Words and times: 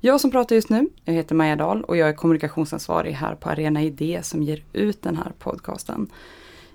Jag 0.00 0.20
som 0.20 0.30
pratar 0.30 0.56
just 0.56 0.70
nu, 0.70 0.88
jag 1.04 1.14
heter 1.14 1.34
Maja 1.34 1.56
Dahl 1.56 1.84
och 1.84 1.96
jag 1.96 2.08
är 2.08 2.12
kommunikationsansvarig 2.12 3.12
här 3.12 3.34
på 3.34 3.50
Arena 3.50 3.82
Idé 3.82 4.20
som 4.22 4.42
ger 4.42 4.62
ut 4.72 5.02
den 5.02 5.16
här 5.16 5.32
podcasten. 5.38 6.10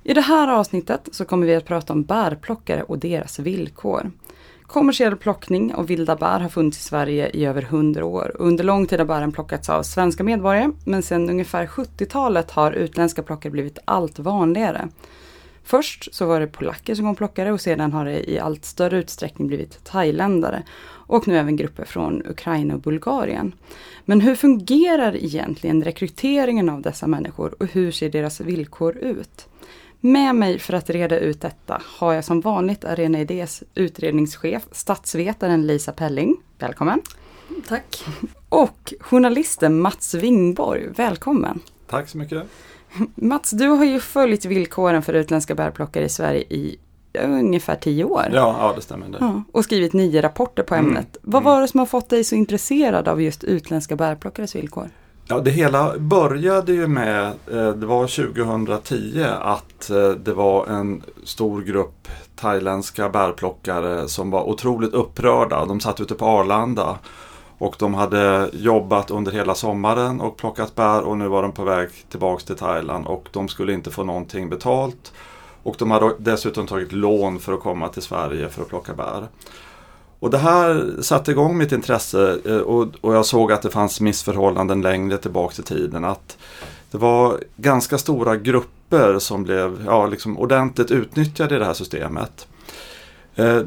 I 0.04 0.14
det 0.14 0.22
här 0.22 0.48
avsnittet 0.48 1.10
så 1.12 1.26
kommer 1.26 1.48
vi 1.48 1.56
att 1.56 1.66
prata 1.66 1.94
om 1.94 2.04
bärplockare 2.04 2.84
och 2.84 3.00
deras 3.00 3.40
villkor. 3.40 4.12
Kommersiell 4.64 5.16
plockning 5.16 5.74
av 5.74 5.88
vilda 5.88 6.16
bär 6.16 6.40
har 6.40 6.50
funnits 6.50 6.80
i 6.80 6.84
Sverige 6.84 7.30
i 7.30 7.46
över 7.46 7.62
100 7.62 8.06
år. 8.06 8.32
Under 8.36 8.64
lång 8.64 8.88
tid 8.88 9.00
har 9.00 9.06
bären 9.06 9.32
plockats 9.32 9.70
av 9.70 9.84
svenska 9.84 10.24
medborgare, 10.24 10.72
men 10.86 11.04
sedan 11.04 11.30
ungefär 11.30 11.66
70-talet 11.66 12.52
har 12.52 12.72
utländska 12.72 13.24
plockare 13.24 13.52
blivit 13.52 13.80
allt 13.86 14.20
vanligare. 14.20 14.90
Först 15.64 16.14
så 16.14 16.26
var 16.26 16.40
det 16.40 16.48
polacker 16.48 16.96
som 16.96 17.06
kom 17.06 17.16
plockare 17.16 17.52
och 17.52 17.62
sedan 17.62 17.94
har 17.94 18.06
det 18.06 18.32
i 18.32 18.40
allt 18.40 18.66
större 18.66 18.98
utsträckning 18.98 19.48
blivit 19.48 19.84
thailändare 19.84 20.64
och 21.08 21.28
nu 21.28 21.38
även 21.38 21.56
grupper 21.56 21.86
från 21.86 22.28
Ukraina 22.28 22.74
och 22.74 22.82
Bulgarien. 22.82 23.56
Men 24.06 24.22
hur 24.22 24.36
fungerar 24.36 25.16
egentligen 25.16 25.84
rekryteringen 25.84 26.70
av 26.70 26.82
dessa 26.82 27.08
människor 27.08 27.56
och 27.60 27.68
hur 27.68 27.92
ser 27.92 28.10
deras 28.10 28.42
villkor 28.42 28.98
ut? 28.98 29.48
Med 30.00 30.36
mig 30.36 30.60
för 30.60 30.74
att 30.74 30.90
reda 30.90 31.20
ut 31.20 31.42
detta 31.42 31.82
har 31.86 32.14
jag 32.14 32.26
som 32.26 32.42
vanligt 32.42 32.86
Arena 32.86 33.20
Idés 33.20 33.64
utredningschef, 33.76 34.64
statsvetaren 34.72 35.68
Lisa 35.68 35.92
Pelling. 35.92 36.36
Välkommen! 36.60 37.02
Tack! 37.68 38.06
Och 38.50 38.94
journalisten 39.00 39.80
Mats 39.80 40.14
Wingborg. 40.14 40.88
Välkommen! 40.96 41.60
Tack 41.88 42.10
så 42.10 42.18
mycket! 42.18 42.44
Mats, 43.16 43.52
du 43.52 43.68
har 43.68 43.86
ju 43.86 44.00
följt 44.00 44.46
villkoren 44.46 45.02
för 45.02 45.14
utländska 45.14 45.56
bärplockare 45.56 46.06
i 46.06 46.10
Sverige 46.10 46.42
i 46.42 46.80
ungefär 47.20 47.76
tio 47.76 48.04
år. 48.04 48.26
Ja, 48.34 48.56
ja 48.60 48.74
det 48.76 48.82
stämmer. 48.82 49.08
Det. 49.08 49.18
Ja, 49.20 49.44
och 49.52 49.64
skrivit 49.64 49.94
nio 49.94 50.22
rapporter 50.22 50.64
på 50.64 50.76
ämnet. 50.76 51.18
Mm. 51.18 51.20
Vad 51.22 51.44
var 51.44 51.62
det 51.62 51.68
som 51.68 51.80
har 51.80 51.86
fått 51.86 52.10
dig 52.10 52.24
så 52.24 52.36
intresserad 52.36 53.08
av 53.08 53.22
just 53.22 53.44
utländska 53.44 53.96
bärplockares 53.96 54.56
villkor? 54.56 54.90
Ja, 55.28 55.40
det 55.40 55.52
hela 55.52 55.98
började 55.98 56.74
ju 56.74 56.88
med, 56.88 57.26
eh, 57.26 57.70
det 57.70 57.86
var 57.86 58.08
2010, 58.08 59.26
att 59.42 59.90
eh, 59.90 60.10
det 60.10 60.34
var 60.34 60.68
en 60.68 61.04
stor 61.24 61.62
grupp 61.62 62.08
thailändska 62.36 63.10
bärplockare 63.10 64.08
som 64.08 64.32
var 64.32 64.44
otroligt 64.44 64.94
upprörda. 64.94 65.66
De 65.66 65.80
satt 65.80 66.02
ute 66.02 66.16
på 66.16 66.26
Arlanda 66.26 66.98
och 67.58 67.76
de 67.80 67.94
hade 67.94 68.50
jobbat 68.54 69.12
under 69.12 69.32
hela 69.32 69.56
sommaren 69.56 70.22
och 70.22 70.38
plockat 70.38 70.76
bär 70.76 71.02
och 71.02 71.18
nu 71.18 71.28
var 71.28 71.42
de 71.42 71.52
på 71.52 71.64
väg 71.64 71.90
tillbaks 72.10 72.44
till 72.44 72.56
Thailand 72.56 73.08
och 73.08 73.30
de 73.32 73.48
skulle 73.48 73.74
inte 73.74 73.92
få 73.92 74.04
någonting 74.04 74.50
betalt. 74.50 75.13
Och 75.64 75.76
de 75.80 75.92
hade 75.92 76.16
dessutom 76.18 76.68
tagit 76.68 76.92
lån 76.92 77.40
för 77.40 77.54
att 77.54 77.60
komma 77.60 77.90
till 77.90 78.02
Sverige 78.02 78.50
för 78.50 78.62
att 78.62 78.70
plocka 78.70 78.94
bär. 78.94 79.28
Och 80.20 80.30
det 80.30 80.38
här 80.38 81.02
satte 81.02 81.32
igång 81.32 81.58
mitt 81.58 81.72
intresse 81.72 82.40
eh, 82.46 82.58
och, 82.58 82.88
och 83.02 83.16
jag 83.16 83.26
såg 83.26 83.52
att 83.52 83.62
det 83.62 83.70
fanns 83.70 84.02
missförhållanden 84.02 84.82
längre 84.82 85.18
tillbaka 85.18 85.62
i 85.62 85.66
tiden. 85.66 86.06
Att 86.06 86.38
det 86.92 86.98
var 86.98 87.40
ganska 87.56 87.98
stora 87.98 88.36
grupper 88.36 89.20
som 89.20 89.44
blev 89.44 89.84
ja, 89.86 90.08
liksom 90.08 90.38
ordentligt 90.38 90.92
utnyttjade 90.92 91.56
i 91.56 91.60
det 91.60 91.66
här 91.66 91.74
systemet. 91.74 92.48
Eh, 93.36 93.62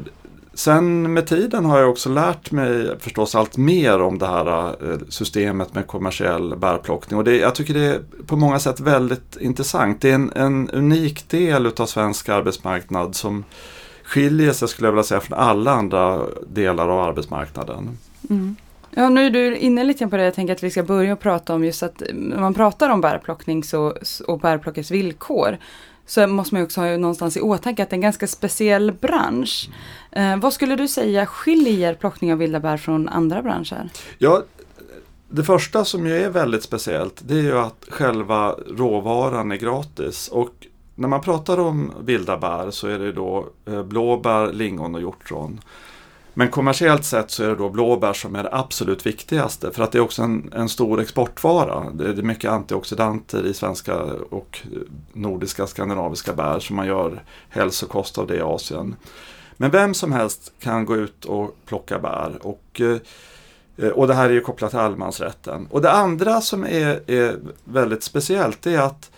Sen 0.57 1.13
med 1.13 1.27
tiden 1.27 1.65
har 1.65 1.79
jag 1.79 1.89
också 1.89 2.09
lärt 2.09 2.51
mig 2.51 2.99
förstås 2.99 3.35
allt 3.35 3.57
mer 3.57 4.01
om 4.01 4.17
det 4.17 4.27
här 4.27 4.67
eh, 4.67 4.97
systemet 5.09 5.75
med 5.75 5.87
kommersiell 5.87 6.55
bärplockning. 6.57 7.17
Och 7.17 7.23
det, 7.23 7.37
jag 7.37 7.55
tycker 7.55 7.73
det 7.73 7.85
är 7.85 8.01
på 8.25 8.35
många 8.35 8.59
sätt 8.59 8.79
väldigt 8.79 9.37
intressant. 9.39 10.01
Det 10.01 10.09
är 10.09 10.15
en, 10.15 10.31
en 10.35 10.69
unik 10.69 11.29
del 11.29 11.65
utav 11.65 11.85
svensk 11.85 12.29
arbetsmarknad 12.29 13.15
som 13.15 13.43
skiljer 14.03 14.53
sig 14.53 14.67
skulle 14.67 14.87
jag 14.87 14.91
vilja 14.91 15.03
säga 15.03 15.19
från 15.19 15.39
alla 15.39 15.71
andra 15.71 16.21
delar 16.47 16.89
av 16.89 16.99
arbetsmarknaden. 16.99 17.97
Mm. 18.29 18.55
Ja, 18.91 19.09
nu 19.09 19.25
är 19.25 19.29
du 19.29 19.57
inne 19.57 19.83
lite 19.83 20.07
på 20.07 20.17
det. 20.17 20.23
Jag 20.23 20.33
tänker 20.33 20.53
att 20.53 20.63
vi 20.63 20.71
ska 20.71 20.83
börja 20.83 21.15
prata 21.15 21.53
om 21.53 21.63
just 21.63 21.83
att 21.83 22.01
när 22.13 22.39
man 22.39 22.53
pratar 22.53 22.89
om 22.89 23.01
bärplockning 23.01 23.63
så, 23.63 23.93
och 24.27 24.39
bärplockers 24.39 24.91
villkor 24.91 25.57
så 26.07 26.27
måste 26.27 26.55
man 26.55 26.63
också 26.63 26.81
ha 26.81 26.97
någonstans 26.97 27.37
i 27.37 27.41
åtanke 27.41 27.83
att 27.83 27.89
det 27.89 27.93
är 27.93 27.97
en 27.97 28.01
ganska 28.01 28.27
speciell 28.27 28.91
bransch. 28.91 29.69
Eh, 30.11 30.37
vad 30.37 30.53
skulle 30.53 30.75
du 30.75 30.87
säga 30.87 31.25
skiljer 31.25 31.93
plockning 31.93 32.33
av 32.33 32.39
vilda 32.39 32.59
bär 32.59 32.77
från 32.77 33.09
andra 33.09 33.41
branscher? 33.41 33.89
Ja, 34.17 34.43
det 35.29 35.43
första 35.43 35.85
som 35.85 36.07
ju 36.07 36.17
är 36.17 36.29
väldigt 36.29 36.63
speciellt 36.63 37.21
det 37.25 37.33
är 37.33 37.41
ju 37.41 37.57
att 37.57 37.85
själva 37.89 38.55
råvaran 38.77 39.51
är 39.51 39.55
gratis. 39.55 40.27
Och 40.27 40.67
när 40.95 41.07
man 41.07 41.21
pratar 41.21 41.59
om 41.59 41.93
vilda 42.01 42.37
bär 42.37 42.71
så 42.71 42.87
är 42.87 42.99
det 42.99 43.11
då 43.11 43.47
eh, 43.65 43.83
blåbär, 43.83 44.53
lingon 44.53 44.95
och 44.95 45.01
hjortron. 45.01 45.59
Men 46.37 46.49
kommersiellt 46.49 47.05
sett 47.05 47.31
så 47.31 47.43
är 47.43 47.47
det 47.47 47.55
då 47.55 47.69
blåbär 47.69 48.13
som 48.13 48.35
är 48.35 48.43
det 48.43 48.49
absolut 48.51 49.05
viktigaste 49.05 49.71
för 49.71 49.83
att 49.83 49.91
det 49.91 49.97
är 49.97 50.01
också 50.01 50.21
en, 50.21 50.53
en 50.55 50.69
stor 50.69 51.01
exportvara. 51.01 51.89
Det 51.93 52.09
är 52.09 52.13
mycket 52.13 52.51
antioxidanter 52.51 53.45
i 53.45 53.53
svenska 53.53 53.95
och 54.29 54.59
nordiska 55.13 55.67
skandinaviska 55.67 56.33
bär 56.33 56.59
som 56.59 56.75
man 56.75 56.87
gör 56.87 57.23
hälsokost 57.49 58.17
av 58.17 58.27
det 58.27 58.35
i 58.35 58.41
Asien. 58.41 58.95
Men 59.55 59.71
vem 59.71 59.93
som 59.93 60.11
helst 60.11 60.53
kan 60.59 60.85
gå 60.85 60.95
ut 60.95 61.25
och 61.25 61.55
plocka 61.65 61.99
bär. 61.99 62.37
Och, 62.41 62.81
eh, 63.77 63.89
och 63.89 64.07
det 64.07 64.13
här 64.13 64.29
är 64.29 64.33
ju 64.33 64.41
kopplat 64.41 64.69
till 64.69 64.79
allemansrätten. 64.79 65.67
Och 65.71 65.81
det 65.81 65.91
andra 65.91 66.41
som 66.41 66.63
är, 66.63 67.11
är 67.11 67.39
väldigt 67.63 68.03
speciellt 68.03 68.67
är 68.67 68.79
att 68.79 69.11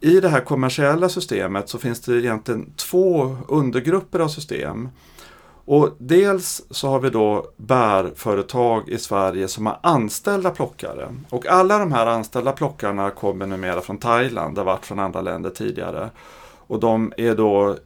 i 0.00 0.20
det 0.20 0.28
här 0.28 0.40
kommersiella 0.40 1.08
systemet 1.08 1.68
så 1.68 1.78
finns 1.78 2.00
det 2.00 2.16
egentligen 2.16 2.72
två 2.76 3.36
undergrupper 3.48 4.20
av 4.20 4.28
system. 4.28 4.88
Och 5.66 5.90
dels 5.98 6.62
så 6.70 6.88
har 6.88 7.00
vi 7.00 7.10
då 7.10 7.46
bärföretag 7.56 8.88
i 8.88 8.98
Sverige 8.98 9.48
som 9.48 9.66
har 9.66 9.78
anställda 9.82 10.50
plockare. 10.50 11.14
Och 11.30 11.46
alla 11.46 11.78
de 11.78 11.92
här 11.92 12.06
anställda 12.06 12.52
plockarna 12.52 13.10
kommer 13.10 13.46
numera 13.46 13.80
från 13.80 13.98
Thailand, 13.98 14.54
det 14.54 14.60
har 14.60 14.66
varit 14.66 14.86
från 14.86 14.98
andra 14.98 15.20
länder 15.20 15.50
tidigare. 15.50 16.10
Och 16.66 16.80
de 16.80 17.12
är 17.16 17.34
då 17.34 17.76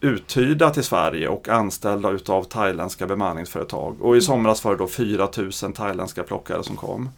uthyrda 0.00 0.70
till 0.70 0.84
Sverige 0.84 1.28
och 1.28 1.48
anställda 1.48 2.10
utav 2.10 2.42
thailändska 2.42 3.06
bemanningsföretag. 3.06 3.96
Och 4.00 4.16
i 4.16 4.20
somras 4.20 4.64
var 4.64 4.72
det 4.72 4.78
då 4.78 4.86
4000 4.86 5.72
thailändska 5.72 6.22
plockare 6.22 6.62
som 6.62 6.76
kom. 6.76 7.10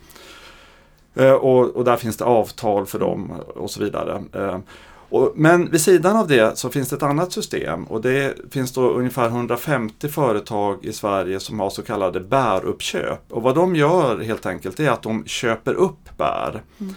Eh, 1.15 1.33
och, 1.33 1.77
och, 1.77 1.85
där 1.85 1.97
finns 1.97 2.17
det 2.17 2.25
avtal 2.25 2.87
för 2.87 2.99
dem 2.99 3.33
och 3.55 3.71
så 3.71 3.81
vidare. 3.81 4.23
Eh, 4.33 4.59
och, 5.11 5.33
men 5.37 5.71
vid 5.71 5.81
sidan 5.81 6.17
av 6.17 6.29
det 6.29 6.59
så 6.59 6.69
finns 6.69 6.89
det 6.89 6.97
ett 6.97 7.03
annat 7.03 7.33
system 7.33 7.85
och 7.85 8.01
det 8.01 8.35
finns 8.51 8.73
då 8.73 8.91
ungefär 8.91 9.27
150 9.29 10.09
företag 10.09 10.85
i 10.85 10.93
Sverige 10.93 11.41
som 11.41 11.61
har 11.61 11.71
så 11.71 11.83
kallade 11.83 12.21
bäruppköp. 12.21 13.33
Och 13.33 13.43
vad 13.43 13.55
de 13.55 13.77
gör 13.77 14.21
helt 14.21 14.47
enkelt 14.47 14.81
är 14.81 14.91
att 14.91 15.03
de 15.03 15.25
köper 15.27 15.75
upp 15.75 16.17
bär. 16.17 16.63
Mm. 16.81 16.95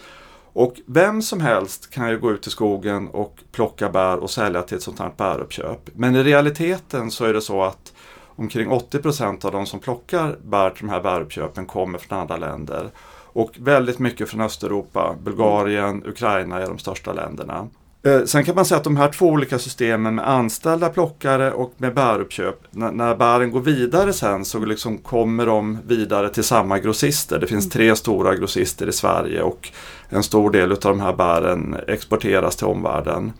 Och 0.54 0.76
vem 0.86 1.22
som 1.22 1.42
helst 1.42 1.90
kan 1.90 2.10
ju 2.10 2.20
gå 2.20 2.32
ut 2.32 2.48
i 2.48 2.50
skogen 2.50 3.08
och 3.08 3.40
plocka 3.52 3.90
bär 3.90 4.18
och 4.18 4.30
sälja 4.30 4.62
till 4.62 4.78
ett 4.78 4.84
sånt 4.84 5.00
här 5.00 5.12
bäruppköp. 5.18 5.90
Men 5.94 6.16
i 6.16 6.24
realiteten 6.24 7.12
så 7.12 7.26
är 7.26 7.34
det 7.34 7.42
så 7.42 7.64
att 7.64 7.94
omkring 8.36 8.70
80% 8.70 9.46
av 9.46 9.52
de 9.52 9.66
som 9.66 9.80
plockar 9.80 10.38
bär 10.44 10.70
till 10.70 10.86
de 10.86 10.90
här 10.92 11.02
bäruppköpen 11.02 11.66
kommer 11.66 11.98
från 11.98 12.20
andra 12.20 12.38
länder. 12.38 12.90
Och 13.34 13.52
väldigt 13.60 14.00
mycket 14.00 14.30
från 14.30 14.42
Östeuropa, 14.42 15.16
Bulgarien, 15.24 16.04
Ukraina 16.06 16.62
är 16.62 16.68
de 16.68 16.78
största 16.78 17.14
länderna. 17.14 17.68
Eh, 18.06 18.24
sen 18.24 18.44
kan 18.44 18.56
man 18.56 18.66
säga 18.66 18.78
att 18.78 18.84
de 18.84 18.98
här 18.98 19.10
två 19.10 19.28
olika 19.28 19.60
systemen 19.60 20.16
med 20.16 20.30
anställda 20.30 20.90
plockare 20.90 21.52
och 21.52 21.74
med 21.78 21.94
bäruppköp, 21.94 22.56
när, 22.72 22.92
när 22.92 23.16
bären 23.16 23.52
går 23.52 23.62
vidare 23.62 24.14
sen 24.14 24.46
så 24.46 24.60
liksom 24.60 24.98
kommer 24.98 25.46
de 25.46 25.78
vidare 25.88 26.30
till 26.30 26.44
samma 26.44 26.80
grossister. 26.80 27.40
Det 27.40 27.48
finns 27.48 27.70
tre 27.70 27.96
stora 27.96 28.36
grossister 28.36 28.88
i 28.88 28.92
Sverige 28.92 29.42
och 29.42 29.72
en 30.10 30.24
stor 30.24 30.52
del 30.52 30.72
av 30.72 30.78
de 30.80 31.00
här 31.00 31.14
bären 31.14 31.76
exporteras 31.88 32.56
till 32.56 32.68
omvärlden. 32.68 33.34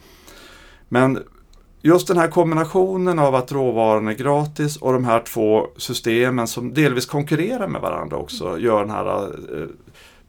Men 0.90 1.20
just 1.82 2.08
den 2.08 2.18
här 2.18 2.28
kombinationen 2.28 3.20
av 3.20 3.36
att 3.36 3.52
råvaran 3.52 4.08
är 4.08 4.14
gratis 4.14 4.78
och 4.78 4.94
de 4.94 5.06
här 5.06 5.20
två 5.20 5.68
systemen 5.78 6.48
som 6.48 6.74
delvis 6.74 7.06
konkurrerar 7.06 7.68
med 7.68 7.82
varandra 7.82 8.18
också 8.18 8.60
gör 8.60 8.80
den 8.80 8.92
här 8.92 9.24
eh, 9.28 9.68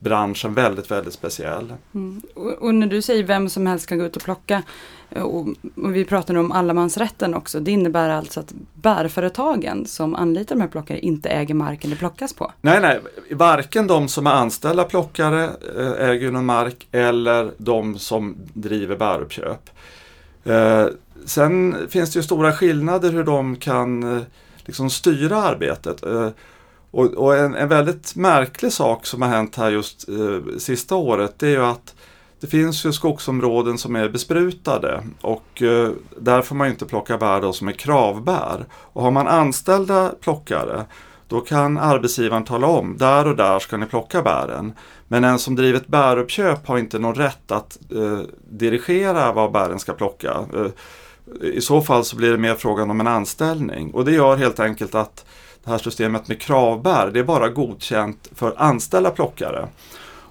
branschen 0.04 0.54
väldigt, 0.54 0.90
väldigt 0.90 1.14
speciell. 1.14 1.72
Mm. 1.94 2.22
Och, 2.34 2.52
och, 2.52 2.74
när 2.74 2.86
du 2.86 3.02
säger 3.02 3.22
vem 3.22 3.48
som 3.48 3.66
helst 3.66 3.86
kan 3.86 3.98
gå 3.98 4.04
ut 4.04 4.16
och 4.16 4.22
plocka 4.22 4.62
eh, 5.10 5.22
och, 5.22 5.48
och 5.76 5.96
vi 5.96 6.04
pratar 6.04 6.34
nu 6.34 6.40
om 6.40 6.52
allemansrätten 6.52 7.34
också. 7.34 7.60
Det 7.60 7.70
innebär 7.70 8.08
alltså 8.08 8.40
att 8.40 8.52
bärföretagen 8.74 9.86
som 9.86 10.14
anlitar 10.14 10.54
de 10.54 10.60
här 10.60 10.68
plockare 10.68 10.98
inte 10.98 11.28
äger 11.28 11.54
marken 11.54 11.90
det 11.90 11.96
plockas 11.96 12.32
på? 12.32 12.52
Nej, 12.60 12.80
nej, 12.80 13.00
varken 13.30 13.86
de 13.86 14.08
som 14.08 14.26
är 14.26 14.30
anställda 14.30 14.84
plockare 14.84 15.44
eh, 15.78 16.08
äger 16.08 16.30
någon 16.30 16.46
mark 16.46 16.86
eller 16.92 17.50
de 17.56 17.98
som 17.98 18.36
driver 18.52 18.96
bäruppköp. 18.96 19.70
Eh, 20.44 20.86
sen 21.24 21.76
finns 21.88 22.12
det 22.12 22.18
ju 22.18 22.22
stora 22.22 22.52
skillnader 22.52 23.12
hur 23.12 23.24
de 23.24 23.56
kan 23.56 24.24
liksom 24.64 24.90
styra 24.90 25.36
arbetet. 25.36 26.02
Och, 26.94 27.06
och 27.06 27.36
en, 27.36 27.54
en, 27.54 27.68
väldigt 27.68 28.16
märklig 28.16 28.72
sak 28.72 29.06
som 29.06 29.22
har 29.22 29.28
hänt 29.28 29.56
här 29.56 29.70
just 29.70 30.08
eh, 30.08 30.58
sista 30.58 30.94
året 30.94 31.34
det 31.38 31.46
är 31.46 31.50
ju 31.50 31.64
att 31.64 31.94
det 32.40 32.46
finns 32.46 32.86
ju 32.86 32.92
skogsområden 32.92 33.78
som 33.78 33.96
är 33.96 34.08
besprutade 34.08 35.02
och 35.20 35.62
eh, 35.62 35.90
där 36.16 36.42
får 36.42 36.54
man 36.56 36.68
inte 36.68 36.86
plocka 36.86 37.18
bär 37.18 37.40
då 37.40 37.52
som 37.52 37.68
är 37.68 37.72
kravbär. 37.72 38.66
Och 38.72 39.02
har 39.02 39.10
man 39.10 39.28
anställda 39.28 40.12
plockare 40.20 40.84
då 41.28 41.40
kan 41.40 41.78
arbetsgivaren 41.78 42.44
tala 42.44 42.66
om 42.66 42.96
där 42.98 43.26
och 43.26 43.36
där 43.36 43.58
ska 43.58 43.76
ni 43.76 43.86
plocka 43.86 44.22
bären. 44.22 44.72
Men 45.08 45.24
en 45.24 45.38
som 45.38 45.56
driver 45.56 45.78
ett 45.78 45.86
bäruppköp 45.86 46.66
har 46.66 46.78
inte 46.78 46.98
någon 46.98 47.14
rätt 47.14 47.50
att 47.50 47.78
eh, 47.96 48.20
dirigera 48.50 49.32
vad 49.32 49.52
bären 49.52 49.78
ska 49.78 49.92
plocka. 49.92 50.44
Eh, 50.54 51.48
I 51.48 51.60
så 51.60 51.80
fall 51.80 52.04
så 52.04 52.16
blir 52.16 52.30
det 52.30 52.38
mer 52.38 52.54
frågan 52.54 52.90
om 52.90 53.00
en 53.00 53.06
anställning 53.06 53.90
och 53.90 54.04
det 54.04 54.12
gör 54.12 54.36
helt 54.36 54.60
enkelt 54.60 54.94
att 54.94 55.24
det 55.64 55.70
här 55.70 55.78
systemet 55.78 56.28
med 56.28 56.40
kravbär, 56.40 57.10
det 57.10 57.20
är 57.20 57.24
bara 57.24 57.48
godkänt 57.48 58.28
för 58.34 58.54
anställda 58.56 59.10
plockare. 59.10 59.68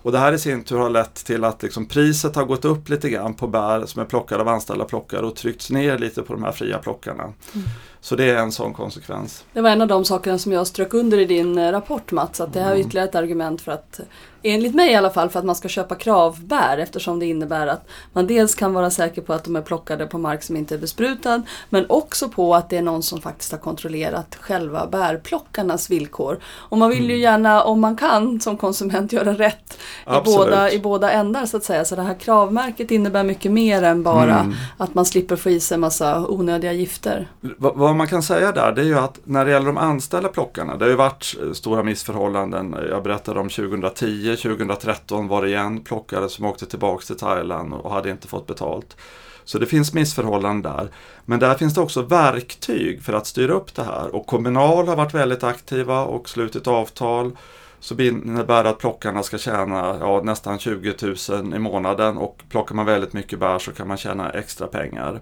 Och 0.03 0.11
det 0.11 0.17
här 0.17 0.33
i 0.33 0.39
sin 0.39 0.63
tur 0.63 0.77
har 0.77 0.89
lett 0.89 1.15
till 1.15 1.43
att 1.43 1.63
liksom 1.63 1.85
priset 1.85 2.35
har 2.35 2.45
gått 2.45 2.65
upp 2.65 2.89
lite 2.89 3.09
grann 3.09 3.33
på 3.33 3.47
bär 3.47 3.85
som 3.85 4.01
är 4.01 4.05
plockade 4.05 4.41
av 4.41 4.47
anställda 4.47 4.85
plockare 4.85 5.25
och 5.25 5.35
tryckts 5.35 5.69
ner 5.69 5.97
lite 5.97 6.21
på 6.21 6.33
de 6.33 6.43
här 6.43 6.51
fria 6.51 6.77
plockarna. 6.77 7.23
Mm. 7.23 7.67
Så 8.03 8.15
det 8.15 8.29
är 8.29 8.35
en 8.35 8.51
sån 8.51 8.73
konsekvens. 8.73 9.45
Det 9.53 9.61
var 9.61 9.69
en 9.69 9.81
av 9.81 9.87
de 9.87 10.05
sakerna 10.05 10.37
som 10.37 10.51
jag 10.51 10.67
strök 10.67 10.93
under 10.93 11.17
i 11.17 11.25
din 11.25 11.57
eh, 11.57 11.71
rapport 11.71 12.11
Mats, 12.11 12.41
att 12.41 12.53
det 12.53 12.59
här 12.59 12.67
är 12.67 12.75
mm. 12.75 12.87
ytterligare 12.87 13.09
ett 13.09 13.15
argument 13.15 13.61
för 13.61 13.71
att 13.71 13.99
enligt 14.43 14.75
mig 14.75 14.91
i 14.91 14.95
alla 14.95 15.09
fall, 15.09 15.29
för 15.29 15.39
att 15.39 15.45
man 15.45 15.55
ska 15.55 15.67
köpa 15.67 15.95
kravbär 15.95 16.77
eftersom 16.77 17.19
det 17.19 17.25
innebär 17.25 17.67
att 17.67 17.87
man 18.13 18.27
dels 18.27 18.55
kan 18.55 18.73
vara 18.73 18.89
säker 18.89 19.21
på 19.21 19.33
att 19.33 19.43
de 19.43 19.55
är 19.55 19.61
plockade 19.61 20.05
på 20.05 20.17
mark 20.17 20.43
som 20.43 20.55
inte 20.55 20.75
är 20.75 20.79
besprutad 20.79 21.41
men 21.69 21.85
också 21.89 22.29
på 22.29 22.55
att 22.55 22.69
det 22.69 22.77
är 22.77 22.81
någon 22.81 23.03
som 23.03 23.21
faktiskt 23.21 23.51
har 23.51 23.59
kontrollerat 23.59 24.37
själva 24.41 24.87
bärplockarnas 24.87 25.89
villkor. 25.89 26.39
Och 26.45 26.77
man 26.77 26.89
vill 26.89 27.09
ju 27.09 27.15
mm. 27.15 27.21
gärna, 27.21 27.63
om 27.63 27.81
man 27.81 27.95
kan 27.95 28.39
som 28.39 28.57
konsument, 28.57 29.13
göra 29.13 29.33
rätt 29.33 29.77
i 30.07 30.21
båda, 30.25 30.71
i 30.71 30.79
båda 30.79 31.11
ändar 31.11 31.45
så 31.45 31.57
att 31.57 31.63
säga. 31.63 31.85
Så 31.85 31.95
det 31.95 32.01
här 32.01 32.19
kravmärket 32.19 32.91
innebär 32.91 33.23
mycket 33.23 33.51
mer 33.51 33.83
än 33.83 34.03
bara 34.03 34.39
mm. 34.39 34.53
att 34.77 34.93
man 34.93 35.05
slipper 35.05 35.35
få 35.35 35.49
i 35.49 35.59
sig 35.59 35.77
massa 35.77 36.27
onödiga 36.27 36.73
gifter. 36.73 37.27
V 37.41 37.92
vad 37.93 37.97
man 37.97 38.07
kan 38.07 38.23
säga 38.23 38.51
där 38.51 38.71
det 38.71 38.81
är 38.81 38.85
ju 38.85 38.99
att 38.99 39.19
när 39.23 39.45
det 39.45 39.51
gäller 39.51 39.65
de 39.65 39.77
anställda 39.77 40.29
plockarna, 40.29 40.77
det 40.77 40.85
har 40.85 40.89
ju 40.89 40.95
varit 40.95 41.35
eh, 41.41 41.51
stora 41.51 41.83
missförhållanden. 41.83 42.73
Eh, 42.73 42.83
jag 42.89 43.03
berättade 43.03 43.39
om 43.39 43.49
2010 43.49 44.35
2013 44.35 45.27
var 45.27 45.41
det 45.41 45.47
igen 45.47 45.81
plockare 45.81 46.29
som 46.29 46.45
åkte 46.45 46.65
tillbaka 46.65 47.05
till 47.05 47.17
Thailand 47.17 47.73
och 47.73 47.91
hade 47.91 48.09
inte 48.09 48.27
fått 48.27 48.47
betalt. 48.47 48.97
Så 49.43 49.59
det 49.59 49.65
finns 49.65 49.93
missförhållanden 49.93 50.73
där. 50.73 50.87
Men 51.25 51.39
där 51.39 51.55
finns 51.55 51.73
det 51.73 51.81
också 51.81 52.01
verktyg 52.01 53.03
för 53.03 53.13
att 53.13 53.27
styra 53.27 53.53
upp 53.53 53.75
det 53.75 53.83
här 53.83 54.15
och 54.15 54.27
Kommunal 54.27 54.87
har 54.87 54.95
varit 54.95 55.13
väldigt 55.13 55.43
aktiva 55.43 56.03
och 56.03 56.29
slutit 56.29 56.67
avtal 56.67 57.31
så 57.79 58.01
innebär 58.01 58.65
att 58.65 58.77
plockarna 58.77 59.23
ska 59.23 59.37
tjäna 59.37 59.97
ja, 59.99 60.21
nästan 60.23 60.59
20 60.59 60.93
000 61.29 61.55
i 61.55 61.59
månaden 61.59 62.17
och 62.17 62.41
plockar 62.49 62.75
man 62.75 62.85
väldigt 62.85 63.13
mycket 63.13 63.39
bär 63.39 63.59
så 63.59 63.71
kan 63.71 63.87
man 63.87 63.97
tjäna 63.97 64.29
extra 64.29 64.67
pengar. 64.67 65.21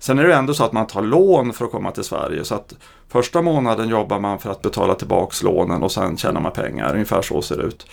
Sen 0.00 0.18
är 0.18 0.24
det 0.24 0.34
ändå 0.34 0.54
så 0.54 0.64
att 0.64 0.72
man 0.72 0.86
tar 0.86 1.02
lån 1.02 1.52
för 1.52 1.64
att 1.64 1.70
komma 1.70 1.90
till 1.90 2.04
Sverige 2.04 2.44
så 2.44 2.54
att 2.54 2.74
första 3.08 3.42
månaden 3.42 3.88
jobbar 3.88 4.18
man 4.18 4.38
för 4.38 4.50
att 4.50 4.62
betala 4.62 4.94
tillbaks 4.94 5.42
lånen 5.42 5.82
och 5.82 5.92
sen 5.92 6.16
tjänar 6.16 6.40
man 6.40 6.52
pengar. 6.52 6.92
Ungefär 6.92 7.22
så 7.22 7.42
ser 7.42 7.56
det 7.56 7.62
ut. 7.62 7.86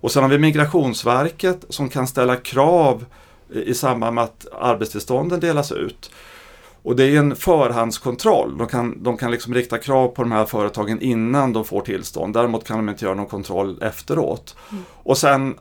Och 0.00 0.12
sen 0.12 0.22
har 0.22 0.30
vi 0.30 0.38
Migrationsverket 0.38 1.64
som 1.68 1.88
kan 1.88 2.06
ställa 2.06 2.36
krav 2.36 3.04
i 3.52 3.74
samband 3.74 4.14
med 4.14 4.24
att 4.24 4.46
arbetstillstånden 4.60 5.40
delas 5.40 5.72
ut. 5.72 6.10
Och 6.82 6.96
det 6.96 7.04
är 7.04 7.18
en 7.18 7.36
förhandskontroll. 7.36 8.58
De 8.58 8.66
kan, 8.66 9.02
de 9.02 9.16
kan 9.16 9.30
liksom 9.30 9.54
rikta 9.54 9.78
krav 9.78 10.08
på 10.08 10.22
de 10.22 10.32
här 10.32 10.44
företagen 10.44 11.00
innan 11.00 11.52
de 11.52 11.64
får 11.64 11.80
tillstånd. 11.80 12.34
Däremot 12.34 12.64
kan 12.64 12.76
de 12.76 12.88
inte 12.88 13.04
göra 13.04 13.14
någon 13.14 13.26
kontroll 13.26 13.82
efteråt. 13.82 14.56
Mm. 14.70 14.84
Och 14.92 15.18
sen 15.18 15.54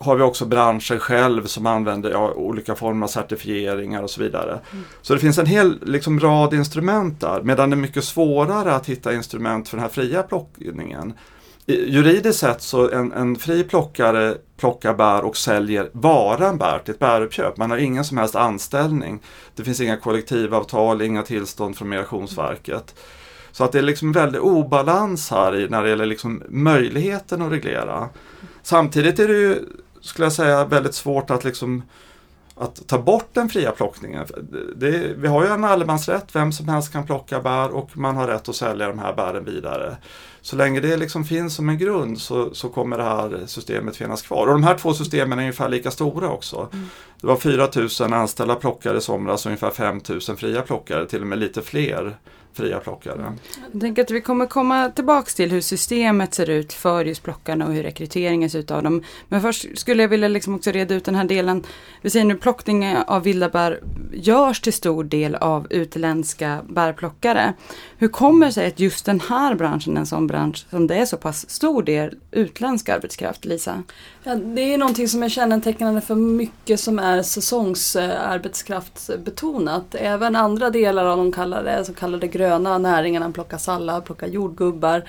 har 0.00 0.16
vi 0.16 0.22
också 0.22 0.46
branschen 0.46 0.98
själv 0.98 1.46
som 1.46 1.66
använder 1.66 2.10
ja, 2.10 2.32
olika 2.32 2.74
former 2.74 3.04
av 3.04 3.08
certifieringar 3.08 4.02
och 4.02 4.10
så 4.10 4.22
vidare. 4.22 4.60
Mm. 4.72 4.84
Så 5.02 5.14
det 5.14 5.20
finns 5.20 5.38
en 5.38 5.46
hel 5.46 5.78
liksom, 5.86 6.20
rad 6.20 6.54
instrument 6.54 7.20
där 7.20 7.42
medan 7.42 7.70
det 7.70 7.74
är 7.74 7.78
mycket 7.78 8.04
svårare 8.04 8.74
att 8.74 8.86
hitta 8.86 9.14
instrument 9.14 9.68
för 9.68 9.76
den 9.76 9.82
här 9.82 9.90
fria 9.90 10.22
plockningen 10.22 11.12
juridiskt 11.68 12.40
sett 12.40 12.62
så 12.62 12.90
en, 12.90 13.12
en 13.12 13.36
fri 13.36 13.64
plockare 13.64 14.36
plockar 14.56 14.94
bär 14.94 15.24
och 15.24 15.36
säljer 15.36 15.90
varan 15.92 16.58
bär 16.58 16.78
till 16.78 16.94
ett 16.94 17.00
bäruppköp. 17.00 17.56
Man 17.56 17.70
har 17.70 17.78
ingen 17.78 18.04
som 18.04 18.18
helst 18.18 18.36
anställning. 18.36 19.20
Det 19.56 19.64
finns 19.64 19.80
inga 19.80 19.96
kollektivavtal, 19.96 21.02
inga 21.02 21.22
tillstånd 21.22 21.76
från 21.76 21.88
Migrationsverket. 21.88 22.94
Så 23.52 23.64
att 23.64 23.72
det 23.72 23.78
är 23.78 23.82
liksom 23.82 24.12
väldigt 24.12 24.40
obalans 24.40 25.30
här 25.30 25.56
i, 25.56 25.68
när 25.68 25.82
det 25.82 25.88
gäller 25.88 26.06
liksom 26.06 26.42
möjligheten 26.48 27.42
att 27.42 27.52
reglera. 27.52 28.08
Samtidigt 28.62 29.18
är 29.18 29.28
det 29.28 29.38
ju, 29.38 29.58
skulle 30.00 30.26
jag 30.26 30.32
säga, 30.32 30.64
väldigt 30.64 30.94
svårt 30.94 31.30
att 31.30 31.44
liksom 31.44 31.82
att 32.60 32.86
ta 32.86 32.98
bort 32.98 33.28
den 33.32 33.48
fria 33.48 33.72
plockningen. 33.72 34.26
Det, 34.76 35.14
vi 35.16 35.28
har 35.28 35.44
ju 35.44 35.50
en 35.50 35.64
allemansrätt, 35.64 36.26
vem 36.32 36.52
som 36.52 36.68
helst 36.68 36.92
kan 36.92 37.06
plocka 37.06 37.40
bär 37.40 37.68
och 37.68 37.96
man 37.96 38.16
har 38.16 38.26
rätt 38.26 38.48
att 38.48 38.56
sälja 38.56 38.88
de 38.88 38.98
här 38.98 39.14
bären 39.14 39.44
vidare. 39.44 39.96
Så 40.40 40.56
länge 40.56 40.80
det 40.80 40.96
liksom 40.96 41.24
finns 41.24 41.54
som 41.54 41.68
en 41.68 41.78
grund 41.78 42.20
så, 42.20 42.54
så 42.54 42.68
kommer 42.68 42.98
det 42.98 43.04
här 43.04 43.42
systemet 43.46 43.96
finnas 43.96 44.22
kvar. 44.22 44.46
Och 44.46 44.52
de 44.52 44.62
här 44.62 44.78
två 44.78 44.94
systemen 44.94 45.38
är 45.38 45.42
ungefär 45.42 45.68
lika 45.68 45.90
stora 45.90 46.30
också. 46.30 46.68
Mm. 46.72 46.86
Det 47.20 47.26
var 47.26 47.36
4000 47.36 48.12
anställda 48.12 48.54
plockare 48.54 48.98
i 48.98 49.00
somras 49.00 49.46
och 49.46 49.50
ungefär 49.50 49.70
5000 49.70 50.36
fria 50.36 50.62
plockare, 50.62 51.06
till 51.06 51.20
och 51.20 51.26
med 51.26 51.38
lite 51.38 51.62
fler 51.62 52.16
fria 52.58 52.80
plockare. 52.80 53.32
Jag 53.72 53.80
tänker 53.80 54.02
att 54.02 54.10
vi 54.10 54.20
kommer 54.20 54.46
komma 54.46 54.90
tillbaks 54.90 55.34
till 55.34 55.50
hur 55.50 55.60
systemet 55.60 56.34
ser 56.34 56.50
ut 56.50 56.72
för 56.72 57.04
just 57.04 57.22
plockarna 57.22 57.66
och 57.66 57.72
hur 57.72 57.82
rekryteringen 57.82 58.50
ser 58.50 58.58
ut 58.58 58.70
av 58.70 58.82
dem. 58.82 59.02
Men 59.28 59.40
först 59.40 59.78
skulle 59.78 60.02
jag 60.02 60.08
vilja 60.08 60.28
liksom 60.28 60.54
också 60.54 60.70
reda 60.70 60.94
ut 60.94 61.04
den 61.04 61.14
här 61.14 61.24
delen. 61.24 61.64
Vi 62.02 62.10
säger 62.10 62.24
nu 62.24 62.34
plockning 62.34 62.96
av 63.06 63.22
vilda 63.22 63.48
bär 63.48 63.80
görs 64.12 64.60
till 64.60 64.72
stor 64.72 65.04
del 65.04 65.34
av 65.34 65.66
utländska 65.70 66.58
bärplockare. 66.68 67.54
Hur 67.98 68.08
kommer 68.08 68.46
det 68.46 68.52
sig 68.52 68.66
att 68.66 68.80
just 68.80 69.06
den 69.06 69.20
här 69.20 69.54
branschen, 69.54 69.96
en 69.96 70.06
sån 70.06 70.26
bransch, 70.26 70.66
som 70.70 70.86
det 70.86 70.94
är 70.94 71.06
så 71.06 71.16
pass 71.16 71.50
stor 71.50 71.82
del 71.82 72.14
utländsk 72.30 72.88
arbetskraft, 72.88 73.44
Lisa? 73.44 73.82
Ja, 74.22 74.34
det 74.34 74.74
är 74.74 74.78
någonting 74.78 75.08
som 75.08 75.22
är 75.22 75.28
kännetecknande 75.28 76.00
för 76.00 76.14
mycket 76.14 76.80
som 76.80 76.98
är 76.98 77.22
säsongsarbetskraftsbetonat. 77.22 79.94
Även 79.94 80.36
andra 80.36 80.70
delar 80.70 81.04
av 81.04 81.16
de 81.16 81.32
kallade, 81.32 81.84
så 81.84 81.94
kallade 81.94 82.26
gröna 82.26 82.47
näringarna, 82.56 83.32
plocka 83.32 83.58
sallad, 83.58 84.04
plocka 84.04 84.26
jordgubbar, 84.26 85.04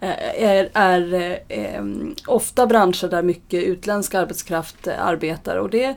eh, 0.00 0.44
är, 0.44 0.68
är, 0.74 1.14
eh, 1.14 1.38
är 1.48 1.82
ofta 2.26 2.66
branscher 2.66 3.08
där 3.08 3.22
mycket 3.22 3.64
utländsk 3.64 4.14
arbetskraft 4.14 4.86
eh, 4.86 5.06
arbetar. 5.06 5.56
Och 5.56 5.70
det 5.70 5.96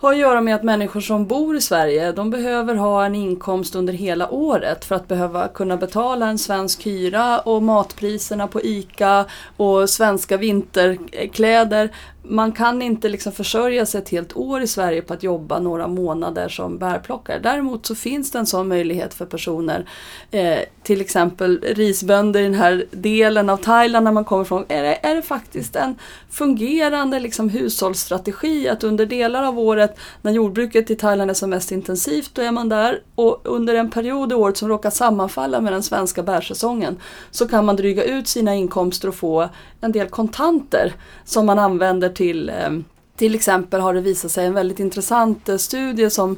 har 0.00 0.12
att 0.12 0.18
göra 0.18 0.40
med 0.40 0.54
att 0.54 0.62
människor 0.62 1.00
som 1.00 1.26
bor 1.26 1.56
i 1.56 1.60
Sverige 1.60 2.12
de 2.12 2.30
behöver 2.30 2.74
ha 2.74 3.06
en 3.06 3.14
inkomst 3.14 3.74
under 3.74 3.92
hela 3.92 4.30
året 4.30 4.84
för 4.84 4.94
att 4.94 5.08
behöva 5.08 5.48
kunna 5.48 5.76
betala 5.76 6.26
en 6.28 6.38
svensk 6.38 6.86
hyra 6.86 7.38
och 7.38 7.62
matpriserna 7.62 8.46
på 8.46 8.60
ICA 8.62 9.24
och 9.56 9.90
svenska 9.90 10.36
vinterkläder 10.36 11.90
man 12.28 12.52
kan 12.52 12.82
inte 12.82 13.08
liksom 13.08 13.32
försörja 13.32 13.86
sig 13.86 14.00
ett 14.00 14.08
helt 14.08 14.36
år 14.36 14.62
i 14.62 14.66
Sverige 14.66 15.02
på 15.02 15.14
att 15.14 15.22
jobba 15.22 15.58
några 15.58 15.88
månader 15.88 16.48
som 16.48 16.78
bärplockare. 16.78 17.38
Däremot 17.38 17.86
så 17.86 17.94
finns 17.94 18.30
det 18.30 18.38
en 18.38 18.46
sån 18.46 18.68
möjlighet 18.68 19.14
för 19.14 19.26
personer, 19.26 19.88
eh, 20.30 20.58
till 20.82 21.00
exempel 21.00 21.60
risbönder 21.60 22.40
i 22.40 22.42
den 22.42 22.54
här 22.54 22.84
delen 22.90 23.50
av 23.50 23.56
Thailand 23.56 24.04
när 24.04 24.12
man 24.12 24.24
kommer 24.24 24.44
från... 24.44 24.64
är 24.68 24.82
det, 24.82 24.94
är 25.06 25.14
det 25.14 25.22
faktiskt 25.22 25.76
en 25.76 25.94
fungerande 26.30 27.20
liksom, 27.20 27.48
hushållsstrategi 27.48 28.68
att 28.68 28.84
under 28.84 29.06
delar 29.06 29.44
av 29.44 29.58
året 29.58 29.98
när 30.22 30.32
jordbruket 30.32 30.90
i 30.90 30.94
Thailand 30.94 31.30
är 31.30 31.34
som 31.34 31.50
mest 31.50 31.72
intensivt, 31.72 32.30
då 32.34 32.42
är 32.42 32.52
man 32.52 32.68
där 32.68 33.00
och 33.14 33.40
under 33.44 33.74
en 33.74 33.90
period 33.90 34.32
i 34.32 34.34
året 34.34 34.56
som 34.56 34.68
råkar 34.68 34.90
sammanfalla 34.90 35.60
med 35.60 35.72
den 35.72 35.82
svenska 35.82 36.22
bärsäsongen 36.22 36.96
så 37.30 37.48
kan 37.48 37.64
man 37.64 37.76
dryga 37.76 38.04
ut 38.04 38.28
sina 38.28 38.54
inkomster 38.54 39.08
och 39.08 39.14
få 39.14 39.48
en 39.80 39.92
del 39.92 40.08
kontanter 40.08 40.92
som 41.24 41.46
man 41.46 41.58
använder 41.58 42.08
till, 42.18 42.48
eh, 42.48 42.70
Till 43.16 43.34
exempel 43.34 43.80
har 43.80 43.94
det 43.94 44.00
visat 44.00 44.30
sig 44.30 44.46
en 44.46 44.54
väldigt 44.54 44.80
intressant 44.80 45.48
eh, 45.48 45.56
studie 45.56 46.10
som 46.10 46.36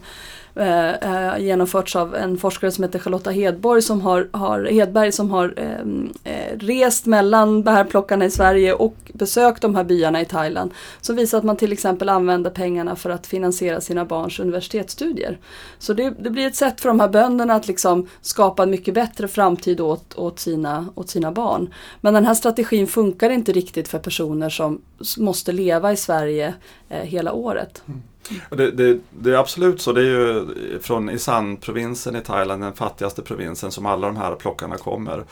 Eh, 0.60 0.94
eh, 0.94 1.38
genomförts 1.38 1.96
av 1.96 2.14
en 2.14 2.38
forskare 2.38 2.70
som 2.70 2.84
heter 2.84 2.98
Charlotta 2.98 3.30
Hedborg 3.30 3.82
som 3.82 4.00
har, 4.00 4.28
har, 4.32 4.64
Hedberg 4.64 5.12
som 5.12 5.30
har 5.30 5.54
ehm, 5.56 6.12
eh, 6.24 6.58
rest 6.58 7.06
mellan 7.06 7.62
bärplockarna 7.62 8.24
i 8.24 8.30
Sverige 8.30 8.72
och 8.72 8.94
besökt 9.12 9.62
de 9.62 9.74
här 9.74 9.84
byarna 9.84 10.20
i 10.20 10.24
Thailand. 10.24 10.70
Som 11.00 11.16
visar 11.16 11.38
att 11.38 11.44
man 11.44 11.56
till 11.56 11.72
exempel 11.72 12.08
använder 12.08 12.50
pengarna 12.50 12.96
för 12.96 13.10
att 13.10 13.26
finansiera 13.26 13.80
sina 13.80 14.04
barns 14.04 14.40
universitetsstudier. 14.40 15.38
Så 15.78 15.92
det, 15.92 16.10
det 16.10 16.30
blir 16.30 16.46
ett 16.46 16.56
sätt 16.56 16.80
för 16.80 16.88
de 16.88 17.00
här 17.00 17.08
bönderna 17.08 17.54
att 17.54 17.68
liksom 17.68 18.08
skapa 18.20 18.62
en 18.62 18.70
mycket 18.70 18.94
bättre 18.94 19.28
framtid 19.28 19.80
åt, 19.80 20.14
åt, 20.18 20.38
sina, 20.38 20.86
åt 20.94 21.10
sina 21.10 21.32
barn. 21.32 21.74
Men 22.00 22.14
den 22.14 22.26
här 22.26 22.34
strategin 22.34 22.86
funkar 22.86 23.30
inte 23.30 23.52
riktigt 23.52 23.88
för 23.88 23.98
personer 23.98 24.50
som 24.50 24.82
måste 25.18 25.52
leva 25.52 25.92
i 25.92 25.96
Sverige 25.96 26.54
eh, 26.88 27.02
hela 27.02 27.32
året. 27.32 27.82
Mm. 27.86 28.02
Det, 28.50 28.70
det, 28.70 28.98
det, 29.10 29.30
är 29.30 29.36
absolut 29.36 29.80
så. 29.80 29.92
Det 29.92 30.00
är 30.00 30.04
ju 30.04 30.46
från 30.80 31.10
Isan-provinsen 31.10 32.16
i 32.16 32.20
Thailand, 32.20 32.62
den 32.62 32.72
fattigaste 32.72 33.22
provinsen, 33.22 33.72
som 33.72 33.86
alla 33.86 34.06
de 34.06 34.16
här 34.16 34.34
plockarna 34.34 34.76
kommer. 34.76 35.24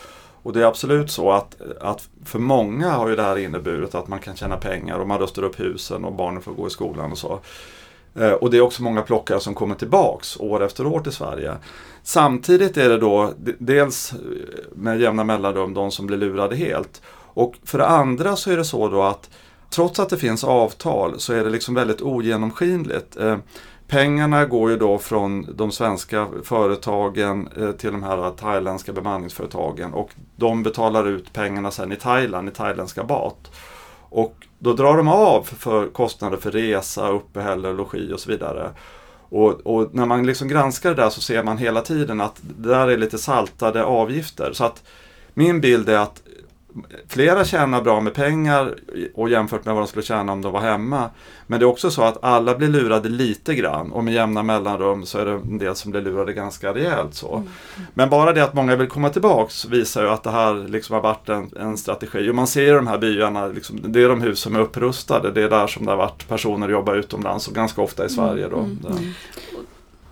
Och 0.42 0.52
det 0.52 0.61
är 0.61 0.66
absolut 0.66 1.11
så 1.11 1.33
att, 1.33 1.57
att 1.80 2.09
för 2.25 2.38
många 2.38 2.90
har 2.90 3.09
ju 3.09 3.16
det 3.16 3.23
här 3.23 3.38
inneburit 3.38 3.95
att 3.95 4.09
man 4.09 4.18
kan 4.18 4.37
tjäna 4.37 4.57
pengar 4.57 4.99
och 4.99 5.09
man 5.09 5.18
rustar 5.18 5.42
upp 5.42 5.61
husen 5.61 6.04
och 6.04 6.12
barnen 6.12 6.42
får 6.42 6.52
gå 6.52 6.66
i 6.66 6.71
skolan 6.71 7.12
och 7.12 7.18
så. 7.18 7.40
Eh, 8.14 8.33
och 8.33 8.50
det 8.50 8.57
är 8.57 8.61
också 8.61 8.83
många 8.83 9.02
plockare 9.02 9.40
som 9.40 9.54
kommer 9.54 9.75
tillbaks 9.75 10.37
år 10.40 10.62
efter 10.62 10.87
år 10.87 11.00
till 11.00 11.12
Sverige. 11.12 11.57
Samtidigt 12.02 12.76
är 12.76 12.88
det 12.88 12.99
då 12.99 13.33
dels 13.59 14.14
med 14.73 15.00
jämna 15.00 15.25
mellanrum 15.25 15.75
de 15.75 15.90
som 15.90 16.07
blir 16.07 16.16
lurade 16.16 16.57
helt. 16.57 17.02
Och 17.11 17.54
för 17.64 17.78
det 17.78 17.87
andra 17.87 18.37
så 18.37 18.50
är 18.50 18.57
det 18.57 18.64
så 18.64 18.88
då 18.88 19.02
att 19.02 19.30
trots 19.71 20.01
att 20.01 20.09
det 20.09 20.17
finns 20.17 20.45
avtal 20.45 21.21
så 21.21 21.33
är 21.33 21.45
det 21.45 21.51
liksom 21.51 21.75
väldigt 21.75 22.03
ogenomskinligt. 22.03 23.17
Eh, 23.17 23.37
pengarna 23.89 24.45
går 24.45 24.71
ju 24.71 24.77
då 24.77 24.99
från 24.99 25.57
de 25.57 25.73
svenska 25.73 26.29
företagen 26.45 27.49
eh, 27.57 27.73
till 27.73 27.93
de 27.93 28.03
här 28.03 28.31
thailändska 28.31 28.93
bemanningsföretagen 28.93 29.95
och 29.95 30.11
de 30.37 30.63
betalar 30.63 31.09
ut 31.09 31.33
pengarna 31.33 31.71
sen 31.71 31.93
i 31.93 31.97
Thailand, 31.97 32.49
i 32.49 32.53
thailändska 32.53 33.05
bat. 33.05 33.51
Och 34.11 34.47
då 34.59 34.73
drar 34.73 34.97
de 34.97 35.09
av 35.09 35.43
för 35.43 35.89
kostnader 35.89 36.37
för 36.37 36.51
resa, 36.51 37.09
uppehälle, 37.09 37.73
logi 37.73 38.13
och 38.13 38.21
så 38.21 38.31
vidare. 38.31 38.71
Och, 39.29 39.61
och, 39.67 39.95
när 39.95 40.07
man 40.07 40.27
liksom 40.27 40.49
granskar 40.49 40.95
det 40.95 41.03
där 41.03 41.11
så 41.11 41.21
ser 41.21 41.43
man 41.43 41.59
hela 41.59 41.81
tiden 41.81 42.21
att 42.21 42.41
det 42.59 42.69
där 42.69 42.89
är 42.89 42.97
lite 42.97 43.19
saltade 43.19 43.85
avgifter. 43.85 44.53
Så 44.53 44.65
att 44.65 44.83
min 45.35 45.61
bild 45.61 45.89
är 45.89 45.99
att 45.99 46.23
flera 47.08 47.44
tjänar 47.44 47.82
bra 47.82 48.00
med 48.00 48.14
pengar 48.14 48.75
och 49.14 49.28
jämfört 49.28 49.64
med 49.64 49.75
vad 49.75 49.85
de 49.85 49.88
skulle 49.88 50.04
tjäna 50.04 50.32
om 50.32 50.42
de 50.42 50.52
var 50.52 50.61
hemma. 50.61 51.11
Men 51.47 51.61
det 51.61 51.64
är 51.64 51.68
också 51.68 51.90
så 51.90 52.02
att 52.02 52.25
alla 52.25 52.54
blir 52.54 52.68
lurade 52.68 53.08
lite 53.08 53.54
grann 53.54 53.92
och 53.92 54.04
med 54.04 54.14
jämna 54.14 54.42
mellanrum 54.42 55.06
så 55.06 55.18
är 55.18 55.26
det 55.26 55.32
en 55.32 55.58
del 55.58 55.75
som 55.75 55.90
blir 55.90 56.00
lurade 56.00 56.32
ganska 56.32 56.75
rejält. 56.75 57.14
Så. 57.14 57.37
Mm. 57.37 57.49
Men 57.94 58.11
bara 58.11 58.32
det 58.32 58.44
att 58.44 58.54
många 58.54 58.76
vill 58.76 58.88
komma 58.88 59.11
tillbaks 59.11 59.64
visar 59.64 60.02
ju 60.02 60.08
att 60.08 60.23
det 60.23 60.30
här 60.30 60.68
liksom 60.68 60.94
har 60.94 61.02
varit 61.02 61.28
en, 61.28 61.50
en 61.61 61.76
strategi. 61.76 62.30
Och 62.30 62.35
man 62.35 62.47
ser 62.47 62.66
i 62.66 62.70
de 62.70 62.87
här 62.87 62.99
byarna, 62.99 63.47
liksom, 63.47 63.80
det 63.82 64.02
är 64.02 64.08
de 64.08 64.23
hus 64.23 64.38
som 64.38 64.56
är 64.56 64.61
upprustade. 64.61 65.30
Det 65.30 65.42
är 65.42 65.50
där 65.50 65.66
som 65.66 65.85
det 65.85 65.92
har 65.92 65.99
varit 65.99 66.28
personer 66.28 66.68
jobbar 66.68 66.94
utomlands 66.94 67.49
och 67.49 67.54
ganska 67.54 67.82
ofta 67.82 68.06
i 68.06 68.08
Sverige. 68.08 68.49
Då. 68.49 68.58
Mm. 68.58 68.78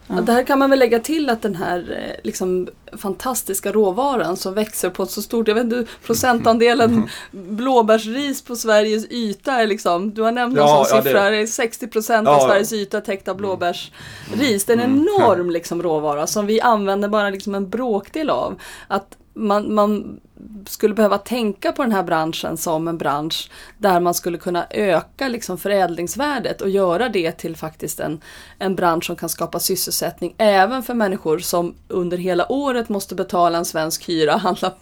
Mm. 0.09 0.25
Ja. 0.27 0.35
Där 0.35 0.43
kan 0.43 0.59
man 0.59 0.71
väl 0.71 0.79
lägga 0.79 1.01
till 1.01 1.31
att 1.31 1.43
den 1.43 1.55
här 1.55 1.79
eh, 1.79 2.25
liksom, 2.25 2.69
fantastiska 2.93 3.73
råvaran 3.73 4.37
som 4.37 4.55
växer 4.55 4.91
på 4.91 5.03
ett 5.03 5.11
så 5.11 5.23
stort, 5.23 5.49
jag 5.49 5.55
vet 5.55 5.65
inte, 5.65 5.85
procentandelen 6.07 7.09
blåbärsris 7.31 8.43
på 8.43 8.57
Sveriges 8.57 9.07
yta 9.11 9.53
är 9.53 9.67
liksom, 9.67 10.15
du 10.15 10.23
har 10.23 10.33
nämnt 10.33 10.57
ja, 10.57 10.67
någon 10.67 10.85
sån 10.85 10.97
ja, 10.97 11.03
siffra, 11.03 11.31
det... 11.31 11.47
60 11.47 11.87
procent 11.87 12.29
av 12.29 12.49
Sveriges 12.49 12.73
yta 12.73 13.01
täckt 13.01 13.29
av 13.29 13.37
blåbärsris. 13.37 14.65
Det 14.65 14.73
är 14.73 14.77
en 14.77 14.81
mm. 14.81 14.99
enorm 14.99 15.51
liksom, 15.51 15.83
råvara 15.83 16.27
som 16.27 16.47
vi 16.47 16.61
använder 16.61 17.09
bara 17.09 17.31
liksom 17.31 17.55
en 17.55 17.69
bråkdel 17.69 18.31
av. 18.31 18.61
Att 18.89 19.17
man, 19.35 19.75
man 19.75 20.21
skulle 20.67 20.95
behöva 20.95 21.19
tänka 21.19 21.73
på 21.73 21.83
den 21.83 21.93
här 21.93 22.03
branschen 22.03 22.57
som 22.57 22.89
en 22.89 22.99
bransch 22.99 23.51
där 23.79 24.01
man 24.01 24.15
skulle 24.15 24.39
kunna 24.39 24.67
öka 24.71 25.29
liksom 25.29 25.59
förädlingsvärdet 25.59 26.61
och 26.61 26.69
göra 26.69 27.09
det 27.09 27.33
till 27.33 27.57
faktiskt 27.57 28.01
en, 28.01 28.21
en 28.59 28.75
bransch 28.75 29.05
som 29.05 29.17
kan 29.17 29.29
skapa 29.29 29.61
sysselsättning 29.61 30.35
även 30.39 30.83
för 30.83 30.95
människor 30.95 31.39
som 31.39 31.75
under 31.89 32.17
hela 32.17 32.53
året 32.53 32.89
måste 32.89 33.15
betala 33.15 33.59
en 33.59 33.65
svensk 33.65 34.09
hyra, 34.09 34.37
handla 34.37 34.73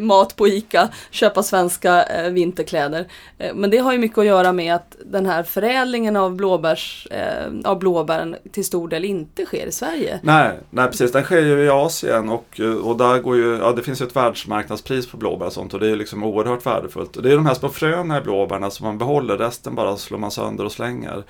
mat 0.00 0.36
på 0.36 0.48
ICA, 0.48 0.88
köpa 1.10 1.42
svenska 1.42 2.02
eh, 2.02 2.30
vinterkläder. 2.30 3.06
Eh, 3.38 3.54
men 3.54 3.70
det 3.70 3.78
har 3.78 3.92
ju 3.92 3.98
mycket 3.98 4.18
att 4.18 4.26
göra 4.26 4.52
med 4.52 4.74
att 4.74 4.96
den 5.04 5.26
här 5.26 5.42
förädlingen 5.42 6.16
av, 6.16 6.36
blåbärs, 6.36 7.06
eh, 7.10 7.70
av 7.70 7.78
blåbären 7.78 8.36
till 8.52 8.64
stor 8.64 8.88
del 8.88 9.04
inte 9.04 9.44
sker 9.44 9.66
i 9.66 9.72
Sverige. 9.72 10.20
Nej, 10.22 10.58
nej 10.70 10.86
precis, 10.86 11.12
den 11.12 11.24
sker 11.24 11.40
ju 11.40 11.64
i 11.64 11.68
Asien 11.68 12.28
och, 12.28 12.60
eh, 12.60 12.74
och 12.74 12.96
där 12.96 13.18
går 13.18 13.36
ju, 13.36 13.56
ja 13.56 13.72
det 13.72 13.82
finns 13.82 14.00
ju 14.00 14.06
ett 14.06 14.16
världsmarknadspris 14.16 14.95
på 15.02 15.16
blåbär 15.16 15.46
och 15.46 15.52
sånt 15.52 15.74
och 15.74 15.80
det 15.80 15.90
är 15.90 15.96
liksom 15.96 16.24
oerhört 16.24 16.66
värdefullt. 16.66 17.16
Och 17.16 17.22
det 17.22 17.32
är 17.32 17.36
de 17.36 17.46
här 17.46 17.54
små 17.54 17.68
fröna 17.68 18.18
i 18.18 18.20
blåbärna 18.20 18.70
som 18.70 18.86
man 18.86 18.98
behåller, 18.98 19.38
resten 19.38 19.74
bara 19.74 19.96
slår 19.96 20.18
man 20.18 20.30
sönder 20.30 20.64
och 20.64 20.72
slänger. 20.72 21.24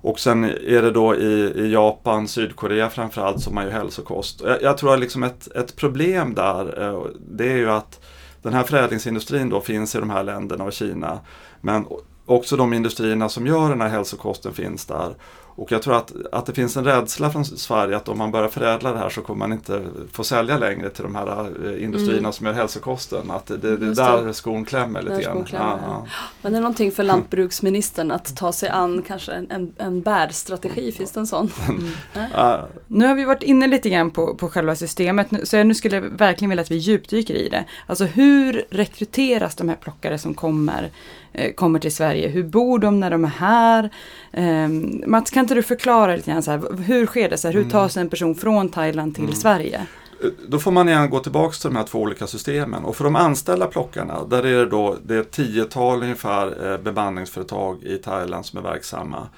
Och 0.00 0.20
sen 0.20 0.44
är 0.44 0.82
det 0.82 0.90
då 0.90 1.16
i, 1.16 1.52
i 1.56 1.72
Japan, 1.72 2.28
Sydkorea 2.28 2.90
framförallt 2.90 3.42
som 3.42 3.54
man 3.54 3.64
gör 3.64 3.72
hälsokost. 3.72 4.40
Jag, 4.44 4.62
jag 4.62 4.78
tror 4.78 4.94
att 4.94 5.00
liksom 5.00 5.22
ett, 5.22 5.56
ett 5.56 5.76
problem 5.76 6.34
där 6.34 6.88
eh, 6.88 7.02
det 7.30 7.52
är 7.52 7.56
ju 7.56 7.70
att 7.70 8.00
den 8.42 8.52
här 8.52 8.62
förädlingsindustrin 8.62 9.48
då 9.48 9.60
finns 9.60 9.94
i 9.94 9.98
de 9.98 10.10
här 10.10 10.24
länderna 10.24 10.64
och 10.64 10.72
Kina. 10.72 11.20
Men 11.60 11.86
också 12.26 12.56
de 12.56 12.72
industrierna 12.72 13.28
som 13.28 13.46
gör 13.46 13.68
den 13.68 13.80
här 13.80 13.88
hälsokosten 13.88 14.52
finns 14.52 14.86
där. 14.86 15.14
Och 15.58 15.72
jag 15.72 15.82
tror 15.82 15.96
att, 15.96 16.12
att 16.32 16.46
det 16.46 16.52
finns 16.52 16.76
en 16.76 16.84
rädsla 16.84 17.30
från 17.30 17.44
Sverige 17.44 17.96
att 17.96 18.08
om 18.08 18.18
man 18.18 18.30
börjar 18.30 18.48
förädla 18.48 18.92
det 18.92 18.98
här 18.98 19.08
så 19.08 19.20
kommer 19.20 19.38
man 19.38 19.52
inte 19.52 19.82
få 20.12 20.24
sälja 20.24 20.58
längre 20.58 20.90
till 20.90 21.02
de 21.02 21.14
här 21.14 21.50
eh, 21.66 21.84
industrierna 21.84 22.18
mm. 22.18 22.32
som 22.32 22.46
gör 22.46 22.52
hälsokosten. 22.52 23.30
Att 23.30 23.46
det, 23.46 23.56
det, 23.56 23.76
det 23.76 23.94
där 23.94 24.32
skon 24.32 24.64
klämmer 24.64 25.02
lite 25.02 25.22
grann. 25.22 25.46
Ja, 25.52 25.78
ja. 25.82 26.06
Men 26.42 26.52
det 26.52 26.58
är 26.58 26.62
någonting 26.62 26.92
för 26.92 27.02
lantbruksministern 27.12 28.10
att 28.10 28.36
ta 28.36 28.52
sig 28.52 28.68
an 28.68 29.02
kanske 29.06 29.32
en, 29.32 29.50
en, 29.50 29.72
en 29.78 30.00
bärstrategi, 30.00 30.92
finns 30.92 31.12
det 31.12 31.20
en 31.20 31.26
sån? 31.26 31.50
Mm. 31.68 32.30
Ja. 32.34 32.68
Nu 32.86 33.06
har 33.06 33.14
vi 33.14 33.24
varit 33.24 33.42
inne 33.42 33.66
lite 33.66 33.90
grann 33.90 34.10
på, 34.10 34.34
på 34.34 34.48
själva 34.48 34.76
systemet, 34.76 35.28
så 35.44 35.56
jag 35.56 35.66
nu 35.66 35.74
skulle 35.74 35.96
jag 35.96 36.02
verkligen 36.02 36.50
vilja 36.50 36.62
att 36.62 36.70
vi 36.70 36.76
djupdyker 36.76 37.34
i 37.34 37.48
det. 37.48 37.64
Alltså 37.86 38.04
hur 38.04 38.64
rekryteras 38.70 39.54
de 39.54 39.68
här 39.68 39.76
plockare 39.76 40.18
som 40.18 40.34
kommer? 40.34 40.90
Eh, 41.32 41.52
kommer 41.52 41.78
till 41.78 41.94
Sverige. 41.94 42.28
Hur 42.28 42.42
bor 42.42 42.78
de 42.78 43.00
när 43.00 43.10
de 43.10 43.24
är 43.24 43.28
här? 43.28 43.90
Eh, 44.32 44.68
Mats, 45.06 45.30
kan 45.30 45.47
inte 45.48 45.54
du 45.54 45.62
förklara 45.62 46.16
lite 46.16 46.30
grann 46.30 46.42
så 46.42 46.50
här, 46.50 46.82
hur 46.82 47.06
sker 47.06 47.28
det? 47.28 47.38
Så 47.38 47.48
här, 47.48 47.52
hur 47.52 47.60
mm. 47.60 47.70
tas 47.70 47.96
en 47.96 48.08
person 48.08 48.34
från 48.34 48.68
Thailand 48.68 49.14
till 49.14 49.24
mm. 49.24 49.36
Sverige? 49.36 49.86
Eh, 50.22 50.30
då 50.48 50.58
får 50.58 50.70
man 50.70 50.88
igen 50.88 51.10
gå 51.10 51.20
tillbaka 51.20 51.52
till 51.52 51.70
de 51.70 51.76
här 51.76 51.84
två 51.84 51.98
olika 51.98 52.26
systemen. 52.26 52.84
Och 52.84 52.96
för 52.96 53.04
de 53.04 53.16
anställda 53.16 53.66
plockarna, 53.66 54.24
där 54.24 54.46
är 54.46 54.58
det 54.58 54.66
då 54.66 54.96
det 55.02 55.14
är 55.14 55.20
ett 55.20 55.30
tiotal 55.30 56.02
ungefär 56.02 56.72
eh, 56.72 56.78
bemanningsföretag 56.78 57.82
i 57.82 57.98
Thailand 57.98 58.46
som 58.46 58.58
är 58.58 58.62
verksamma. 58.62 59.28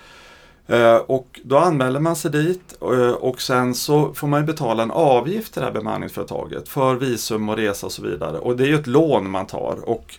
Och 1.06 1.40
då 1.44 1.58
anmäler 1.58 2.00
man 2.00 2.16
sig 2.16 2.30
dit 2.30 2.72
och 3.20 3.42
sen 3.42 3.74
så 3.74 4.14
får 4.14 4.26
man 4.26 4.46
betala 4.46 4.82
en 4.82 4.90
avgift 4.90 5.52
till 5.52 5.60
det 5.60 5.66
här 5.66 5.74
bemanningsföretaget 5.74 6.68
för 6.68 6.94
visum 6.94 7.48
och 7.48 7.56
resa 7.56 7.86
och 7.86 7.92
så 7.92 8.02
vidare. 8.02 8.38
Och 8.38 8.56
det 8.56 8.64
är 8.64 8.68
ju 8.68 8.74
ett 8.74 8.86
lån 8.86 9.30
man 9.30 9.46
tar. 9.46 9.88
Och 9.88 10.14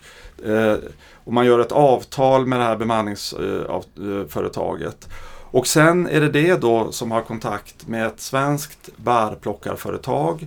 och 1.24 1.32
man 1.32 1.46
gör 1.46 1.58
ett 1.58 1.72
avtal 1.72 2.46
med 2.46 2.60
det 2.60 2.64
här 2.64 2.76
bemanningsföretaget. 2.76 5.08
Och 5.52 5.66
sen 5.66 6.06
är 6.06 6.20
det 6.20 6.28
det 6.28 6.60
då 6.60 6.92
som 6.92 7.10
har 7.10 7.22
kontakt 7.22 7.88
med 7.88 8.06
ett 8.06 8.20
svenskt 8.20 8.90
bärplockarföretag. 8.96 10.46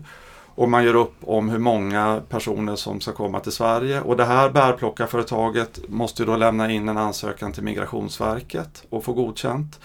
Och 0.55 0.69
man 0.69 0.83
gör 0.83 0.95
upp 0.95 1.15
om 1.21 1.49
hur 1.49 1.59
många 1.59 2.21
personer 2.29 2.75
som 2.75 3.01
ska 3.01 3.11
komma 3.11 3.39
till 3.39 3.51
Sverige. 3.51 4.01
Och 4.01 4.17
det 4.17 4.25
här 4.25 4.49
bärplockarföretaget 4.49 5.79
måste 5.87 6.25
då 6.25 6.35
lämna 6.35 6.71
in 6.71 6.89
en 6.89 6.97
ansökan 6.97 7.51
till 7.51 7.63
Migrationsverket 7.63 8.83
och 8.89 9.03
få 9.03 9.13
godkänt. 9.13 9.79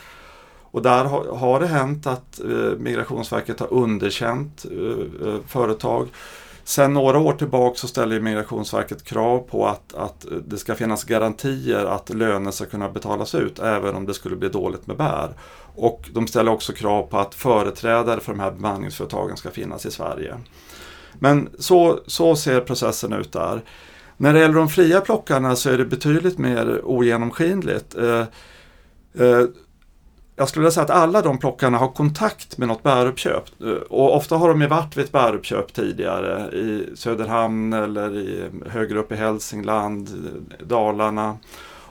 Och 0.73 0.83
där 0.83 1.05
har, 1.35 1.61
det 1.61 1.67
hänt 1.67 2.07
att 2.07 2.41
eh, 2.41 2.79
Migrationsverket 2.79 3.61
har 3.61 3.73
underkänt 3.73 4.67
eh, 4.71 5.29
eh, 5.29 5.41
företag. 5.47 6.09
Sen 6.65 6.95
några 6.95 7.19
år 7.19 7.33
tillbaka 7.33 7.77
så 7.77 7.89
ställer 7.89 8.21
Migrationsverket 8.21 9.05
krav 9.05 9.39
på 9.39 9.67
att, 9.67 9.95
att 9.95 10.27
det 10.47 10.59
ska 10.59 10.75
finnas 10.75 11.05
garantier 11.05 11.85
att 11.85 12.11
löner 12.11 12.51
ska 12.51 12.67
kunna 12.67 12.89
betalas 12.89 13.35
ut 13.35 13.59
även 13.59 13.95
om 13.95 14.07
det 14.07 14.15
skulle 14.15 14.37
bli 14.37 14.49
dåligt 14.49 14.87
med 14.87 14.97
bär. 14.97 15.35
Och 15.75 16.11
de 16.13 16.27
ställer 16.27 16.53
också 16.53 16.73
krav 16.73 17.03
på 17.03 17.19
att 17.19 17.35
företrädare 17.35 18.21
för 18.21 18.33
de 18.33 18.41
här 18.41 18.51
bemanningsföretagen 18.51 19.37
ska 19.37 19.51
finnas 19.51 19.87
i 19.87 19.91
Sverige. 19.91 20.37
Men 21.19 21.49
så, 21.59 22.01
så 22.07 22.37
ser 22.37 22.61
processen 22.61 23.13
ut 23.13 23.33
där. 23.33 23.63
När 24.17 24.33
det 24.33 24.41
gäller 24.41 24.55
de 24.55 24.69
fria 24.69 25.01
plockarna 25.01 25.57
så 25.57 25.71
är 25.71 25.79
det 25.79 25.85
betydligt 25.85 26.39
mer 26.39 26.81
ogenomskinligt. 26.85 27.95
Eh, 27.95 28.21
eh, 29.27 29.45
jag 30.41 30.49
skulle 30.49 30.63
vilja 30.63 30.71
säga 30.71 30.85
att 30.85 30.91
alla 30.91 31.23
de 31.23 31.39
plockarna 31.39 31.79
har 31.79 31.89
kontakt 31.89 32.59
med 32.59 32.69
något 32.69 32.83
bäruppköp. 32.83 33.45
Eh, 33.61 33.73
och 33.73 34.17
ofta 34.17 34.37
har 34.37 34.49
de 34.49 34.61
ju 34.61 34.67
varit 34.67 34.97
vid 34.97 35.05
ett 35.05 35.13
bäruppköp 35.13 35.73
tidigare 35.73 36.51
i 36.53 36.87
Söderhamn 36.95 37.73
eller 37.73 38.19
i, 38.19 38.45
högre 38.67 38.99
upp 38.99 39.13
i 39.13 39.15
Hälsingland, 39.15 40.09
Dalarna. 40.65 41.39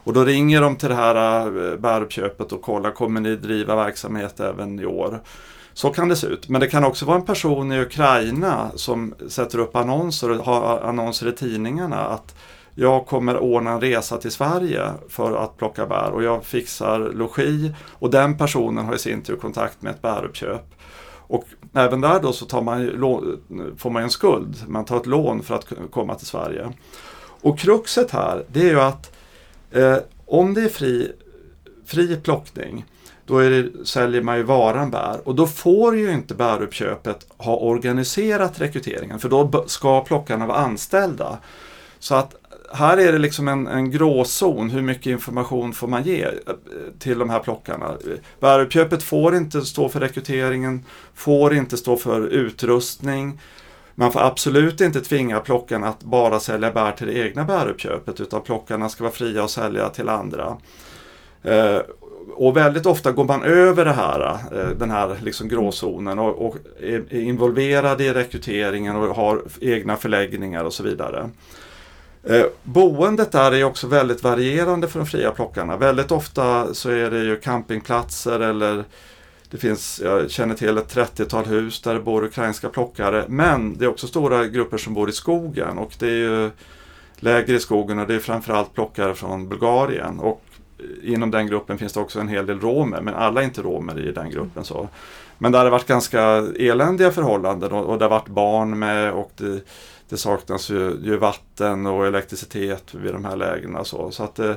Och 0.04 0.14
då 0.14 0.24
ringer 0.24 0.62
de 0.62 0.76
till 0.76 0.90
det 0.90 0.96
här 0.96 1.46
eh, 1.46 1.78
bäruppköpet 1.78 2.52
och 2.52 2.62
kollar, 2.62 2.92
kommer 2.92 3.22
ni 3.22 3.36
driva 3.36 3.76
verksamhet 3.76 4.40
även 4.40 4.80
i 4.80 4.86
år? 4.86 5.20
Så 5.74 5.90
kan 5.90 6.10
det 6.10 6.16
se 6.16 6.28
ut. 6.28 6.50
Men 6.50 6.62
det 6.62 6.68
kan 6.68 6.84
också 6.84 7.06
vara 7.06 7.18
en 7.18 7.26
person 7.26 7.72
i 7.72 7.82
Ukraina 7.82 8.72
som 8.76 9.16
sätter 9.28 9.60
upp 9.60 9.76
annonser 9.76 10.32
och 10.32 10.46
har 10.46 10.80
annonser 10.80 11.28
i 11.28 11.32
tidningarna 11.32 11.98
att 11.98 12.36
jag 12.76 13.06
kommer 13.06 13.38
ordna 13.38 13.72
en 13.72 13.82
resa 13.82 14.18
till 14.18 14.32
Sverige 14.32 14.92
för 15.10 15.36
att 15.36 15.58
plocka 15.58 15.86
bär 15.86 16.12
och 16.12 16.24
jag 16.24 16.46
fixar 16.46 17.00
logi 17.00 17.74
och 17.90 18.10
den 18.10 18.38
personen 18.38 18.86
har 18.86 18.96
i 18.96 19.00
sin 19.00 19.22
tur 19.22 19.36
kontakt 19.36 19.82
med 19.82 19.92
ett 19.92 20.02
bäruppköp. 20.02 20.76
Och 21.30 21.44
även 21.74 22.02
där 22.02 22.20
då 22.20 22.34
så 22.34 22.46
tar 22.46 22.62
man, 22.62 22.92
får 23.78 23.90
man 23.90 24.04
en 24.04 24.10
skuld, 24.10 24.56
man 24.68 24.86
tar 24.86 24.98
ett 24.98 25.06
lån 25.06 25.44
för 25.44 25.56
att 25.56 25.74
komma 25.92 26.16
till 26.16 26.28
Sverige. 26.28 26.74
Och 27.42 27.60
kruxet 27.60 28.12
här 28.12 28.44
det 28.48 28.62
är 28.62 28.70
ju 28.70 28.82
att 28.82 29.12
eh, 29.72 29.98
om 30.26 30.54
det 30.54 30.62
är 30.62 30.70
fri, 30.70 31.12
fri 31.86 32.16
plockning 32.16 32.86
då 33.26 33.38
är 33.38 33.50
det, 33.50 33.86
säljer 33.86 34.22
man 34.22 34.38
ju 34.38 34.44
varan 34.44 34.92
bär 34.92 35.28
och 35.28 35.36
då 35.36 35.48
får 35.48 35.98
ju 35.98 36.12
inte 36.12 36.36
bäruppköpet 36.36 37.28
ha 37.38 37.56
organiserat 37.56 38.62
rekryteringen 38.62 39.20
för 39.20 39.30
då 39.30 39.64
ska 39.68 40.04
plockarna 40.04 40.48
vara 40.48 40.58
anställda. 40.58 41.38
Så 42.00 42.16
att 42.16 42.36
här 42.74 42.98
är 42.98 43.12
det 43.12 43.18
liksom 43.18 43.48
en, 43.48 43.68
en 43.68 43.92
gråzon, 43.92 44.70
hur 44.70 44.82
mycket 44.82 45.06
information 45.06 45.74
får 45.74 45.88
man 45.88 46.04
ge 46.04 46.24
eh, 46.24 46.32
till 47.00 47.20
de 47.20 47.30
här 47.30 47.40
plockarna? 47.40 47.98
Bäruppköpet 48.40 49.04
får 49.04 49.36
inte 49.36 49.62
stå 49.62 49.90
för 49.90 50.00
rekryteringen, 50.00 50.86
får 51.14 51.54
inte 51.54 51.78
stå 51.78 51.98
för 51.98 52.28
utrustning. 52.28 53.40
Man 53.96 54.12
får 54.12 54.20
absolut 54.20 54.82
inte 54.82 55.02
tvinga 55.02 55.40
plockarna 55.40 55.88
att 55.88 56.04
bara 56.04 56.40
sälja 56.40 56.72
bär 56.72 56.92
till 56.92 57.08
det 57.08 57.14
egna 57.14 57.44
bäruppköpet 57.44 58.22
utan 58.22 58.42
plockarna 58.42 58.90
ska 58.90 59.04
vara 59.04 59.14
fria 59.14 59.44
att 59.44 59.52
sälja 59.52 59.90
till 59.90 60.10
andra. 60.10 60.58
Eh, 61.44 61.78
och 62.36 62.58
väldigt 62.58 62.86
ofta 62.86 63.12
går 63.12 63.26
man 63.26 63.44
över 63.44 63.86
det 63.86 63.92
här, 63.92 64.38
eh, 64.52 64.70
den 64.70 64.92
här 64.92 65.18
liksom 65.24 65.48
gråzonen 65.48 66.20
och, 66.20 66.46
och 66.46 66.56
är 66.82 67.14
involverad 67.14 68.02
i 68.02 68.14
rekryteringen 68.14 68.96
och 68.96 69.16
har 69.16 69.42
egna 69.62 69.96
förläggningar 69.96 70.64
och 70.64 70.74
så 70.74 70.84
vidare. 70.84 71.30
Eh, 72.24 72.46
boendet 72.64 73.32
där 73.32 73.52
är 73.52 73.64
också 73.64 73.88
väldigt 73.88 74.24
varierande 74.24 74.88
för 74.88 75.00
de 75.00 75.06
fria 75.06 75.32
plockarna. 75.32 75.78
Väldigt 75.78 76.12
ofta 76.12 76.74
så 76.74 76.90
är 76.90 77.12
det 77.12 77.24
ju 77.24 77.36
campingplatser 77.36 78.40
eller 78.40 78.84
det 79.50 79.58
finns, 79.58 80.02
jag 80.04 80.32
känner 80.32 80.56
till 80.56 80.78
ett 80.78 80.96
30-tal 80.96 81.46
hus 81.46 81.82
där 81.82 81.94
det 81.94 82.00
bor 82.00 82.24
ukrainska 82.24 82.70
plockare. 82.70 83.26
Men 83.28 83.78
det 83.78 83.86
är 83.86 83.90
också 83.90 84.08
stora 84.08 84.46
grupper 84.46 84.78
som 84.78 84.94
bor 84.94 85.10
i 85.10 85.14
skogen 85.14 85.78
och 85.78 85.92
det 86.00 86.08
är 86.08 86.16
ju 86.16 86.52
läger 87.16 87.54
i 87.54 87.60
skogen 87.60 88.00
och 88.00 88.08
det 88.08 88.16
är 88.16 88.20
framförallt 88.20 88.74
plockare 88.74 89.16
från 89.16 89.50
Bulgarien. 89.50 90.20
Och 90.20 90.44
inom 91.04 91.32
den 91.32 91.48
gruppen 91.48 91.78
finns 91.78 91.94
det 91.94 92.00
också 92.00 92.20
en 92.20 92.28
hel 92.28 92.46
del 92.46 92.60
romer, 92.60 93.02
men 93.02 93.14
alla 93.14 93.42
är 93.42 93.46
inte 93.46 93.62
romer 93.62 94.00
i 94.00 94.12
den 94.12 94.30
gruppen. 94.30 94.64
så. 94.64 94.88
Men 95.38 95.52
där 95.52 95.60
har 95.60 95.66
det 95.66 95.72
varit 95.72 95.88
ganska 95.88 96.22
eländiga 96.60 97.12
förhållanden 97.12 97.72
och, 97.72 97.86
och 97.86 98.00
det 98.00 98.06
har 98.06 98.10
varit 98.10 98.28
barn 98.28 98.80
med 98.80 99.12
och 99.12 99.32
det, 99.38 99.62
det 100.10 100.18
saknas 100.18 100.70
ju, 100.70 101.00
ju, 101.04 101.18
vatten 101.18 101.86
och 101.86 102.08
elektricitet 102.08 102.94
vid 102.94 103.14
de 103.14 103.26
här 103.26 103.36
lägena. 103.36 103.84
Så, 103.84 104.12
så 104.12 104.24
att, 104.24 104.40
eh, 104.40 104.54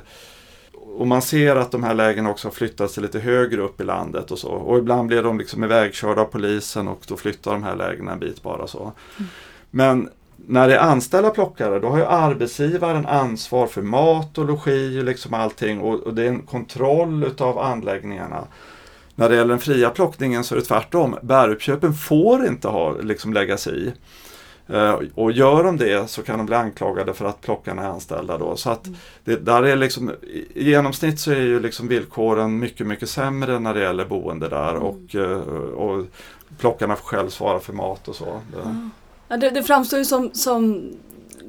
och 0.99 1.07
man 1.07 1.23
ser 1.23 1.57
att 1.57 1.71
de 1.71 1.83
här 1.83 1.95
lägena 1.95 2.31
också 2.31 2.49
har 2.49 2.53
flyttats 2.53 2.95
till 2.95 3.03
lite 3.03 3.19
högre 3.19 3.63
upp 3.63 3.81
i 3.81 3.85
landet 3.85 4.31
och 4.31 4.39
så. 4.39 4.49
Och 4.49 4.79
ibland 4.79 5.09
blir 5.09 5.23
de 5.23 5.39
liksom 5.39 5.65
ivägkörda 5.65 6.21
av 6.21 6.25
polisen 6.25 6.89
och 6.89 7.01
då 7.09 7.17
flyttar 7.17 7.53
de 7.53 7.63
här 7.63 7.77
lägena 7.77 8.13
en 8.13 8.19
bit 8.19 8.43
bara 8.43 8.67
så. 8.67 8.93
Mm. 9.19 9.31
Men 9.71 10.09
när 10.37 10.69
det 10.69 10.77
är 10.77 10.81
anställda 10.81 11.31
plockare 11.31 11.79
då 11.79 11.89
har 11.89 11.99
ju 11.99 12.05
arbetsgivaren 12.05 13.07
ansvar 13.07 13.67
för 13.67 13.83
mat 13.83 14.39
och 14.39 14.45
logi 14.45 15.01
och 15.01 15.05
liksom 15.05 15.35
allting 15.35 15.81
och, 15.81 16.01
och 16.01 16.15
det 16.15 16.23
är 16.23 16.29
en 16.29 16.43
kontroll 16.43 17.25
utav 17.25 17.59
anläggningarna. 17.59 18.45
När 19.15 19.29
det 19.29 19.35
gäller 19.35 19.49
den 19.49 19.59
fria 19.59 19.91
plockningen 19.91 20.45
så 20.45 20.55
är 20.55 20.59
det 20.59 20.65
tvärtom. 20.65 21.17
Bäruppköpen 21.23 21.95
får 21.95 22.47
inte 22.47 22.69
ha, 22.69 22.97
liksom 23.01 23.33
lägga 23.33 23.57
sig 23.57 23.87
i. 23.87 23.93
Uh, 24.73 25.01
och 25.15 25.33
gör 25.33 25.65
de 25.65 25.77
det 25.77 26.11
så 26.11 26.23
kan 26.23 26.39
de 26.39 26.47
bli 26.47 26.57
anklagade 26.57 27.15
för 27.15 27.25
att 27.25 27.41
plockarna 27.41 27.83
är 27.83 27.89
anställda 27.89 28.39
då. 28.39 28.57
Så 28.57 28.71
att 28.71 28.89
det, 29.25 29.37
där 29.37 29.63
är 29.63 29.77
liksom, 29.77 30.11
I 30.55 30.71
genomsnitt 30.71 31.21
så 31.21 31.31
är 31.31 31.41
ju 31.41 31.61
liksom 31.61 31.89
villkoren 31.89 32.59
mycket, 32.59 32.87
mycket 32.87 33.11
sämre 33.11 33.59
när 33.59 33.75
det 33.75 33.81
gäller 33.81 34.05
boende 34.05 34.49
där 34.49 34.71
mm. 34.71 34.83
och, 34.83 35.15
uh, 35.15 35.39
och 35.73 36.07
plockarna 36.59 36.97
får 36.97 37.05
själv 37.05 37.29
svara 37.29 37.61
för 37.61 37.73
mat 37.73 38.09
och 38.09 38.17
så. 38.17 38.41
Mm. 38.65 38.91
Ja, 39.29 39.37
det, 39.37 39.51
det 39.51 39.63
framstår 39.63 39.99
ju 39.99 40.05
som, 40.05 40.31
som 40.35 40.93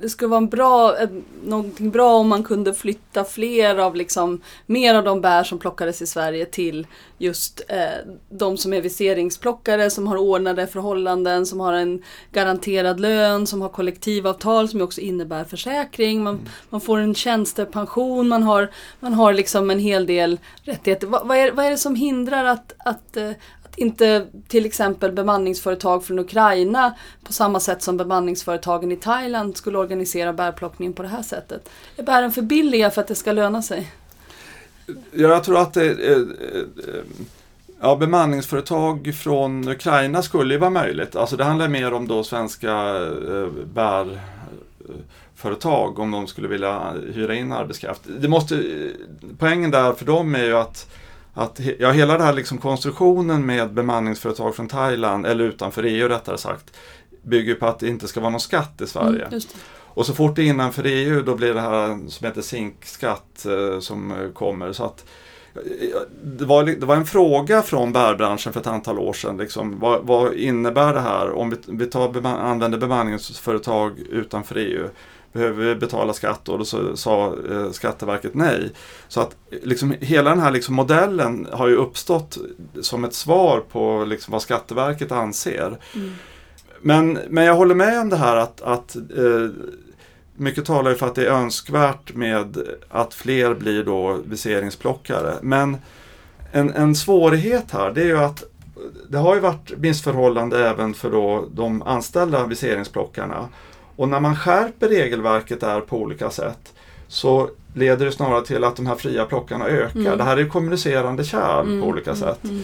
det 0.03 0.09
skulle 0.09 0.29
vara 0.29 0.37
en 0.37 0.49
bra, 0.49 0.95
någonting 1.43 1.91
bra 1.91 2.13
om 2.15 2.27
man 2.27 2.43
kunde 2.43 2.73
flytta 2.73 3.23
fler 3.23 3.77
av 3.77 3.95
liksom, 3.95 4.41
mer 4.65 4.95
av 4.95 5.03
de 5.03 5.21
bär 5.21 5.43
som 5.43 5.59
plockades 5.59 6.01
i 6.01 6.07
Sverige 6.07 6.45
till 6.45 6.87
just 7.17 7.61
eh, 7.67 8.13
de 8.29 8.57
som 8.57 8.73
är 8.73 8.81
viseringsplockare, 8.81 9.89
som 9.89 10.07
har 10.07 10.17
ordnade 10.17 10.67
förhållanden, 10.67 11.45
som 11.45 11.59
har 11.59 11.73
en 11.73 12.03
garanterad 12.31 12.99
lön, 12.99 13.47
som 13.47 13.61
har 13.61 13.69
kollektivavtal 13.69 14.69
som 14.69 14.81
också 14.81 15.01
innebär 15.01 15.43
försäkring. 15.43 16.23
Man, 16.23 16.39
man 16.69 16.81
får 16.81 16.97
en 16.97 17.15
tjänstepension, 17.15 18.27
man 18.27 18.43
har, 18.43 18.71
man 18.99 19.13
har 19.13 19.33
liksom 19.33 19.69
en 19.69 19.79
hel 19.79 20.05
del 20.05 20.39
rättigheter. 20.63 21.07
Va, 21.07 21.21
vad, 21.25 21.37
är, 21.37 21.51
vad 21.51 21.65
är 21.65 21.69
det 21.69 21.77
som 21.77 21.95
hindrar 21.95 22.45
att, 22.45 22.73
att, 22.77 23.17
att 23.73 23.79
inte 23.79 24.27
till 24.47 24.65
exempel 24.65 25.11
bemanningsföretag 25.11 26.05
från 26.05 26.19
Ukraina 26.19 26.93
på 27.23 27.33
samma 27.33 27.59
sätt 27.59 27.83
som 27.83 27.97
bemanningsföretagen 27.97 28.91
i 28.91 28.95
Thailand 28.95 29.57
skulle 29.57 29.77
organisera 29.77 30.33
bärplockningen 30.33 30.93
på 30.93 31.03
det 31.03 31.09
här 31.09 31.21
sättet. 31.21 31.69
Är 31.97 32.03
bären 32.03 32.31
för 32.31 32.41
billiga 32.41 32.91
för 32.91 33.01
att 33.01 33.07
det 33.07 33.15
ska 33.15 33.31
löna 33.31 33.61
sig? 33.61 33.91
Ja, 35.11 35.27
jag 35.27 35.43
tror 35.43 35.57
att 35.57 35.73
det, 35.73 35.97
ja, 37.81 37.95
bemanningsföretag 37.95 39.15
från 39.23 39.67
Ukraina 39.67 40.21
skulle 40.21 40.53
ju 40.53 40.59
vara 40.59 40.69
möjligt. 40.69 41.15
Alltså 41.15 41.37
det 41.37 41.43
handlar 41.43 41.67
mer 41.67 41.93
om 41.93 42.07
då 42.07 42.23
svenska 42.23 42.73
bär 43.73 44.19
bärföretag 45.43 45.99
om 45.99 46.11
de 46.11 46.27
skulle 46.27 46.47
vilja 46.47 46.93
hyra 47.13 47.35
in 47.35 47.51
arbetskraft. 47.51 48.01
Det 48.19 48.27
måste, 48.27 48.63
poängen 49.39 49.71
där 49.71 49.93
för 49.93 50.05
dem 50.05 50.35
är 50.35 50.43
ju 50.43 50.57
att 50.57 50.89
att 51.33 51.59
ja, 51.79 51.91
hela 51.91 52.13
den 52.13 52.25
här 52.25 52.33
liksom 52.33 52.57
konstruktionen 52.57 53.45
med 53.45 53.73
bemanningsföretag 53.73 54.55
från 54.55 54.67
Thailand, 54.67 55.25
eller 55.25 55.43
utanför 55.43 55.83
EU 55.83 56.07
rättare 56.07 56.37
sagt, 56.37 56.73
bygger 57.23 57.55
på 57.55 57.65
att 57.65 57.79
det 57.79 57.87
inte 57.87 58.07
ska 58.07 58.19
vara 58.19 58.29
någon 58.29 58.39
skatt 58.39 58.81
i 58.81 58.87
Sverige. 58.87 59.25
Mm, 59.25 59.41
och 59.93 60.05
så 60.05 60.13
fort 60.13 60.35
det 60.35 60.41
är 60.41 60.45
innanför 60.45 60.83
EU 60.85 61.21
då 61.21 61.35
blir 61.35 61.53
det 61.53 61.61
här 61.61 62.09
som 62.09 62.27
heter 62.27 62.41
zinkskatt 62.41 63.45
eh, 63.45 63.79
som 63.79 64.11
eh, 64.11 64.29
kommer. 64.29 64.73
Så 64.73 64.83
att, 64.83 65.05
eh, 65.55 65.99
det, 66.23 66.45
var, 66.45 66.63
det 66.63 66.85
var 66.85 66.95
en 66.95 67.05
fråga 67.05 67.61
från 67.61 67.93
bärbranschen 67.93 68.53
för 68.53 68.59
ett 68.59 68.67
antal 68.67 68.99
år 68.99 69.13
sedan. 69.13 69.37
Liksom, 69.37 69.79
vad, 69.79 70.01
vad 70.01 70.33
innebär 70.33 70.93
det 70.93 70.99
här 70.99 71.31
om 71.31 71.49
vi, 71.49 71.57
vi 71.67 71.85
tar, 71.85 72.25
använder 72.27 72.77
bemanningsföretag 72.77 73.99
utanför 73.99 74.55
EU? 74.55 74.89
Behöver 75.33 75.65
vi 75.65 75.75
betala 75.75 76.13
skatt 76.13 76.49
och 76.49 76.57
då 76.57 76.65
så, 76.65 76.97
sa 76.97 77.35
eh, 77.51 77.71
Skatteverket 77.71 78.33
nej. 78.33 78.71
Så 79.07 79.21
att 79.21 79.35
liksom, 79.49 79.95
hela 79.99 80.29
den 80.29 80.39
här 80.39 80.51
liksom, 80.51 80.75
modellen 80.75 81.47
har 81.51 81.67
ju 81.67 81.75
uppstått 81.75 82.37
som 82.81 83.03
ett 83.03 83.13
svar 83.13 83.63
på 83.71 84.05
liksom, 84.05 84.31
vad 84.31 84.41
Skatteverket 84.41 85.11
anser. 85.11 85.77
Mm. 85.95 86.13
Men, 86.81 87.19
men 87.29 87.43
jag 87.43 87.55
håller 87.55 87.75
med 87.75 87.99
om 87.99 88.09
det 88.09 88.17
här 88.17 88.35
att, 88.35 88.61
att 88.61 88.95
eh, 88.95 89.49
mycket 90.35 90.65
talar 90.65 90.91
ju 90.91 90.97
för 90.97 91.07
att 91.07 91.15
det 91.15 91.25
är 91.25 91.31
önskvärt 91.31 92.15
med 92.15 92.57
att 92.89 93.13
fler 93.13 93.53
blir 93.53 93.83
då 93.83 94.19
viseringsplockare. 94.25 95.33
Men 95.41 95.77
en, 96.51 96.69
en 96.73 96.95
svårighet 96.95 97.71
här 97.71 97.91
det 97.91 98.01
är 98.01 98.05
ju 98.05 98.17
att 98.17 98.43
det 99.09 99.17
har 99.17 99.35
ju 99.35 99.41
varit 99.41 99.77
missförhållande 99.77 100.69
även 100.69 100.93
för 100.93 101.11
då 101.11 101.45
de 101.51 101.81
anställda 101.81 102.45
viseringsplockarna. 102.45 103.47
Och 103.95 104.09
när 104.09 104.19
man 104.19 104.35
skärper 104.35 104.87
regelverket 104.87 105.61
där 105.61 105.81
på 105.81 105.97
olika 105.97 106.29
sätt 106.29 106.73
så 107.07 107.49
leder 107.73 108.05
det 108.05 108.11
snarare 108.11 108.45
till 108.45 108.63
att 108.63 108.75
de 108.75 108.87
här 108.87 108.95
fria 108.95 109.25
plockarna 109.25 109.65
ökar. 109.65 109.99
Mm. 109.99 110.17
Det 110.17 110.23
här 110.23 110.37
är 110.37 110.47
kommunicerande 110.47 111.23
kärl 111.23 111.65
mm, 111.65 111.81
på 111.81 111.87
olika 111.87 112.11
mm, 112.11 112.21
sätt. 112.21 112.43
Mm, 112.43 112.63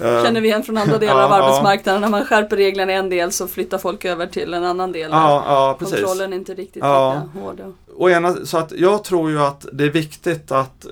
uh, 0.00 0.24
Känner 0.24 0.40
vi 0.40 0.48
igen 0.48 0.62
från 0.62 0.76
andra 0.76 0.98
delar 0.98 1.14
ja, 1.20 1.24
av 1.24 1.32
arbetsmarknaden. 1.32 2.00
När 2.00 2.08
man 2.08 2.24
skärper 2.24 2.56
reglerna 2.56 2.92
i 2.92 2.94
en 2.94 3.08
del 3.08 3.32
så 3.32 3.48
flyttar 3.48 3.78
folk 3.78 4.04
över 4.04 4.26
till 4.26 4.54
en 4.54 4.64
annan 4.64 4.92
del. 4.92 5.10
Ja, 5.10 5.44
ja. 5.46 5.76
Kontrollen 5.78 6.32
är 6.32 6.36
inte 6.36 6.54
riktigt 6.54 6.82
ja. 6.82 7.22
lika 7.34 7.46
hård. 7.46 7.74
Och 7.96 8.10
ena, 8.10 8.34
så 8.44 8.58
att 8.58 8.72
jag 8.72 9.04
tror 9.04 9.30
ju 9.30 9.40
att 9.40 9.66
det 9.72 9.84
är 9.84 9.90
viktigt 9.90 10.52
att 10.52 10.84
eh, 10.84 10.90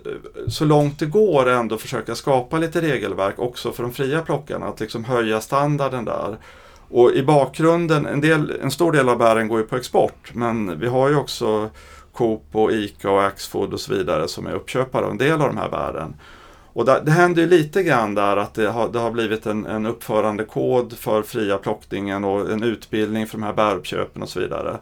så 0.49 0.64
långt 0.64 0.99
det 0.99 1.07
går 1.07 1.49
ändå 1.49 1.79
försöka 1.79 2.14
skapa 2.14 2.59
lite 2.59 2.81
regelverk 2.81 3.38
också 3.38 3.73
för 3.73 3.83
de 3.83 3.93
fria 3.93 4.23
plockarna. 4.23 4.66
Att 4.66 4.81
liksom 4.81 5.05
höja 5.05 5.40
standarden 5.40 6.05
där. 6.05 6.37
Och 6.90 7.12
i 7.12 7.22
bakgrunden, 7.22 8.07
en, 8.07 8.20
del, 8.20 8.53
en 8.62 8.70
stor 8.70 8.92
del 8.92 9.09
av 9.09 9.18
bären 9.18 9.48
går 9.48 9.59
ju 9.59 9.66
på 9.66 9.76
export 9.76 10.31
men 10.33 10.81
vi 10.81 10.87
har 10.87 11.09
ju 11.09 11.16
också 11.16 11.70
Coop 12.12 12.44
och 12.53 12.72
Ica 12.72 13.11
och 13.11 13.24
Axfood 13.24 13.72
och 13.72 13.81
så 13.81 13.94
vidare 13.94 14.29
som 14.29 14.46
är 14.46 14.53
uppköpare 14.53 15.05
av 15.05 15.11
en 15.11 15.18
del 15.18 15.33
av 15.33 15.48
de 15.48 15.57
här 15.57 15.68
bären. 15.68 16.14
Och 16.72 16.85
det, 16.85 17.03
det 17.05 17.11
händer 17.11 17.42
ju 17.42 17.48
lite 17.48 17.83
grann 17.83 18.14
där 18.14 18.37
att 18.37 18.55
det 18.55 18.70
har, 18.70 18.88
det 18.88 18.98
har 18.98 19.11
blivit 19.11 19.46
en, 19.46 19.66
en 19.66 19.87
uppförandekod 19.87 20.98
för 20.98 21.22
fria 21.22 21.59
plockningen 21.59 22.24
och 22.24 22.50
en 22.50 22.62
utbildning 22.62 23.26
för 23.26 23.38
de 23.38 23.42
här 23.42 23.53
bäruppköpen 23.53 24.22
och 24.22 24.29
så 24.29 24.40
vidare. 24.40 24.79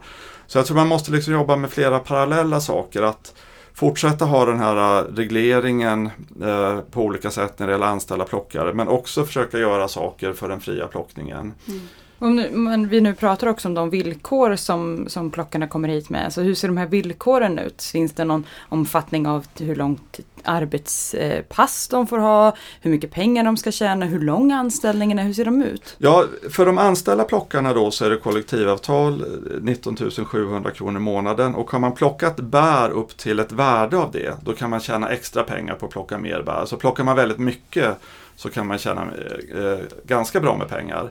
Så 0.47 0.57
jag 0.57 0.65
tror 0.65 0.77
man 0.77 0.87
måste 0.87 1.11
liksom 1.11 1.33
jobba 1.33 1.55
med 1.55 1.69
flera 1.69 1.99
parallella 1.99 2.59
saker. 2.59 3.01
Att 3.01 3.33
fortsätta 3.79 4.25
ha 4.25 4.45
den 4.45 4.59
här 4.59 4.99
äh, 4.99 5.05
regleringen 5.15 6.09
eh, 6.41 6.79
på 6.79 7.01
olika 7.01 7.31
sätt 7.31 7.59
när 7.59 7.67
det 7.67 7.73
gäller 7.73 7.85
anställda 7.85 8.25
plockare 8.25 8.73
men 8.73 8.87
också 8.87 9.25
försöka 9.25 9.59
göra 9.59 9.87
saker 9.87 10.33
för 10.33 10.49
den 10.49 10.59
fria 10.59 10.87
plockningen. 10.87 11.53
Mm. 11.67 11.81
Om 12.21 12.35
nu, 12.35 12.49
men 12.51 12.87
vi 12.87 13.01
nu 13.01 13.13
pratar 13.13 13.47
också 13.47 13.67
om 13.67 13.73
de 13.73 13.89
villkor 13.89 14.55
som, 14.55 15.09
som 15.09 15.31
plockarna 15.31 15.67
kommer 15.67 15.89
hit 15.89 16.09
med. 16.09 16.25
Alltså 16.25 16.41
hur 16.41 16.55
ser 16.55 16.67
de 16.67 16.77
här 16.77 16.87
villkoren 16.87 17.59
ut? 17.59 17.83
Finns 17.83 18.11
det 18.11 18.25
någon 18.25 18.45
omfattning 18.69 19.27
av 19.27 19.45
hur 19.59 19.75
långt 19.75 20.19
arbetspass 20.43 21.87
de 21.87 22.07
får 22.07 22.17
ha? 22.17 22.55
Hur 22.81 22.91
mycket 22.91 23.11
pengar 23.11 23.43
de 23.43 23.57
ska 23.57 23.71
tjäna? 23.71 24.05
Hur 24.05 24.19
lång 24.19 24.51
anställningen 24.51 25.19
är? 25.19 25.23
Hur 25.23 25.33
ser 25.33 25.45
de 25.45 25.63
ut? 25.63 25.95
Ja, 25.97 26.25
för 26.49 26.65
de 26.65 26.77
anställda 26.77 27.23
plockarna 27.23 27.73
då 27.73 27.91
så 27.91 28.05
är 28.05 28.09
det 28.09 28.17
kollektivavtal 28.17 29.21
eh, 29.21 29.61
19 29.61 29.97
700 30.25 30.71
kronor 30.71 30.97
i 30.97 31.03
månaden 31.03 31.55
och 31.55 31.71
har 31.71 31.79
man 31.79 31.91
plockat 31.91 32.39
bär 32.39 32.89
upp 32.89 33.17
till 33.17 33.39
ett 33.39 33.51
värde 33.51 33.97
av 33.97 34.11
det 34.11 34.33
då 34.41 34.53
kan 34.53 34.69
man 34.69 34.79
tjäna 34.79 35.09
extra 35.09 35.43
pengar 35.43 35.75
på 35.75 35.85
att 35.85 35.91
plocka 35.91 36.17
mer 36.17 36.41
bär. 36.41 36.65
Så 36.65 36.77
plockar 36.77 37.03
man 37.03 37.15
väldigt 37.15 37.39
mycket 37.39 37.97
så 38.35 38.49
kan 38.49 38.67
man 38.67 38.77
tjäna 38.77 39.01
eh, 39.01 39.63
eh 39.63 39.79
ganska 40.03 40.39
bra 40.39 40.57
med 40.57 40.67
pengar. 40.67 41.09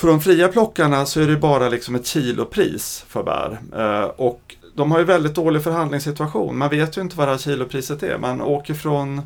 För 0.00 0.08
de 0.08 0.20
fria 0.20 0.48
plockarna 0.48 1.06
så 1.06 1.20
är 1.20 1.26
det 1.26 1.36
bara 1.36 1.68
liksom 1.68 1.94
ett 1.94 2.06
kilopris 2.06 3.04
för 3.08 3.22
bär. 3.22 3.58
Eh, 3.76 4.04
och 4.04 4.56
de 4.74 4.90
har 4.90 4.98
ju 4.98 5.04
väldigt 5.04 5.34
dålig 5.34 5.62
förhandlingssituation. 5.62 6.58
Man 6.58 6.70
vet 6.70 6.96
ju 6.96 7.00
inte 7.00 7.16
vad 7.16 7.28
det 7.28 7.32
här 7.32 7.38
kilopriset 7.38 8.02
är. 8.02 8.18
Man 8.18 8.40
åker 8.40 8.74
från, 8.74 9.22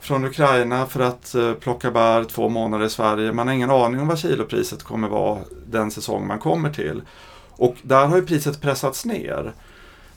från 0.00 0.24
Ukraina 0.24 0.86
för 0.86 1.00
att 1.00 1.34
eh, 1.34 1.52
plocka 1.52 1.90
bär 1.90 2.24
två 2.24 2.48
månader 2.48 2.86
i 2.86 2.90
Sverige. 2.90 3.32
Man 3.32 3.46
har 3.46 3.54
ingen 3.54 3.70
aning 3.70 4.00
om 4.00 4.08
vad 4.08 4.18
kilopriset 4.18 4.82
kommer 4.82 5.08
vara 5.08 5.38
den 5.66 5.90
säsong 5.90 6.26
man 6.26 6.38
kommer 6.38 6.70
till. 6.70 7.02
Och 7.50 7.76
där 7.82 8.06
har 8.06 8.16
ju 8.16 8.26
priset 8.26 8.60
pressats 8.60 9.04
ner. 9.04 9.52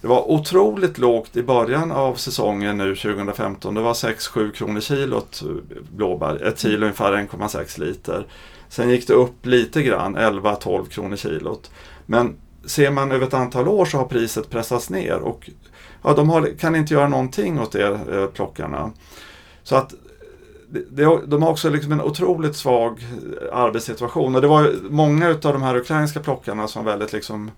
Det 0.02 0.08
var 0.08 0.32
otroligt 0.32 0.98
lågt 0.98 1.38
i 1.38 1.44
början 1.44 1.92
av 1.92 2.16
säsongen 2.16 2.78
nu 2.78 2.96
2015. 2.96 3.76
Det 3.76 3.82
var 3.82 3.94
6-7 3.94 4.52
kronor 4.52 4.80
kilot 4.80 5.42
eh, 5.42 5.82
blåbär. 5.96 6.44
Ett 6.44 6.60
kilo 6.60 6.82
ungefär 6.86 7.12
1,6 7.12 7.80
liter. 7.80 8.26
Sen 8.70 8.90
gick 8.90 9.08
det 9.08 9.14
upp 9.14 9.46
lite 9.46 9.84
grann, 9.84 10.18
11-12 10.18 10.86
kronor 10.86 11.16
kilot. 11.16 11.72
Men 12.06 12.36
ser 12.66 12.92
man 12.92 13.12
över 13.12 13.28
ett 13.28 13.34
antal 13.34 13.68
år 13.68 13.86
så 13.86 13.98
har 13.98 14.06
priset 14.06 14.50
pressats 14.50 14.90
ner 14.90 15.16
och 15.16 15.50
ja, 16.04 16.14
de 16.14 16.30
har, 16.30 16.50
kan 16.60 16.76
inte 16.76 16.94
göra 16.94 17.08
någonting 17.08 17.60
åt 17.60 17.72
det, 17.72 18.00
eh, 18.12 18.26
plockarna. 18.26 18.92
Så 19.64 19.76
att 19.76 19.94
de 21.26 21.44
har 21.44 21.50
också 21.50 21.70
liksom 21.70 21.92
en 21.92 22.02
otroligt 22.02 22.56
svag 22.56 23.00
eh, 23.02 23.58
arbetssituation 23.58 24.36
och 24.36 24.42
det 24.42 24.48
var 24.48 24.76
många 24.90 25.30
av 25.30 25.40
de 25.40 25.62
här 25.62 25.76
ukrainska 25.76 26.20
plockarna 26.20 26.68
som 26.68 26.86
väldigt 26.86 27.14
liksom 27.14 27.52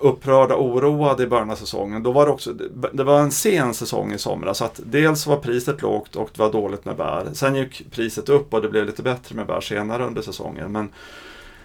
upprörda 0.00 0.54
och 0.54 0.64
oroade 0.64 1.22
i 1.22 1.26
början 1.26 1.50
av 1.50 1.56
säsongen. 1.56 2.02
Då 2.02 2.12
var 2.12 2.26
det, 2.26 2.32
också, 2.32 2.52
det 2.92 3.04
var 3.04 3.20
en 3.20 3.30
sen 3.30 3.74
säsong 3.74 4.12
i 4.12 4.18
somras. 4.18 4.58
Så 4.58 4.64
att 4.64 4.80
dels 4.84 5.26
var 5.26 5.36
priset 5.36 5.82
lågt 5.82 6.16
och 6.16 6.30
det 6.32 6.42
var 6.42 6.52
dåligt 6.52 6.84
med 6.84 6.96
bär. 6.96 7.28
Sen 7.32 7.54
gick 7.54 7.90
priset 7.90 8.28
upp 8.28 8.54
och 8.54 8.62
det 8.62 8.68
blev 8.68 8.86
lite 8.86 9.02
bättre 9.02 9.34
med 9.34 9.46
bär 9.46 9.60
senare 9.60 10.06
under 10.06 10.22
säsongen. 10.22 10.72
Men, 10.72 10.88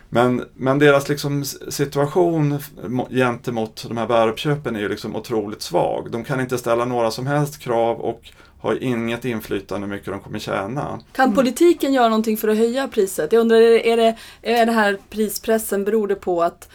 men, 0.10 0.46
men 0.54 0.80
deras 0.80 1.10
liksom 1.10 1.46
situation 1.70 2.60
gentemot 3.10 3.86
de 3.88 3.98
här 3.98 4.08
bäruppköpen 4.08 4.76
är 4.76 4.80
ju 4.80 4.90
liksom 4.90 5.16
otroligt 5.16 5.62
svag. 5.62 6.12
De 6.12 6.24
kan 6.24 6.42
inte 6.42 6.58
ställa 6.58 6.86
några 6.86 7.12
som 7.12 7.28
helst 7.28 7.60
krav 7.60 8.00
och 8.00 8.32
har 8.64 8.84
inget 8.84 9.26
inflytande 9.26 9.88
hur 9.88 9.94
mycket 9.94 10.10
de 10.10 10.20
kommer 10.20 10.40
tjäna. 10.40 11.00
Kan 11.12 11.36
politiken 11.36 11.94
göra 11.94 12.10
någonting 12.10 12.38
för 12.38 12.48
att 12.48 12.58
höja 12.58 12.88
priset? 12.88 13.34
Jag 13.34 13.40
undrar, 13.40 13.58
är 13.62 13.98
det, 13.98 14.16
är 14.42 14.66
det 14.66 14.72
här 14.72 14.98
prispressen, 15.10 15.84
beror 15.84 16.08
det 16.08 16.16
på 16.16 16.44
att 16.44 16.70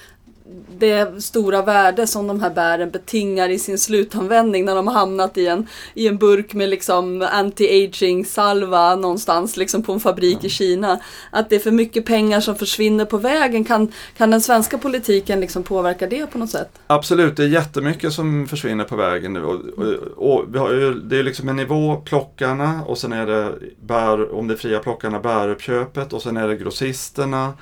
det 0.79 1.23
stora 1.23 1.63
värde 1.63 2.07
som 2.07 2.27
de 2.27 2.41
här 2.41 2.51
bären 2.51 2.91
betingar 2.91 3.49
i 3.49 3.59
sin 3.59 3.79
slutanvändning 3.79 4.65
när 4.65 4.75
de 4.75 4.87
har 4.87 4.95
hamnat 4.95 5.39
i 5.39 5.47
en, 5.47 5.67
i 5.95 6.09
en 6.09 6.19
burk 6.19 6.55
med 6.55 6.69
liksom 6.69 7.23
anti-aging 7.23 8.25
salva 8.25 8.97
någonstans 8.97 9.57
liksom 9.57 9.83
på 9.83 9.93
en 9.93 10.01
fabrik 10.01 10.39
ja. 10.41 10.47
i 10.47 10.51
Kina. 10.51 11.01
Att 11.31 11.51
det 11.51 11.57
är 11.57 11.61
för 11.61 11.71
mycket 11.71 12.07
pengar 12.07 12.41
som 12.41 12.57
försvinner 12.57 13.05
på 13.05 13.17
vägen. 13.17 13.65
Kan, 13.65 13.93
kan 14.17 14.31
den 14.31 14.41
svenska 14.41 14.79
politiken 14.79 15.41
liksom 15.41 15.63
påverka 15.63 16.07
det 16.07 16.27
på 16.27 16.39
något 16.39 16.51
sätt? 16.51 16.79
Absolut, 16.87 17.37
det 17.37 17.45
är 17.45 17.49
jättemycket 17.49 18.13
som 18.13 18.47
försvinner 18.47 18.85
på 18.85 18.97
vägen 18.97 19.33
nu. 19.33 19.45
Och, 19.45 19.61
och, 19.77 20.35
och 20.35 20.45
vi 20.55 20.59
har 20.59 20.71
ju, 20.71 20.95
det 20.95 21.19
är 21.19 21.23
liksom 21.23 21.49
en 21.49 21.57
nivå, 21.57 21.97
plockarna 21.97 22.81
och 22.87 22.99
sen 22.99 23.13
är 23.13 23.27
det 23.27 23.55
bär, 23.81 24.35
om 24.35 24.49
det 24.49 24.55
är 24.55 24.59
fria 24.59 24.79
plockarna, 24.79 25.21
bäruppköpet 25.21 26.13
och 26.13 26.23
sen 26.23 26.37
är 26.37 26.49
det 26.49 26.57
grossisterna 26.57 27.53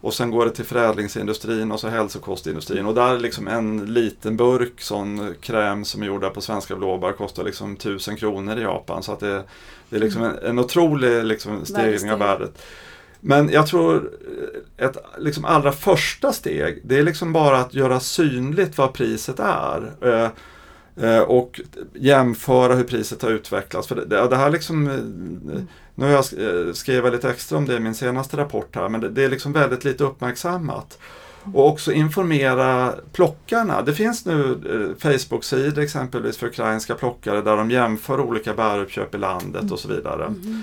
och 0.00 0.14
sen 0.14 0.30
går 0.30 0.44
det 0.44 0.50
till 0.50 0.64
förädlingsindustrin 0.64 1.72
och 1.72 1.80
så 1.80 1.88
hälsokostindustrin. 1.88 2.86
Och 2.86 2.94
där 2.94 3.14
är 3.14 3.18
liksom 3.18 3.48
en 3.48 3.94
liten 3.94 4.36
burk 4.36 4.80
sån 4.80 5.34
kräm 5.40 5.84
som 5.84 6.02
är 6.02 6.06
gjord 6.06 6.34
på 6.34 6.40
svenska 6.40 6.76
blåbär 6.76 7.12
kostar 7.12 7.44
liksom 7.44 7.72
1000 7.72 8.16
kronor 8.16 8.58
i 8.58 8.62
Japan. 8.62 9.02
Så 9.02 9.12
att 9.12 9.20
det, 9.20 9.42
det 9.88 9.96
är 9.96 10.00
liksom 10.00 10.22
en, 10.22 10.38
en 10.38 10.58
otrolig 10.58 11.24
liksom 11.24 11.64
stegring 11.64 12.12
av 12.12 12.18
värdet. 12.18 12.62
Men 13.20 13.48
jag 13.48 13.66
tror 13.66 14.10
ett 14.76 14.96
liksom 15.18 15.44
allra 15.44 15.72
första 15.72 16.32
steg, 16.32 16.80
det 16.84 16.98
är 16.98 17.02
liksom 17.02 17.32
bara 17.32 17.58
att 17.58 17.74
göra 17.74 18.00
synligt 18.00 18.78
vad 18.78 18.92
priset 18.92 19.38
är. 19.38 19.92
Eh, 20.00 20.30
eh, 21.04 21.20
och 21.20 21.60
jämföra 21.94 22.74
hur 22.74 22.84
priset 22.84 23.22
har 23.22 23.30
utvecklats. 23.30 23.88
För 23.88 23.94
det, 23.94 24.28
det 24.28 24.36
här 24.36 24.50
liksom 24.50 24.88
eh, 24.88 25.62
nu 25.98 26.04
har 26.04 26.12
jag 26.12 26.66
eh, 26.66 26.72
skrivit 26.72 27.12
lite 27.12 27.30
extra 27.30 27.58
om 27.58 27.66
det 27.66 27.76
i 27.76 27.80
min 27.80 27.94
senaste 27.94 28.36
rapport 28.36 28.76
här, 28.76 28.88
men 28.88 29.14
det, 29.14 29.24
är 29.24 29.28
liksom 29.28 29.52
väldigt 29.52 29.84
lite 29.84 30.04
uppmärksammat. 30.04 30.98
Och 31.54 31.68
också 31.68 31.92
informera 31.92 32.94
plockarna. 33.12 33.82
Det 33.82 33.94
finns 33.94 34.24
nu 34.24 34.50
eh, 34.52 34.98
Facebook-sidor 34.98 35.82
exempelvis 35.82 36.36
för 36.36 36.46
ukrainska 36.46 36.94
plockare 36.94 37.42
där 37.42 37.56
de 37.56 37.70
jämför 37.70 38.20
olika 38.20 38.54
bäruppköp 38.54 39.14
i 39.14 39.18
landet 39.18 39.72
och 39.72 39.78
så 39.78 39.88
vidare. 39.88 40.24
Mm. 40.24 40.62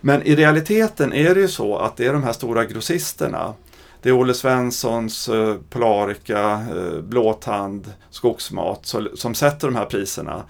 Men 0.00 0.22
i 0.22 0.36
realiteten 0.36 1.12
är 1.12 1.34
det 1.34 1.40
ju 1.40 1.48
så 1.48 1.76
att 1.76 1.96
det 1.96 2.06
är 2.06 2.12
de 2.12 2.22
här 2.22 2.32
stora 2.32 2.64
grossisterna. 2.64 3.54
Det 4.02 4.08
är 4.08 4.18
Olle 4.20 4.34
Svenssons, 4.34 5.28
eh, 5.28 5.56
Polarica, 5.70 6.66
Blåtand, 7.02 7.92
Skogsmat 8.10 8.94
som 9.14 9.34
sätter 9.34 9.68
de 9.68 9.76
här 9.76 9.84
priserna. 9.84 10.42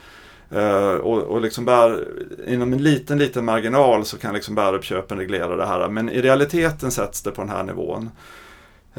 Uh, 0.57 0.95
och, 0.95 1.23
och 1.23 1.41
liksom 1.41 1.65
bär, 1.65 2.05
inom 2.47 2.73
en 2.73 2.83
liten, 2.83 3.19
liten 3.19 3.45
marginal 3.45 4.05
så 4.05 4.19
kan 4.19 4.35
liksom 4.35 4.55
bäruppköpen 4.55 5.19
reglera 5.19 5.57
det 5.57 5.67
här. 5.67 5.89
Men 5.89 6.09
i 6.09 6.23
realiteten 6.23 6.91
sätts 6.91 7.23
det 7.23 7.31
på 7.31 7.41
den 7.41 7.51
här 7.51 7.63
nivån. 7.63 8.11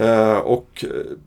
Uh, 0.01 0.37
och 0.37 0.85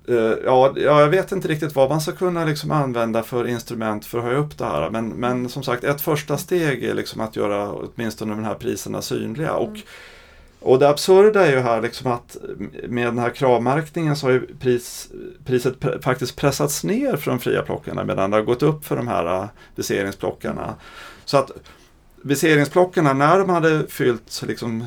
uh, 0.08 0.34
ja, 0.44 0.72
jag 0.76 1.08
vet 1.08 1.32
inte 1.32 1.48
riktigt 1.48 1.74
vad 1.74 1.90
man 1.90 2.00
ska 2.00 2.12
kunna 2.12 2.44
liksom 2.44 2.70
använda 2.70 3.22
för 3.22 3.48
instrument 3.48 4.06
för 4.06 4.18
att 4.18 4.24
höja 4.24 4.38
upp 4.38 4.58
det 4.58 4.64
här. 4.64 4.90
Men, 4.90 5.08
men 5.08 5.48
som 5.48 5.62
sagt, 5.62 5.84
ett 5.84 6.00
första 6.00 6.38
steg 6.38 6.84
är 6.84 6.94
liksom 6.94 7.20
att 7.20 7.36
göra 7.36 7.72
åtminstone 7.72 8.34
de 8.34 8.44
här 8.44 8.54
priserna 8.54 9.02
synliga. 9.02 9.52
Och 9.52 9.68
mm 9.68 9.82
och 10.62 10.78
det 10.78 10.88
absurda 10.88 11.46
är 11.46 11.52
ju 11.52 11.60
här 11.60 11.82
liksom 11.82 12.12
att 12.12 12.36
med 12.88 13.06
den 13.06 13.18
här 13.18 13.30
kravmärkningen 13.30 14.16
så 14.16 14.26
har 14.26 14.32
ju 14.32 14.46
pris, 14.60 15.08
priset 15.44 15.74
faktiskt 16.04 16.36
pressats 16.36 16.84
ner 16.84 17.16
för 17.16 17.30
de 17.30 17.40
fria 17.40 17.62
plockarna 17.62 18.04
medan 18.04 18.30
det 18.30 18.36
har 18.36 18.42
gått 18.44 18.62
upp 18.62 18.84
för 18.84 18.96
de 18.96 19.08
här 19.08 19.26
äh, 19.26 19.48
viseringsplockarna. 19.74 20.74
Så 21.24 21.36
att 21.36 21.50
viseringsplockarna, 22.22 23.12
när 23.12 23.38
de 23.38 23.48
hade 23.48 23.86
fyllt 23.86 24.42
liksom, 24.46 24.84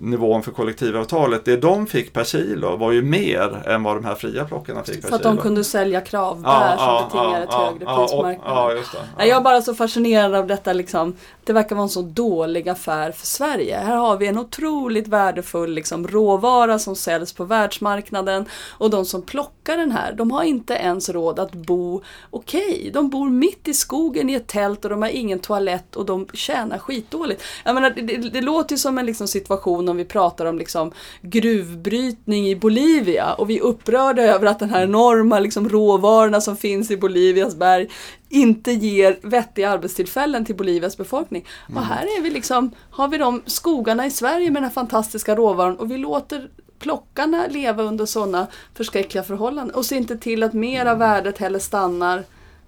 nivån 0.00 0.42
för 0.42 0.50
kollektivavtalet, 0.50 1.44
det 1.44 1.56
de 1.56 1.86
fick 1.86 2.12
per 2.12 2.24
kilo 2.24 2.76
var 2.76 2.92
ju 2.92 3.02
mer 3.02 3.68
än 3.68 3.82
vad 3.82 3.96
de 3.96 4.04
här 4.04 4.14
fria 4.14 4.44
plockarna 4.44 4.82
fick 4.82 4.94
per 4.94 4.94
kilo. 4.94 5.08
För 5.08 5.16
att 5.16 5.22
de 5.22 5.36
kunde 5.36 5.64
sälja 5.64 6.00
kravbär 6.00 6.50
ja, 6.50 6.76
som 6.78 6.86
ja, 6.86 7.08
betingar 7.12 7.42
ett 7.42 7.48
ja, 7.50 7.64
högre 7.66 7.96
pris 7.96 8.12
på 8.12 8.22
marknaden. 8.22 8.84
Jag 9.18 9.28
är 9.28 9.40
bara 9.40 9.62
så 9.62 9.74
fascinerad 9.74 10.34
av 10.34 10.46
detta 10.46 10.72
liksom. 10.72 11.14
Det 11.44 11.52
verkar 11.52 11.76
vara 11.76 11.82
en 11.82 11.88
så 11.88 12.02
dålig 12.02 12.68
affär 12.68 13.12
för 13.12 13.26
Sverige. 13.26 13.78
Här 13.78 13.96
har 13.96 14.16
vi 14.16 14.26
en 14.26 14.38
otroligt 14.38 15.08
värdefull 15.08 15.74
liksom, 15.74 16.08
råvara 16.08 16.78
som 16.78 16.96
säljs 16.96 17.32
på 17.32 17.44
världsmarknaden 17.44 18.44
och 18.70 18.90
de 18.90 19.04
som 19.04 19.22
plockar 19.22 19.76
den 19.76 19.92
här, 19.92 20.12
de 20.12 20.30
har 20.30 20.42
inte 20.42 20.74
ens 20.74 21.08
råd 21.08 21.38
att 21.38 21.52
bo 21.52 22.02
okej. 22.30 22.78
Okay. 22.78 22.90
De 22.90 23.10
bor 23.10 23.30
mitt 23.30 23.68
i 23.68 23.74
skogen 23.74 24.30
i 24.30 24.34
ett 24.34 24.46
tält 24.46 24.84
och 24.84 24.90
de 24.90 25.02
har 25.02 25.08
ingen 25.08 25.38
toalett 25.38 25.96
och 25.96 26.06
de 26.06 26.26
tjänar 26.44 26.78
skitdåligt. 26.78 27.42
Jag 27.64 27.74
menar, 27.74 27.90
det, 27.90 28.02
det, 28.02 28.16
det 28.16 28.40
låter 28.40 28.74
ju 28.74 28.78
som 28.78 28.98
en 28.98 29.06
liksom 29.06 29.28
situation 29.28 29.88
om 29.88 29.96
vi 29.96 30.04
pratar 30.04 30.46
om 30.46 30.58
liksom 30.58 30.92
gruvbrytning 31.22 32.48
i 32.48 32.56
Bolivia 32.56 33.32
och 33.32 33.50
vi 33.50 33.58
är 33.58 33.62
upprörda 33.62 34.22
över 34.22 34.46
att 34.46 34.58
den 34.58 34.70
här 34.70 34.82
enorma 34.82 35.38
liksom 35.38 35.68
råvarorna 35.68 36.40
som 36.40 36.56
finns 36.56 36.90
i 36.90 36.96
Bolivias 36.96 37.54
berg 37.54 37.88
inte 38.28 38.72
ger 38.72 39.18
vettiga 39.22 39.70
arbetstillfällen 39.70 40.44
till 40.44 40.56
Bolivias 40.56 40.96
befolkning. 40.96 41.46
Mm. 41.68 41.78
Och 41.78 41.84
här 41.84 42.02
är 42.02 42.22
vi 42.22 42.30
liksom, 42.30 42.70
har 42.90 43.08
vi 43.08 43.18
de 43.18 43.42
skogarna 43.46 44.06
i 44.06 44.10
Sverige 44.10 44.50
med 44.50 44.62
den 44.62 44.64
här 44.64 44.74
fantastiska 44.74 45.36
råvaran 45.36 45.76
och 45.76 45.90
vi 45.90 45.98
låter 45.98 46.48
plockarna 46.78 47.46
leva 47.50 47.82
under 47.82 48.06
sådana 48.06 48.46
förskräckliga 48.74 49.24
förhållanden 49.24 49.74
och 49.74 49.84
ser 49.84 49.96
inte 49.96 50.18
till 50.18 50.42
att 50.42 50.52
mera 50.52 50.94
värdet 50.94 51.38
heller 51.38 51.58
stannar 51.58 52.24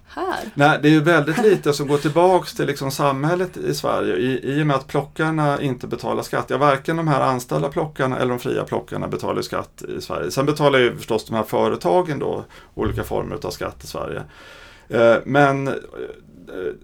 här? 0.07 0.39
Nej, 0.53 0.79
det 0.81 0.87
är 0.87 0.91
ju 0.91 1.01
väldigt 1.01 1.37
lite 1.37 1.73
som 1.73 1.87
går 1.87 1.97
tillbaks 1.97 2.53
till 2.53 2.65
liksom 2.65 2.91
samhället 2.91 3.57
i 3.57 3.73
Sverige 3.73 4.15
i, 4.15 4.39
i 4.43 4.63
och 4.63 4.67
med 4.67 4.75
att 4.75 4.87
plockarna 4.87 5.61
inte 5.61 5.87
betalar 5.87 6.23
skatt. 6.23 6.45
Ja, 6.47 6.57
varken 6.57 6.97
de 6.97 7.07
här 7.07 7.21
anställda 7.21 7.69
plockarna 7.69 8.17
eller 8.17 8.29
de 8.29 8.39
fria 8.39 8.63
plockarna 8.63 9.07
betalar 9.07 9.41
skatt 9.41 9.83
i 9.97 10.01
Sverige. 10.01 10.31
Sen 10.31 10.45
betalar 10.45 10.79
ju 10.79 10.95
förstås 10.95 11.25
de 11.25 11.35
här 11.35 11.43
företagen 11.43 12.19
då 12.19 12.45
olika 12.75 13.03
former 13.03 13.37
av 13.43 13.51
skatt 13.51 13.83
i 13.83 13.87
Sverige. 13.87 14.23
Eh, 14.89 15.15
men 15.25 15.69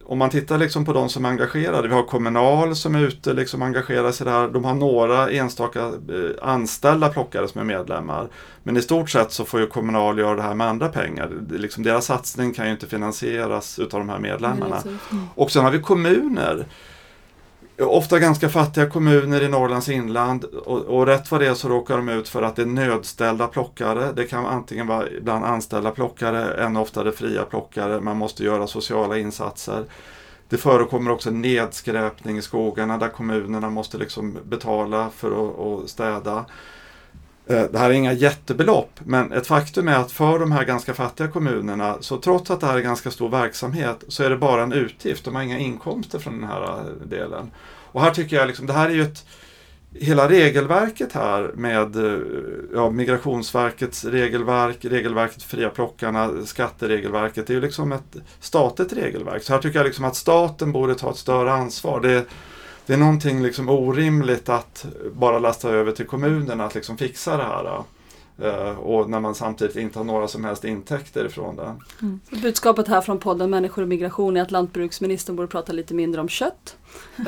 om 0.06 0.17
man 0.17 0.30
tittar 0.30 0.58
liksom 0.58 0.86
på 0.86 0.93
de 0.93 1.10
som 1.10 1.26
är 1.26 1.30
engagerade, 1.30 1.88
vi 1.88 1.93
har 1.93 2.04
Kommunal 2.04 2.76
som 2.76 2.95
är 2.95 3.02
ute 3.02 3.34
liksom 3.34 3.62
engagerar 3.62 4.12
sig 4.12 4.26
där. 4.26 4.47
De 4.47 4.65
har 4.65 4.73
några 4.73 5.30
enstaka 5.30 5.80
eh, 5.80 5.91
anställda 6.41 7.10
plockare 7.10 7.47
som 7.47 7.62
är 7.62 7.65
medlemmar. 7.65 8.28
Men 8.63 8.78
i 8.78 8.82
stort 8.82 9.10
sett 9.10 9.32
så 9.32 9.45
får 9.45 9.60
ju 9.60 9.67
Kommunal 9.67 10.19
göra 10.19 10.36
det 10.36 10.41
här 10.41 10.56
med 10.56 10.67
andra 10.67 10.89
pengar. 10.89 11.32
Det 11.41 11.58
Liksom 11.58 11.84
deras 11.84 12.06
satsning 12.06 12.54
kan 12.54 12.65
ju 12.65 12.71
inte 12.71 12.88
finansieras 12.88 13.80
utav 13.80 13.99
de 13.99 14.10
här 14.10 14.19
medlemmarna. 14.19 14.84
Och 15.36 15.52
sen 15.52 15.63
har 15.63 15.71
vi 15.71 15.80
kommuner. 15.80 16.65
Ofta 17.86 18.19
ganska 18.19 18.50
fattiga 18.50 18.89
kommuner 18.89 19.43
i 19.43 19.48
Norrlands 19.48 19.89
inland 19.89 20.43
och, 20.43 20.80
och 20.80 21.06
rätt 21.06 21.32
vad 21.32 21.41
det 21.41 21.48
är 21.48 21.54
så 21.54 21.69
råkar 21.69 21.98
de 21.98 22.10
ut 22.10 22.30
för 22.30 22.41
att 22.41 22.56
det 22.56 22.62
är 22.62 22.65
nödställda 22.65 23.48
plockare. 23.48 24.12
Det 24.15 24.24
kan 24.24 24.46
antingen 24.46 24.88
vara 24.88 25.08
bland 25.22 25.46
anställda 25.46 25.91
plockare, 25.91 26.65
än 26.65 26.78
oftare 26.78 27.12
fria 27.12 27.43
plockare. 27.43 28.02
Man 28.02 28.17
måste 28.17 28.43
göra 28.43 28.67
sociala 28.67 29.17
insatser. 29.17 29.86
Det 30.50 30.58
förekommer 30.58 31.12
också 31.12 31.32
nedskräpning 31.32 32.38
i 32.38 32.41
skogarna 32.41 32.98
där 32.98 33.10
kommunerna 33.10 33.69
måste 33.69 33.98
liksom 33.98 34.38
betala 34.43 35.10
för 35.10 35.28
att, 35.28 35.60
att 35.60 35.89
städa. 35.89 36.46
Eh, 37.48 37.63
det 37.72 37.80
här 37.80 37.89
är 37.89 37.93
inga 37.93 38.13
jättebelopp, 38.13 39.00
men 39.04 39.32
ett 39.32 39.48
faktum 39.48 39.88
är 39.88 39.96
att 39.96 40.12
för 40.12 40.39
de 40.39 40.52
här 40.52 40.65
ganska 40.65 40.93
fattiga 40.93 41.28
kommunerna, 41.28 41.98
så 42.00 42.17
trots 42.17 42.52
att 42.52 42.60
det 42.60 42.67
här 42.67 42.78
är 42.78 42.82
ganska 42.82 43.12
stor 43.12 43.30
verksamhet, 43.30 44.04
så 44.08 44.24
är 44.24 44.30
det 44.30 44.38
bara 44.38 44.63
en 44.63 44.74
utgift. 44.74 45.26
De 45.26 45.36
har 45.36 45.41
inga 45.41 45.60
inkomster 45.60 46.19
från 46.19 46.39
den 46.39 46.50
här 46.50 46.63
eh, 46.63 47.08
delen. 47.08 47.52
Och 47.93 48.01
här 48.01 48.12
tycker 48.12 48.36
jag, 48.36 48.47
liksom, 48.47 48.67
det 48.67 48.73
här 48.73 48.89
är 48.89 48.93
ju 48.93 49.01
ett 49.01 49.25
Hela 49.95 50.29
regelverket 50.29 51.13
här 51.13 51.51
med 51.56 51.95
eh, 51.95 52.19
ja, 52.73 52.89
Migrationsverkets 52.89 54.06
regelverk, 54.06 54.86
regelverket 54.86 55.43
för 55.43 55.58
fria 55.58 55.69
plockarna, 55.69 56.45
skatteregelverket, 56.45 57.47
det 57.47 57.53
är 57.53 57.56
ju 57.56 57.62
liksom 57.62 57.91
ett 57.91 58.15
statligt 58.39 58.93
regelverk. 58.93 59.43
Så 59.43 59.53
här 59.53 59.62
tycker 59.62 59.79
jag 59.79 59.86
liksom 59.86 60.06
att 60.06 60.15
staten 60.15 60.71
borde 60.71 60.95
ta 60.95 61.12
ett 61.12 61.17
större 61.17 61.53
ansvar. 61.53 61.99
Det, 62.01 62.25
det 62.86 62.93
är 62.93 62.97
någonting 62.97 63.43
liksom 63.43 63.69
orimligt 63.69 64.49
att 64.49 64.86
bara 65.13 65.39
lasta 65.39 65.69
över 65.69 65.91
till 65.91 66.06
kommunerna 66.06 66.65
att 66.65 66.75
liksom 66.75 66.97
fixa 66.97 67.38
det 67.38 67.43
här. 67.43 67.65
Eh. 67.65 67.84
Eh, 68.41 68.80
och 68.80 69.10
när 69.10 69.19
man 69.19 69.36
samtidigt 69.36 69.76
inte 69.76 70.00
har 70.00 70.04
några 70.04 70.28
som 70.28 70.43
helst 70.43 70.65
intäkter 70.65 71.26
ifrån 71.26 71.56
det. 71.56 71.76
Så 72.30 72.36
Budskapet 72.41 72.88
här 72.88 73.02
från 73.02 73.19
podden 73.19 73.50
Människor 73.50 73.82
och 73.82 73.88
migration 73.88 74.38
är 74.38 74.41
att 74.41 74.52
lantbruksministern 74.52 75.36
borde 75.36 75.48
prata 75.48 75.74
lite 75.74 75.93
mindre 75.93 76.22
om 76.22 76.30
kött. 76.30 76.76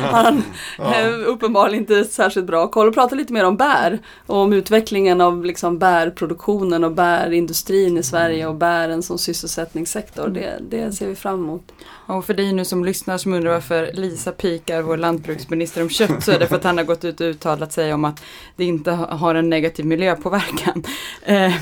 Han 0.00 0.42
eh, 0.78 1.08
uppenbarligen 1.26 1.80
inte 1.80 2.04
särskilt 2.04 2.46
bra 2.46 2.68
koll 2.68 2.88
och 2.88 2.94
prata 2.94 3.14
lite 3.14 3.32
mer 3.32 3.44
om 3.44 3.56
bär 3.56 3.98
och 4.26 4.36
om 4.36 4.52
utvecklingen 4.52 5.20
av 5.20 5.44
liksom 5.44 5.78
bärproduktionen 5.78 6.84
och 6.84 6.92
bärindustrin 6.92 7.98
i 7.98 8.02
Sverige 8.02 8.46
och 8.46 8.54
bären 8.54 9.02
som 9.02 9.18
sysselsättningssektor. 9.18 10.28
Det, 10.28 10.58
det 10.60 10.92
ser 10.92 11.06
vi 11.06 11.14
fram 11.14 11.44
emot. 11.44 11.72
Och 12.06 12.24
för 12.24 12.34
dig 12.34 12.52
nu 12.52 12.64
som 12.64 12.84
lyssnar 12.84 13.18
som 13.18 13.34
undrar 13.34 13.52
varför 13.52 13.90
Lisa 13.94 14.32
pikar 14.32 14.82
vår 14.82 14.96
lantbruksminister 14.96 15.82
om 15.82 15.88
kött 15.88 16.24
så 16.24 16.32
är 16.32 16.38
det 16.38 16.46
för 16.46 16.56
att 16.56 16.64
han 16.64 16.78
har 16.78 16.84
gått 16.84 17.04
ut 17.04 17.20
och 17.20 17.26
uttalat 17.26 17.72
sig 17.72 17.94
om 17.94 18.04
att 18.04 18.22
det 18.56 18.64
inte 18.64 18.90
ha- 18.90 19.14
har 19.14 19.34
en 19.34 19.50
negativ 19.50 19.86
miljöpåverkan. 20.12 20.84
Eh, 21.22 21.52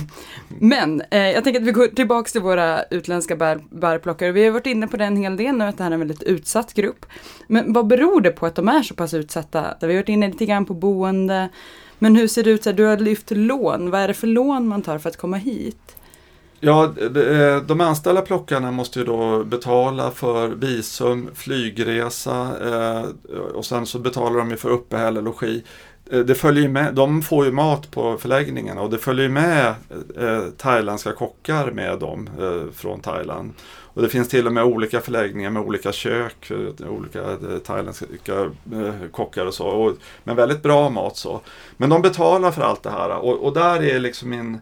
men 0.48 1.02
eh, 1.10 1.30
jag 1.30 1.44
tänker 1.44 1.60
att 1.60 1.66
vi 1.66 1.72
går 1.72 1.86
tillbaks 1.86 2.32
till 2.32 2.40
våra 2.40 2.82
utländska 2.82 3.36
bär, 3.36 3.60
bärplockare. 3.70 4.32
Vi 4.32 4.44
har 4.44 4.50
varit 4.50 4.66
inne 4.66 4.86
på 4.86 4.96
det 4.96 5.04
en 5.04 5.16
hel 5.16 5.36
del 5.36 5.56
nu 5.56 5.64
att 5.64 5.78
det 5.78 5.84
här 5.84 5.90
är 5.90 5.94
en 5.94 6.00
väldigt 6.00 6.22
utsatt 6.22 6.74
grupp. 6.74 7.06
Men 7.46 7.72
vad 7.72 7.86
beror 7.86 8.20
det 8.20 8.30
på 8.30 8.46
att 8.46 8.54
de 8.54 8.68
är 8.68 8.82
så 8.82 8.94
pass 8.94 9.14
utsatta? 9.14 9.64
Vi 9.80 9.86
har 9.86 9.94
varit 9.94 10.08
inne 10.08 10.26
lite 10.26 10.46
grann 10.46 10.66
på 10.66 10.74
boende. 10.74 11.48
Men 11.98 12.16
hur 12.16 12.28
ser 12.28 12.42
det 12.42 12.50
ut? 12.50 12.62
Så 12.62 12.70
här, 12.70 12.76
du 12.76 12.84
har 12.84 12.96
lyft 12.96 13.30
lån. 13.30 13.90
Vad 13.90 14.00
är 14.00 14.08
det 14.08 14.14
för 14.14 14.26
lån 14.26 14.68
man 14.68 14.82
tar 14.82 14.98
för 14.98 15.08
att 15.08 15.16
komma 15.16 15.36
hit? 15.36 15.96
Ja, 16.62 16.84
eh, 16.84 17.62
de, 17.62 17.80
anställda 17.80 18.22
plockarna 18.22 18.70
måste 18.70 18.98
ju 18.98 19.04
då 19.04 19.44
betala 19.44 20.10
för 20.10 20.48
visum, 20.48 21.30
flygresa 21.34 22.48
eh, 22.70 23.04
och 23.54 23.64
sen 23.64 23.86
så 23.86 23.98
betalar 23.98 24.38
de 24.38 24.50
ju 24.50 24.56
för 24.56 24.70
uppehälle, 24.70 25.20
logi. 25.20 25.64
Eh, 26.10 26.18
det 26.18 26.34
följer 26.34 26.68
med, 26.68 26.94
de 26.94 27.22
får 27.22 27.44
ju 27.44 27.52
mat 27.52 27.90
på 27.90 28.18
förläggningarna 28.18 28.80
och 28.80 28.90
det 28.90 28.98
följer 28.98 29.28
med 29.28 29.74
eh, 30.18 30.44
thailändska 30.56 31.12
kockar 31.12 31.70
med 31.70 31.98
dem 31.98 32.30
eh, 32.40 32.72
från 32.72 33.00
Thailand. 33.00 33.52
Och 33.92 34.02
det 34.02 34.08
finns 34.08 34.28
till 34.28 34.46
och 34.46 34.52
med 34.52 34.64
olika 34.64 35.00
förläggningar 35.00 35.50
med 35.50 35.62
olika 35.62 35.92
kök, 35.92 36.50
eh, 36.50 36.90
olika 36.90 37.20
eh, 37.20 37.58
thailändska 37.66 38.40
eh, 38.72 39.08
kockar 39.10 39.46
och 39.46 39.54
så. 39.54 39.66
Och, 39.66 39.96
men 40.24 40.36
väldigt 40.36 40.62
bra 40.62 40.90
mat 40.90 41.16
så. 41.16 41.40
Men 41.76 41.90
de 41.90 42.02
betalar 42.02 42.50
för 42.50 42.62
allt 42.62 42.82
det 42.82 42.90
här 42.90 43.10
och, 43.10 43.44
och 43.44 43.54
där 43.54 43.82
är 43.82 43.98
liksom 43.98 44.30
min 44.30 44.60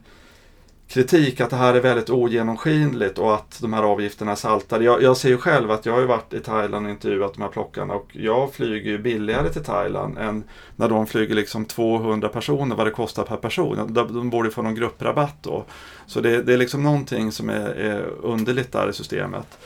kritik 0.89 1.41
att 1.41 1.51
det 1.51 1.57
här 1.57 1.75
är 1.75 1.81
väldigt 1.81 2.11
ogenomskinligt 2.11 3.19
och 3.19 3.35
att 3.35 3.59
de 3.61 3.73
här 3.73 3.83
avgifterna 3.83 4.33
är 4.33 4.37
saltade. 4.37 4.85
Jag, 4.85 5.03
jag 5.03 5.17
ser 5.17 5.29
ju 5.29 5.39
själv 5.39 5.71
att 5.71 5.87
jag 5.87 5.93
har 5.93 6.01
ju 6.01 6.07
varit 6.07 6.35
i 6.35 6.41
Thailand 6.41 6.87
och 6.87 6.93
intervjuat 6.93 7.35
de 7.35 7.43
här 7.43 7.49
plockarna 7.49 7.95
och 7.95 8.09
jag 8.13 8.53
flyger 8.53 8.91
ju 8.91 8.99
billigare 8.99 9.49
till 9.49 9.65
Thailand 9.65 10.19
än 10.19 10.45
när 10.77 10.89
de 10.89 11.07
flyger 11.07 11.35
liksom 11.35 11.65
200 11.65 12.29
personer 12.29 12.77
vad 12.77 12.87
det 12.87 12.91
kostar 12.91 13.23
per 13.23 13.37
person. 13.37 13.93
De, 13.95 14.15
de 14.15 14.31
borde 14.31 14.51
få 14.51 14.63
någon 14.63 14.75
grupprabatt 14.75 15.43
då. 15.43 15.65
Så 16.07 16.21
det, 16.21 16.43
det 16.43 16.53
är 16.53 16.59
liksom 16.59 16.83
någonting 16.83 17.33
som 17.33 17.51
är, 17.51 17.69
är 17.69 18.07
underligt 18.23 18.73
där 18.73 18.91
i 18.91 18.93
systemet. 18.93 19.59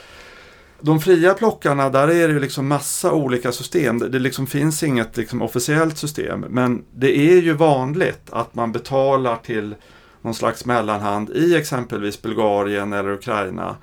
De 0.81 1.01
fria 1.01 1.35
plockarna, 1.35 1.91
där 1.91 2.09
är 2.09 2.29
det 2.29 2.35
ju 2.35 2.41
liksom 2.41 2.69
massa 2.69 3.13
olika 3.13 3.53
system. 3.53 3.99
Det, 3.99 4.09
det 4.09 4.19
liksom 4.19 4.47
finns 4.47 4.83
inget 4.83 5.17
liksom 5.17 5.43
officiellt 5.43 5.99
system. 5.99 6.45
Men 6.49 6.85
det 6.95 7.19
är 7.19 7.41
ju 7.41 7.53
vanligt 7.53 8.23
att 8.31 8.55
man 8.55 8.73
betalar 8.73 9.37
till 9.37 9.75
någon 10.23 10.35
slags 10.35 10.65
mellanhand 10.65 11.31
i 11.31 11.57
exempelvis 11.57 12.23
Bulgarien 12.23 12.93
eller 12.93 13.11
Ukraina 13.11 13.77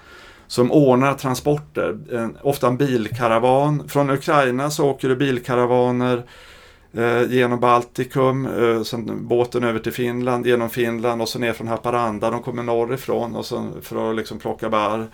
som 0.50 0.72
ordnar 0.72 1.14
transporter. 1.14 1.98
Ofta 2.42 2.68
en 2.68 2.78
bilkaravan. 2.78 3.90
Från 3.90 4.10
Ukraina 4.10 4.70
så 4.70 4.90
åker 4.90 5.10
det 5.10 5.16
bilkaravaner 5.16 6.24
eh, 6.94 7.24
genom 7.32 7.60
Baltikum, 7.60 8.46
eh, 8.46 8.82
sen 8.84 9.28
båten 9.28 9.64
över 9.64 9.80
till 9.80 9.92
Finland, 9.92 10.48
genom 10.48 10.70
Finland 10.70 11.22
och 11.22 11.30
så 11.30 11.40
ner 11.40 11.54
från 11.54 11.68
Haparanda. 11.68 12.32
De 12.32 12.42
kommer 12.42 12.64
norrifrån 12.64 13.36
och 13.36 13.46
så 13.46 13.68
för 13.82 14.10
att 14.10 14.16
liksom 14.16 14.40
plocka 14.40 14.70
bär 14.70 15.08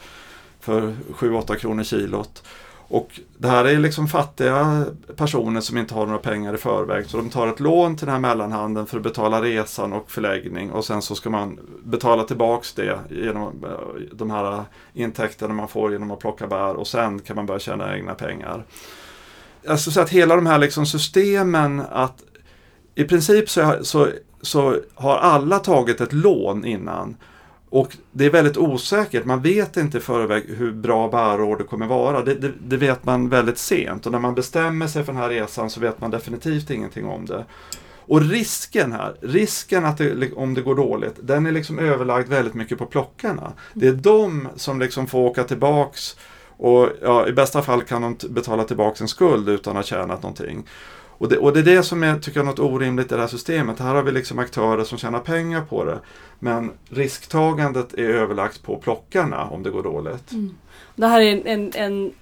för 0.60 0.96
7-8 1.14 1.56
kronor 1.56 1.84
kilot. 1.84 2.44
Och 2.88 3.20
det 3.38 3.48
här 3.48 3.66
är 3.66 3.80
liksom 3.80 4.08
fattiga 4.08 4.86
personer 5.16 5.62
som 5.62 5.78
inte 5.78 5.94
har 5.94 6.06
några 6.06 6.20
pengar 6.20 6.54
i 6.54 6.58
förväg. 6.58 7.06
Så 7.06 7.18
de 7.18 7.30
tar 7.30 7.48
ett 7.48 7.60
lån 7.60 7.96
till 7.98 8.06
den 8.06 8.14
här 8.14 8.22
mellanhanden 8.22 8.86
för 8.86 8.98
att 8.98 9.04
betala 9.04 9.42
resan 9.42 9.94
och 9.94 10.12
förläggning. 10.12 10.72
Och 10.72 10.86
sen 10.86 11.02
så 11.02 11.16
ska 11.16 11.30
man 11.30 11.60
betala 11.84 12.24
tillbaks 12.24 12.74
det 12.74 13.00
genom 13.10 13.64
eh, 13.64 14.02
de 14.14 14.32
här 14.32 14.64
intäkterna 14.94 15.54
man 15.54 15.68
får 15.68 15.92
genom 15.92 16.12
att 16.12 16.20
plocka 16.20 16.48
bär. 16.48 16.76
Och 16.76 16.88
sen 16.88 17.20
kan 17.20 17.36
man 17.36 17.46
börja 17.46 17.60
tjäna 17.60 17.96
egna 17.96 18.14
pengar. 18.14 18.66
Jag 19.62 19.80
skulle 19.80 19.94
säga 19.94 20.04
att 20.04 20.10
hela 20.10 20.36
de 20.36 20.46
här 20.46 20.58
liksom 20.58 20.86
systemen 20.86 21.84
att 21.92 22.24
i 22.96 23.04
princip 23.04 23.50
så, 23.50 23.76
så, 23.82 24.08
så 24.42 24.76
har 24.96 25.18
alla 25.18 25.60
tagit 25.60 26.02
ett 26.02 26.14
lån 26.14 26.66
innan. 26.66 27.16
Och 27.76 27.98
det 28.12 28.26
är 28.26 28.30
väldigt 28.30 28.58
osäkert, 28.58 29.26
man 29.26 29.42
vet 29.42 29.78
inte 29.78 29.98
i 29.98 30.02
förväg 30.02 30.44
hur 30.48 30.72
bra 30.72 31.10
bärår 31.10 31.58
det 31.58 31.64
kommer 31.64 31.88
vara. 31.88 32.22
Det, 32.22 32.36
det, 32.36 32.52
det 32.60 32.78
vet 32.78 33.06
man 33.06 33.30
väldigt 33.30 33.58
sent 33.58 34.06
och 34.06 34.12
när 34.12 34.20
man 34.20 34.36
bestämmer 34.36 34.88
sig 34.88 35.04
för 35.04 35.14
den 35.14 35.22
här 35.22 35.30
resan 35.30 35.70
så 35.70 35.80
vet 35.80 36.02
man 36.02 36.12
definitivt 36.12 36.70
ingenting 36.70 37.06
om 37.06 37.26
det. 37.26 37.46
Och 38.06 38.22
risken 38.22 38.92
här, 38.92 39.16
risken 39.22 39.86
att 39.86 39.98
det, 39.98 40.34
om 40.34 40.54
det 40.54 40.62
går 40.62 40.76
dåligt, 40.76 41.16
den 41.22 41.46
är 41.46 41.52
liksom 41.52 41.80
överlagd 41.80 42.30
väldigt 42.30 42.54
mycket 42.54 42.78
på 42.78 42.86
plockarna. 42.86 43.54
Det 43.74 43.88
är 43.88 43.94
de 43.94 44.48
som 44.56 44.80
liksom 44.80 45.08
får 45.08 45.20
åka 45.20 45.44
tillbaks 45.44 46.18
och 46.58 46.90
ja, 47.02 47.28
i 47.28 47.34
bästa 47.34 47.62
fall 47.62 47.82
kan 47.82 48.02
de 48.02 48.18
betala 48.30 48.64
tillbaka 48.64 49.04
en 49.04 49.08
skuld 49.08 49.50
utan 49.50 49.72
att 49.72 49.90
ha 49.90 49.98
tjänat 49.98 50.24
någonting. 50.24 50.66
Och 51.18 51.30
det, 51.30 51.38
och 51.38 51.54
det 51.54 51.60
är 51.60 51.64
det 51.64 51.84
som 51.84 52.04
jag 52.04 52.22
tycker 52.22 52.40
är 52.40 52.44
något 52.44 52.60
orimligt 52.60 53.12
i 53.12 53.16
det 53.16 53.22
här 53.22 53.28
systemet. 53.28 53.80
Här 53.80 53.96
har 53.96 54.04
vi 54.04 54.12
liksom 54.12 54.40
aktörer 54.40 54.84
som 54.84 54.98
tjänar 54.98 55.20
pengar 55.20 55.62
på 55.62 55.84
det. 55.84 56.00
Men 56.40 56.72
risktagandet 56.90 57.94
är 57.94 58.10
överlagt 58.10 58.64
på 58.64 58.78
plockarna 58.78 59.44
om 59.44 59.64
det 59.64 59.70
går 59.70 59.84
dåligt. 59.84 60.32
Mm. 60.32 60.56
Det 60.96 61.08
här 61.08 61.22
är 61.22 61.32
en, 61.32 61.46
en, 61.46 61.72
en, 61.76 62.14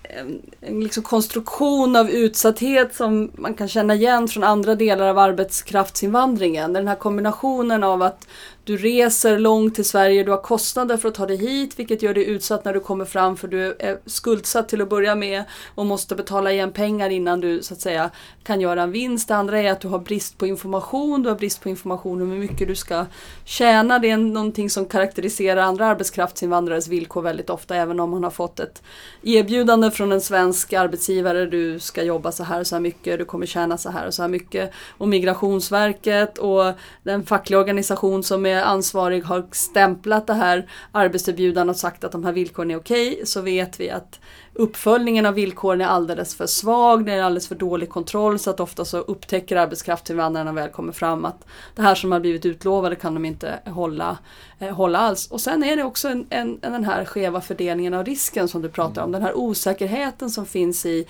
en, 0.62 0.80
liksom 0.80 1.04
konstruktion 1.04 1.96
av 1.96 2.10
utsatthet 2.10 2.96
som 2.96 3.32
man 3.34 3.54
kan 3.54 3.68
känna 3.68 3.96
igen 3.96 4.28
från 4.28 4.44
andra 4.44 4.76
delar 4.76 5.08
av 5.08 5.18
arbetskraftsinvandringen. 5.18 6.74
Den 6.74 6.88
här 6.88 6.96
kombinationen 6.96 7.84
av 7.84 8.02
att 8.02 8.28
du 8.66 8.78
reser 8.78 9.39
långt 9.39 9.76
till 9.76 9.86
Sverige, 9.86 10.24
du 10.24 10.32
har 10.32 10.42
kostnader 10.42 10.98
för 10.98 11.10
att 11.10 11.16
ta 11.16 11.26
dig 11.26 11.38
hit 11.38 11.80
vilket 11.80 12.02
gör 12.02 12.13
dig 12.13 12.26
utsatt 12.26 12.66
när 12.66 12.74
du 12.74 12.80
kommer 12.80 13.06
fram 13.06 13.38
för 13.38 13.48
du 13.48 13.76
är 13.80 14.00
skuldsatt 14.06 14.70
till 14.70 14.82
att 14.82 14.89
börja 14.89 15.16
med 15.16 15.44
och 15.76 15.86
måste 15.86 16.16
betala 16.16 16.52
igen 16.52 16.72
pengar 16.72 17.10
innan 17.10 17.39
du 17.42 17.62
så 17.62 17.74
att 17.74 17.82
säga 17.82 18.10
kan 18.44 18.62
göra 18.62 18.82
en 18.82 18.92
vinst. 18.92 19.28
Det 19.28 19.36
andra 19.36 19.60
är 19.60 19.72
att 19.72 19.82
du 19.82 19.88
har 19.88 20.00
brist 20.00 20.38
på 20.38 20.48
information, 20.48 21.24
du 21.24 21.30
har 21.30 21.36
brist 21.36 21.62
på 21.62 21.70
information 21.70 22.22
om 22.22 22.32
hur 22.32 22.39
mycket 22.39 22.68
du 22.68 22.76
ska 22.76 23.06
tjäna. 23.46 24.00
Det 24.00 24.10
är 24.10 24.18
någonting 24.18 24.70
som 24.70 24.86
karaktäriserar 24.86 25.62
andra 25.62 25.86
arbetskraftsinvandrares 25.86 26.88
villkor 26.88 27.22
väldigt 27.22 27.50
ofta 27.50 27.76
även 27.76 28.00
om 28.00 28.10
man 28.10 28.24
har 28.24 28.32
fått 28.32 28.42
fått 28.43 28.60
ett 28.60 28.84
erbjudande 29.23 29.91
från 29.91 30.12
en 30.12 30.21
svensk 30.21 30.73
arbetsgivare. 30.73 31.45
Du 31.45 31.79
ska 31.79 32.03
jobba 32.03 32.32
så 32.32 32.43
här 32.43 32.60
och 32.60 32.67
så 32.67 32.75
här 32.75 32.82
mycket, 32.82 33.19
du 33.19 33.25
kommer 33.25 33.45
tjäna 33.45 33.77
så 33.77 33.89
här 33.89 34.08
och 34.08 34.13
så 34.13 34.21
här 34.21 34.29
mycket. 34.29 34.71
Och 34.97 35.08
Migrationsverket 35.08 36.38
och 36.38 36.73
den 37.03 37.25
fackliga 37.25 37.60
organisation 37.60 38.23
som 38.23 38.45
är 38.45 38.62
ansvarig 38.63 39.23
har 39.23 39.47
stämplat 39.51 40.27
det 40.27 40.34
här 40.34 40.67
arbetserbjudandet 40.91 41.75
och 41.75 41.79
sagt 41.79 42.03
att 42.03 42.12
de 42.12 42.25
här 42.25 42.34
villkoren 42.34 42.71
är 42.71 42.77
okej. 42.77 43.21
Så 43.25 43.41
vet 43.41 43.79
vi 43.79 43.89
att 43.89 44.19
uppföljningen 44.56 45.26
av 45.26 45.34
villkoren 45.34 45.82
är 45.82 45.86
alldeles 45.86 46.36
för 46.36 46.46
svag, 46.46 47.06
det 47.06 47.13
är 47.13 47.24
alldeles 47.24 47.48
för 47.48 47.56
dålig 47.56 47.89
kontroll 47.89 48.39
så 48.39 48.50
att 48.50 48.60
ofta 48.60 48.86
så 48.86 48.98
upptäcker 48.98 49.56
arbetskraftsinvandrarna 49.56 50.52
väl 50.52 50.70
kommer 50.70 50.94
fram 50.94 51.26
att 51.26 51.46
det 51.76 51.82
här 51.82 51.96
som 51.96 52.12
har 52.12 52.20
blivit 52.20 52.46
utlovade 52.46 52.96
kan 52.96 53.13
de 53.13 53.26
inte 53.26 53.60
hålla, 53.66 54.18
eh, 54.60 54.76
hålla 54.76 55.00
alls. 55.00 55.32
Och 55.32 55.42
sen 55.42 55.63
är 55.63 55.76
det 55.76 55.84
också 55.84 56.08
en, 56.08 56.28
en, 56.30 56.60
den 56.60 56.84
här 56.84 57.06
skeva 57.06 57.42
fördelningen 57.42 57.94
av 57.94 58.06
risken 58.06 58.48
som 58.48 58.62
du 58.62 58.70
pratar 58.70 59.04
om, 59.04 59.12
den 59.12 59.22
här 59.22 59.38
osäkerheten 59.38 60.30
som 60.30 60.46
finns 60.46 60.86
i 60.86 61.08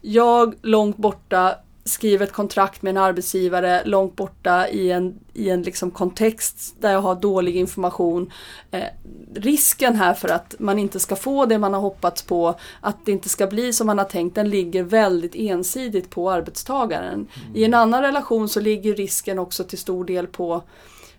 jag 0.00 0.54
långt 0.62 0.96
borta 0.96 1.56
skriver 1.84 2.26
ett 2.26 2.32
kontrakt 2.32 2.82
med 2.82 2.90
en 2.90 2.96
arbetsgivare 2.96 3.82
långt 3.84 4.16
borta 4.16 4.68
i 4.68 4.90
en, 4.90 5.18
i 5.34 5.50
en 5.50 5.62
liksom 5.62 5.90
kontext 5.90 6.74
där 6.80 6.92
jag 6.92 7.00
har 7.00 7.14
dålig 7.14 7.56
information. 7.56 8.32
Eh, 8.70 8.84
risken 9.34 9.96
här 9.96 10.14
för 10.14 10.28
att 10.28 10.54
man 10.58 10.78
inte 10.78 11.00
ska 11.00 11.16
få 11.16 11.46
det 11.46 11.58
man 11.58 11.74
har 11.74 11.80
hoppats 11.80 12.22
på, 12.22 12.54
att 12.80 13.06
det 13.06 13.12
inte 13.12 13.28
ska 13.28 13.46
bli 13.46 13.72
som 13.72 13.86
man 13.86 13.98
har 13.98 14.04
tänkt, 14.04 14.34
den 14.34 14.50
ligger 14.50 14.82
väldigt 14.82 15.34
ensidigt 15.34 16.10
på 16.10 16.30
arbetstagaren. 16.30 17.14
Mm. 17.14 17.56
I 17.56 17.64
en 17.64 17.74
annan 17.74 18.02
relation 18.02 18.48
så 18.48 18.60
ligger 18.60 18.94
risken 18.94 19.38
också 19.38 19.64
till 19.64 19.78
stor 19.78 20.04
del 20.04 20.26
på 20.26 20.62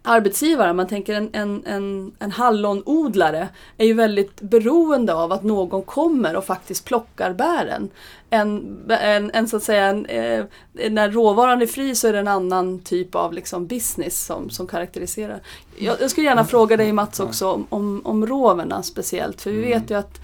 arbetsgivare. 0.03 0.73
Man 0.73 0.87
tänker 0.87 1.13
en, 1.13 1.29
en, 1.33 1.63
en, 1.65 2.11
en 2.19 2.31
hallonodlare 2.31 3.49
är 3.77 3.85
ju 3.85 3.93
väldigt 3.93 4.41
beroende 4.41 5.13
av 5.13 5.31
att 5.31 5.43
någon 5.43 5.81
kommer 5.81 6.35
och 6.35 6.45
faktiskt 6.45 6.85
plockar 6.85 7.33
bären. 7.33 7.89
En, 8.29 8.77
en, 8.89 9.31
en 9.33 9.47
så 9.47 9.57
att 9.57 9.63
säga, 9.63 9.85
en, 9.85 10.05
eh, 10.05 10.45
när 10.89 11.11
råvaran 11.11 11.61
är 11.61 11.65
fri 11.65 11.95
så 11.95 12.07
är 12.07 12.13
det 12.13 12.19
en 12.19 12.27
annan 12.27 12.79
typ 12.79 13.15
av 13.15 13.33
liksom 13.33 13.67
business 13.67 14.25
som, 14.25 14.49
som 14.49 14.67
karaktäriserar. 14.67 15.41
Jag, 15.77 16.01
jag 16.01 16.11
skulle 16.11 16.27
gärna 16.27 16.45
fråga 16.45 16.77
dig 16.77 16.93
Mats 16.93 17.19
också 17.19 17.51
om, 17.51 17.67
om, 17.69 18.01
om 18.05 18.27
roverna 18.27 18.83
speciellt, 18.83 19.41
för 19.41 19.51
vi 19.51 19.61
vet 19.61 19.91
ju 19.91 19.97
att 19.97 20.19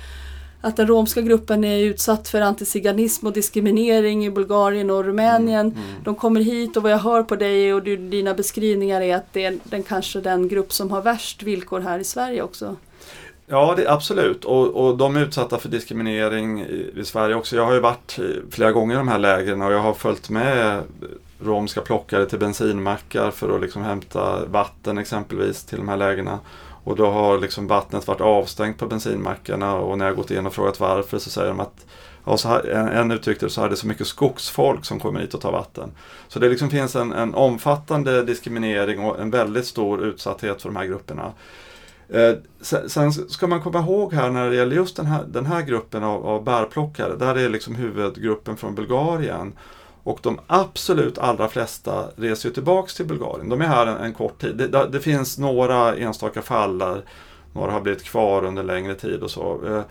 att 0.62 0.76
den 0.76 0.88
romska 0.88 1.22
gruppen 1.22 1.64
är 1.64 1.78
utsatt 1.78 2.28
för 2.28 2.42
antiziganism 2.42 3.28
och 3.28 3.34
diskriminering 3.34 4.26
i 4.26 4.32
Bulgarien 4.32 4.90
och 4.90 5.06
Rumänien. 5.06 5.68
Mm, 5.68 5.84
mm. 5.90 6.04
De 6.04 6.16
kommer 6.16 6.42
hit 6.42 6.78
och 6.78 6.84
vad 6.84 6.92
jag 6.92 6.98
hör 6.98 7.24
på 7.24 7.36
dig 7.36 7.74
och 7.74 7.84
dina 7.84 8.34
beskrivningar 8.34 9.02
är 9.02 9.16
att 9.16 9.34
det 9.34 9.46
är 9.46 9.58
den, 9.64 9.84
kanske 9.84 10.22
den 10.22 10.48
grupp 10.48 10.74
som 10.74 10.92
har 10.92 11.02
värst 11.02 11.44
villkor 11.44 11.80
här 11.80 12.00
i 12.00 12.04
Sverige 12.04 12.42
också. 12.42 12.76
Ja, 13.50 13.74
det, 13.78 13.88
absolut. 13.90 14.46
Och, 14.46 14.68
och 14.68 14.98
de 14.98 15.16
är 15.16 15.22
utsatta 15.22 15.58
för 15.58 15.70
diskriminering 15.70 16.62
i, 16.62 16.92
i, 16.96 17.06
Sverige 17.06 17.36
också. 17.36 17.56
Jag 17.56 17.66
har 17.66 17.74
ju 17.74 17.80
varit 17.80 18.20
flera 18.52 18.72
gånger 18.72 18.96
i 18.96 18.98
de 18.98 19.08
här 19.08 19.20
lägren 19.20 19.62
och 19.62 19.74
jag 19.74 19.80
har 19.80 19.94
följt 19.94 20.30
med 20.30 20.84
romska 21.40 21.82
plockare 21.82 22.26
till 22.26 22.40
bensinmackar 22.40 23.32
för 23.32 23.56
att 23.56 23.62
liksom 23.62 23.82
hämta 23.82 24.46
vatten 24.46 24.98
exempelvis 24.98 25.64
till 25.64 25.78
de 25.78 25.90
här 25.90 25.98
lägena. 25.98 26.40
Och 26.88 26.96
då 26.96 27.06
har 27.06 27.38
liksom 27.38 27.68
vattnet 27.68 28.08
varit 28.08 28.22
avstängt 28.22 28.78
på 28.78 28.88
bensinmackarna 28.88 29.76
och 29.76 29.98
när 29.98 30.06
jag 30.06 30.16
gått 30.16 30.32
in 30.32 30.46
och 30.46 30.54
frågat 30.54 30.80
varför 30.80 31.20
så 31.20 31.30
säger 31.30 31.48
de 31.48 31.60
att 31.60 31.86
ja, 32.26 32.38
så 32.38 32.48
här, 32.48 32.70
en, 32.70 32.88
en 32.88 33.12
uttryckte 33.12 33.46
det 33.46 33.50
så 33.50 33.62
här, 33.62 33.70
det 33.70 33.74
är 33.74 33.78
så 33.78 33.88
mycket 33.88 34.08
skogsfolk 34.08 34.86
som 34.86 35.00
kommer 35.00 35.20
hit 35.20 35.34
och 35.34 35.42
tar 35.42 35.52
vatten. 35.52 35.92
Så 36.28 36.40
det 36.40 36.50
liksom 36.50 36.70
finns 36.70 36.96
en, 36.96 37.14
en 37.14 37.34
omfattande 37.36 38.24
diskriminering 38.24 39.00
och 39.00 39.20
en 39.20 39.32
väldigt 39.32 39.66
stor 39.66 40.04
utsatthet 40.04 40.62
för 40.62 40.70
de 40.70 40.76
här 40.76 40.86
grupperna. 40.86 41.32
Eh, 42.10 42.34
sen, 42.62 42.90
sen, 42.90 43.12
ska 43.12 43.48
man 43.48 43.62
komma 43.62 43.80
ihåg 43.80 44.14
här 44.14 44.30
när 44.30 44.50
det 44.50 44.56
gäller 44.56 44.76
just 44.76 44.96
den 44.96 45.06
här, 45.06 45.24
den 45.28 45.46
här 45.46 45.62
gruppen 45.62 46.04
av, 46.04 46.26
av 46.26 46.44
bärplockare, 46.44 47.16
där 47.16 47.36
är 47.36 47.50
liksom 47.50 47.76
huvudgruppen 47.76 48.58
från 48.58 48.76
Bulgarien. 48.76 49.54
Och 50.08 50.20
de 50.22 50.40
absolut 50.48 51.18
allra 51.18 51.48
flesta 51.48 52.06
reser 52.16 52.50
ju 52.50 52.54
tillbaks 52.54 52.96
till 52.96 53.06
Bulgarien. 53.06 53.50
De 53.50 53.62
är 53.62 53.66
här 53.66 53.88
en, 53.88 53.98
en 53.98 54.14
kort 54.14 54.42
tid. 54.42 54.56
Det, 54.56 54.88
det, 54.92 55.00
finns 55.00 55.38
några 55.38 55.96
enstaka 55.96 56.42
fall 56.42 56.78
där 56.78 57.02
några 57.54 57.72
har 57.72 57.82
blivit 57.82 58.04
kvar 58.04 58.46
under 58.46 58.64
längre 58.64 58.96
tid 58.96 59.24
och 59.24 59.32
så. 59.32 59.60
Eh, 59.68 59.82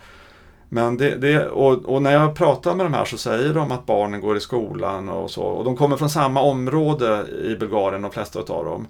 men 0.69 0.97
det, 0.97 1.15
det, 1.15 1.47
och, 1.47 1.85
och, 1.85 2.01
när 2.01 2.11
jag 2.11 2.35
pratar 2.35 2.75
med 2.75 2.85
de 2.85 2.93
här 2.93 3.05
så 3.05 3.17
säger 3.17 3.53
de 3.53 3.71
att 3.71 3.85
barnen 3.85 4.21
går 4.21 4.37
i 4.37 4.39
skolan 4.39 5.09
och 5.09 5.31
så. 5.31 5.43
Och 5.43 5.65
de 5.65 5.77
kommer 5.77 5.97
från 5.97 6.09
samma 6.09 6.41
område 6.41 7.25
i 7.43 7.55
Bulgarien, 7.55 8.01
de 8.01 8.11
flesta 8.11 8.39
av 8.39 8.65
dem. 8.65 8.87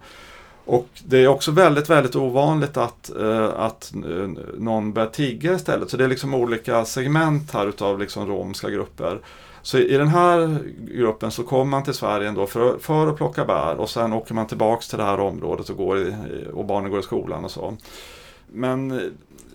Och 0.66 0.88
det 1.06 1.18
är 1.18 1.28
också 1.28 1.52
väldigt, 1.52 1.90
väldigt 1.90 2.16
ovanligt 2.16 2.78
att, 2.78 3.16
eh, 3.20 3.50
att 3.60 3.94
eh, 3.96 4.30
någon 4.58 4.94
börjar 4.94 5.10
tigga 5.10 5.54
istället. 5.54 5.90
Så 5.90 5.98
det 5.98 6.04
är 6.04 6.08
liksom 6.08 6.34
olika 6.34 6.86
segment 6.86 7.52
här 7.52 7.68
utav 7.68 8.00
liksom 8.00 8.28
romska 8.28 8.70
grupper. 8.70 9.20
Så 9.68 9.78
i 9.78 9.98
den 9.98 10.08
här 10.08 10.60
gruppen 10.78 11.32
så 11.32 11.44
kommer 11.44 11.66
man 11.66 11.84
till 11.84 11.94
Sverige 11.94 12.28
ändå 12.28 12.46
för, 12.46 12.78
för 12.78 13.08
att 13.08 13.18
plocka 13.18 13.46
bär 13.46 13.76
och 13.76 13.90
sen 13.90 14.14
åker 14.14 14.34
man 14.34 14.48
tillbaks 14.48 14.88
till 14.88 14.98
det 14.98 15.04
här 15.04 15.20
området 15.20 15.70
och, 15.70 15.78
går 15.78 16.00
i, 16.00 16.16
och 16.54 16.66
barnen 16.66 16.92
går 16.92 17.00
i 17.00 17.04
skolan 17.04 17.46
och 17.46 17.52
så. 17.52 17.78
Men 18.48 19.02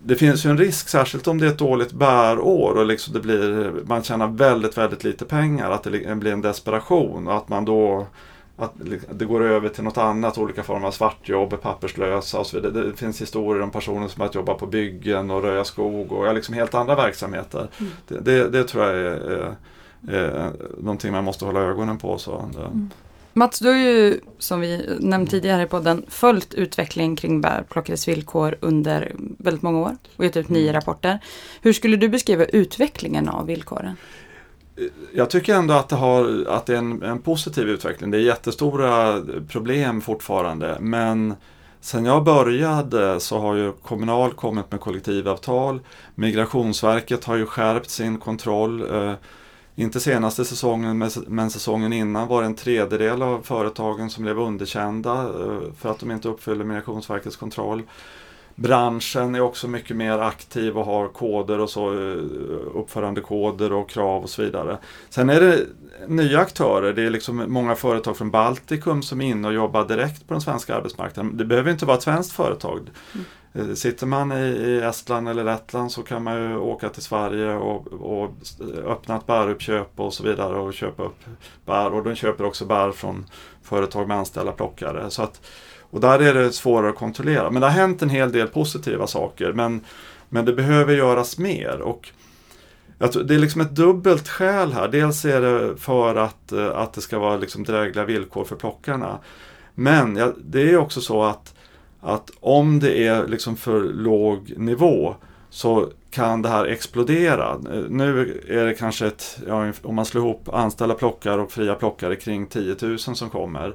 det 0.03 0.17
finns 0.17 0.47
ju 0.47 0.51
en 0.51 0.59
risk, 0.59 0.89
särskilt 0.89 1.29
om 1.29 1.39
det 1.39 1.47
är 1.47 1.51
ett 1.51 1.59
dåligt 1.59 1.93
bärår 1.93 2.79
och 2.79 2.87
liksom 2.87 3.15
det 3.15 3.21
blir, 3.21 3.73
man 3.87 4.03
tjänar 4.03 4.29
väldigt, 4.29 4.79
väldigt 4.79 5.05
lite 5.05 5.25
pengar, 5.25 5.71
att 5.71 5.83
det 5.83 5.91
blir 6.17 6.33
en 6.33 6.41
desperation 6.41 7.29
och 7.29 7.37
att 7.37 7.49
man 7.49 7.65
då 7.65 8.07
att 8.57 8.73
det 9.11 9.25
går 9.25 9.43
över 9.43 9.69
till 9.69 9.85
något 9.85 9.99
annat, 9.99 10.39
olika 10.39 10.63
former 10.63 10.87
av 10.87 10.91
svartjobb, 10.91 11.61
papperslösa 11.63 12.39
och 12.39 12.47
så 12.47 12.61
vidare. 12.61 12.87
Det 12.87 12.97
finns 12.97 13.21
historier 13.21 13.63
om 13.63 13.71
personer 13.71 14.09
som 14.09 14.21
har 14.21 14.31
jobbat 14.33 14.59
på 14.59 14.67
byggen 14.67 15.31
och 15.31 15.43
röja 15.43 15.65
skog 15.65 16.13
och 16.13 16.35
liksom 16.35 16.55
helt 16.55 16.75
andra 16.75 16.95
verksamheter. 16.95 17.69
Mm. 17.79 17.93
Det, 18.09 18.21
det, 18.21 18.49
det, 18.49 18.65
tror 18.65 18.85
jag 18.85 18.95
är, 18.95 19.31
är 19.31 19.57
eh, 20.09 20.47
någonting 20.79 21.13
man 21.13 21.25
måste 21.25 21.45
hålla 21.45 21.61
ögonen 21.61 21.99
på. 21.99 22.19
Så, 22.19 22.39
mm. 22.39 22.91
Mats, 23.33 23.59
du 23.59 23.69
har 23.69 23.77
ju 23.77 24.21
som 24.39 24.61
vi 24.61 24.97
nämnt 25.01 25.31
tidigare 25.31 25.67
på 25.67 25.79
den 25.79 26.05
följt 26.09 26.55
utvecklingen 26.55 27.17
kring 27.17 27.41
bärplockares 27.41 28.09
villkor 28.09 28.57
under 28.61 29.13
väldigt 29.39 29.63
många 29.63 29.81
år 29.81 29.97
och 30.17 30.25
gett 30.25 30.37
ut 30.37 30.49
nio 30.49 30.71
mm. 30.71 30.75
rapporter. 30.75 31.19
Hur 31.63 31.73
skulle 31.73 31.97
du 31.97 32.09
beskriva 32.09 32.45
utvecklingen 32.45 33.29
av 33.29 33.47
villkoren? 33.47 33.97
Jag 35.13 35.31
tycker 35.31 35.55
ändå 35.55 35.75
att 35.75 35.89
det, 35.89 35.97
har, 35.97 36.47
att 36.49 36.67
det 36.67 36.75
är 36.75 36.79
en, 36.79 37.03
en 37.03 37.19
positiv 37.19 37.69
utveckling. 37.69 38.11
Det 38.11 38.19
är 38.19 38.23
jättestora 38.23 39.23
problem 39.49 40.01
fortfarande 40.01 40.77
men 40.81 41.35
Sen 41.83 42.05
jag 42.05 42.25
började 42.25 43.21
så 43.21 43.39
har 43.39 43.55
ju 43.55 43.73
Kommunal 43.73 44.33
kommit 44.33 44.71
med 44.71 44.81
kollektivavtal. 44.81 45.81
Migrationsverket 46.15 47.25
har 47.25 47.37
ju 47.37 47.47
skärpt 47.47 47.91
sin 47.91 48.19
kontroll. 48.19 48.83
Inte 49.75 50.01
senaste 50.01 50.45
säsongen 50.45 51.11
men 51.27 51.51
säsongen 51.51 51.93
innan 51.93 52.29
var 52.29 52.43
det 52.43 52.47
en 52.47 52.55
tredjedel 52.55 53.23
av 53.23 53.43
företagen 53.43 54.11
som 54.11 54.23
blev 54.23 54.39
underkända 54.39 55.23
eh, 55.23 55.73
för 55.79 55.91
att 55.91 55.99
de 55.99 56.11
inte 56.11 56.29
uppfyller 56.29 56.65
Migrationsverkets 56.65 57.37
kontroll. 57.37 57.83
Branschen 58.55 59.35
är 59.35 59.41
också 59.41 59.69
mycket 59.69 59.97
mer 59.97 60.19
aktiv 60.19 60.79
och 60.79 60.85
har 60.85 61.09
koder 61.09 61.59
och 61.61 61.71
så, 61.71 61.93
eh, 61.93 62.17
uppförandekoder 62.75 63.73
och 63.73 63.91
krav 63.91 64.23
och 64.23 64.31
så 64.31 64.43
vidare. 64.43 64.79
Sen 65.11 65.31
är 65.31 65.41
det 65.41 65.67
nya 66.09 66.39
aktörer, 66.39 66.93
det 66.93 67.03
är 67.03 67.11
liksom 67.11 67.45
många 67.49 67.75
företag 67.75 68.17
från 68.17 68.31
Baltikum 68.31 69.03
som 69.03 69.21
är 69.21 69.31
inne 69.31 69.49
och 69.49 69.55
jobbar 69.55 69.85
direkt 69.85 70.29
på 70.29 70.35
den 70.35 70.41
svenska 70.41 70.77
arbetsmarknaden. 70.77 71.37
Det 71.37 71.45
behöver 71.45 71.71
inte 71.71 71.87
vara 71.87 71.97
ett 71.97 72.03
svenskt 72.03 72.33
företag. 72.33 72.81
Mm. 73.15 73.27
Eh, 73.55 73.75
sitter 73.75 74.07
man 74.07 74.33
i, 74.33 74.81
Estland 74.85 75.29
eller 75.29 75.45
Lettland 75.45 75.93
så 75.93 76.03
kan 76.03 76.23
man 76.23 76.37
ju 76.37 76.57
åka 76.57 76.89
till 76.89 77.03
Sverige 77.03 77.55
och, 77.55 77.87
och 77.87 78.31
öppna 78.87 79.17
ett 79.17 79.27
bäruppköp 79.27 80.01
och 80.01 80.15
så 80.15 80.23
vidare 80.23 80.59
och 80.59 80.75
köpa 80.75 81.03
upp 81.03 81.25
bär. 81.65 81.95
Och 81.95 82.05
de 82.05 82.15
köper 82.15 82.45
också 82.45 82.65
bär 82.65 82.93
från 82.93 83.27
företag 83.63 84.09
med 84.09 84.17
anställda 84.17 84.53
plockare. 84.53 85.11
Så 85.11 85.23
att, 85.23 85.41
och 85.93 86.01
där 86.01 86.19
är 86.19 86.35
det 86.35 86.53
svårare 86.53 86.91
att 86.91 86.97
kontrollera. 86.97 87.51
Men 87.51 87.61
det 87.61 87.67
har 87.67 87.75
hänt 87.75 88.03
en 88.03 88.11
hel 88.11 88.33
del 88.33 88.49
positiva 88.49 89.07
saker. 89.07 89.53
Men, 89.53 89.81
men 90.29 90.45
det 90.45 90.53
behöver 90.53 90.95
göras 90.95 91.39
mer. 91.39 91.81
Och 91.81 92.11
det 92.99 93.35
är 93.35 93.39
liksom 93.39 93.61
ett 93.61 93.75
dubbelt 93.75 94.29
skäl 94.29 94.73
här. 94.73 94.89
Dels 94.89 95.25
är 95.25 95.41
det 95.41 95.77
för 95.77 96.15
att, 96.15 96.53
eh, 96.53 96.79
att 96.79 96.93
det 96.93 97.01
ska 97.01 97.19
vara 97.19 97.37
liksom 97.37 97.65
drägliga 97.65 98.05
villkor 98.05 98.45
för 98.45 98.57
plockarna. 98.57 99.19
Men 99.75 100.17
ja, 100.17 100.33
det 100.45 100.71
är 100.71 100.77
också 100.77 101.01
så 101.01 101.23
att 101.23 101.55
att 102.03 102.31
om 102.41 102.81
det 102.81 103.07
är 103.07 103.27
liksom 103.27 103.57
för 103.57 103.81
låg 103.83 104.53
nivå 104.57 105.15
så 105.51 105.89
kan 106.11 106.43
det 106.43 106.49
här 106.49 106.65
explodera. 106.65 107.51
Eh, 107.51 107.83
nu 107.89 108.41
är 108.49 108.65
det 108.65 108.75
kanske 108.75 109.07
ett, 109.07 109.39
ja, 109.47 109.73
om 109.83 109.95
man 109.95 110.05
slår 110.05 110.25
ihop 110.25 110.49
anställda 110.49 110.95
plockare 110.95 111.41
och 111.41 111.53
fria 111.53 111.75
plockare 111.75 112.17
kring 112.17 112.47
10 112.47 112.77
000 112.83 112.99
som 112.99 113.31
kommer. 113.31 113.75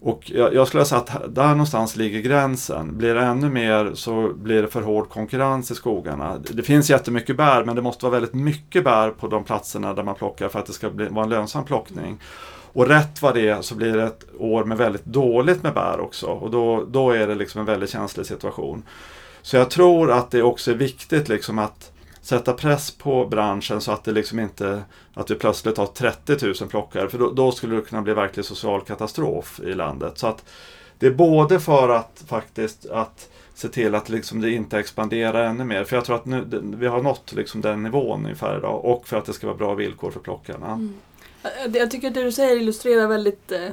Och 0.00 0.30
jag, 0.30 0.54
jag 0.54 0.68
skulle 0.68 0.84
säga 0.84 1.00
att 1.00 1.34
där 1.34 1.48
någonstans 1.48 1.96
ligger 1.96 2.20
gränsen. 2.20 2.98
Blir 2.98 3.14
det 3.14 3.20
ännu 3.20 3.48
mer 3.48 3.90
så 3.94 4.32
blir 4.34 4.62
det 4.62 4.68
för 4.68 4.82
hård 4.82 5.08
konkurrens 5.08 5.70
i 5.70 5.74
skogarna. 5.74 6.38
Det 6.50 6.62
finns 6.62 6.90
jättemycket 6.90 7.36
bär 7.36 7.64
men 7.64 7.76
det 7.76 7.82
måste 7.82 8.04
vara 8.04 8.12
väldigt 8.12 8.34
mycket 8.34 8.84
bär 8.84 9.10
på 9.10 9.28
de 9.28 9.44
platserna 9.44 9.94
där 9.94 10.02
man 10.02 10.14
plockar 10.14 10.48
för 10.48 10.58
att 10.58 10.66
det 10.66 10.72
ska 10.72 10.90
bli, 10.90 11.08
vara 11.08 11.24
en 11.24 11.30
lönsam 11.30 11.64
plockning. 11.64 12.20
Och 12.72 12.88
rätt 12.88 13.22
vad 13.22 13.34
det 13.34 13.48
är 13.48 13.62
så 13.62 13.74
blir 13.74 13.92
det 13.92 14.04
ett 14.04 14.24
år 14.38 14.64
med 14.64 14.78
väldigt 14.78 15.04
dåligt 15.04 15.62
med 15.62 15.74
bär 15.74 16.00
också 16.00 16.26
och 16.26 16.50
då, 16.50 16.84
då 16.84 17.10
är 17.10 17.26
det 17.26 17.34
liksom 17.34 17.60
en 17.60 17.66
väldigt 17.66 17.90
känslig 17.90 18.26
situation. 18.26 18.82
Så 19.42 19.56
jag 19.56 19.70
tror 19.70 20.10
att 20.10 20.30
det 20.30 20.42
också 20.42 20.70
är 20.70 20.74
viktigt 20.74 21.28
liksom 21.28 21.58
att 21.58 21.92
sätta 22.28 22.52
press 22.52 22.90
på 22.90 23.26
branschen 23.26 23.80
så 23.80 23.92
att 23.92 24.04
det 24.04 24.12
liksom 24.12 24.38
inte 24.38 24.82
att 25.14 25.30
vi 25.30 25.34
plötsligt 25.34 25.76
har 25.76 25.86
30 25.86 26.46
000 26.46 26.54
plockare 26.54 27.08
för 27.08 27.18
då, 27.18 27.30
då 27.30 27.52
skulle 27.52 27.76
det 27.76 27.82
kunna 27.82 28.02
bli 28.02 28.14
verklig 28.14 28.44
social 28.44 28.80
katastrof 28.80 29.60
i 29.60 29.74
landet. 29.74 30.18
Så 30.18 30.26
att 30.26 30.44
det 30.98 31.06
är 31.06 31.10
både 31.10 31.60
för 31.60 31.88
att 31.88 32.24
faktiskt 32.26 32.86
att 32.86 33.28
se 33.54 33.68
till 33.68 33.94
att 33.94 34.08
liksom 34.08 34.40
det 34.40 34.50
inte 34.50 34.78
expanderar 34.78 35.44
ännu 35.44 35.64
mer. 35.64 35.84
För 35.84 35.96
jag 35.96 36.04
tror 36.04 36.16
att 36.16 36.26
nu, 36.26 36.62
vi 36.78 36.86
har 36.86 37.02
nått 37.02 37.32
liksom 37.32 37.60
den 37.60 37.82
nivån 37.82 38.24
ungefär 38.24 38.58
idag 38.58 38.84
och 38.84 39.08
för 39.08 39.16
att 39.16 39.24
det 39.24 39.32
ska 39.32 39.46
vara 39.46 39.56
bra 39.56 39.74
villkor 39.74 40.10
för 40.10 40.20
plockarna. 40.20 40.72
Mm. 40.72 40.94
Jag 41.74 41.90
tycker 41.90 42.08
att 42.08 42.14
det 42.14 42.24
du 42.24 42.32
säger 42.32 42.56
illustrerar 42.56 43.06
väldigt 43.06 43.52
eh, 43.52 43.68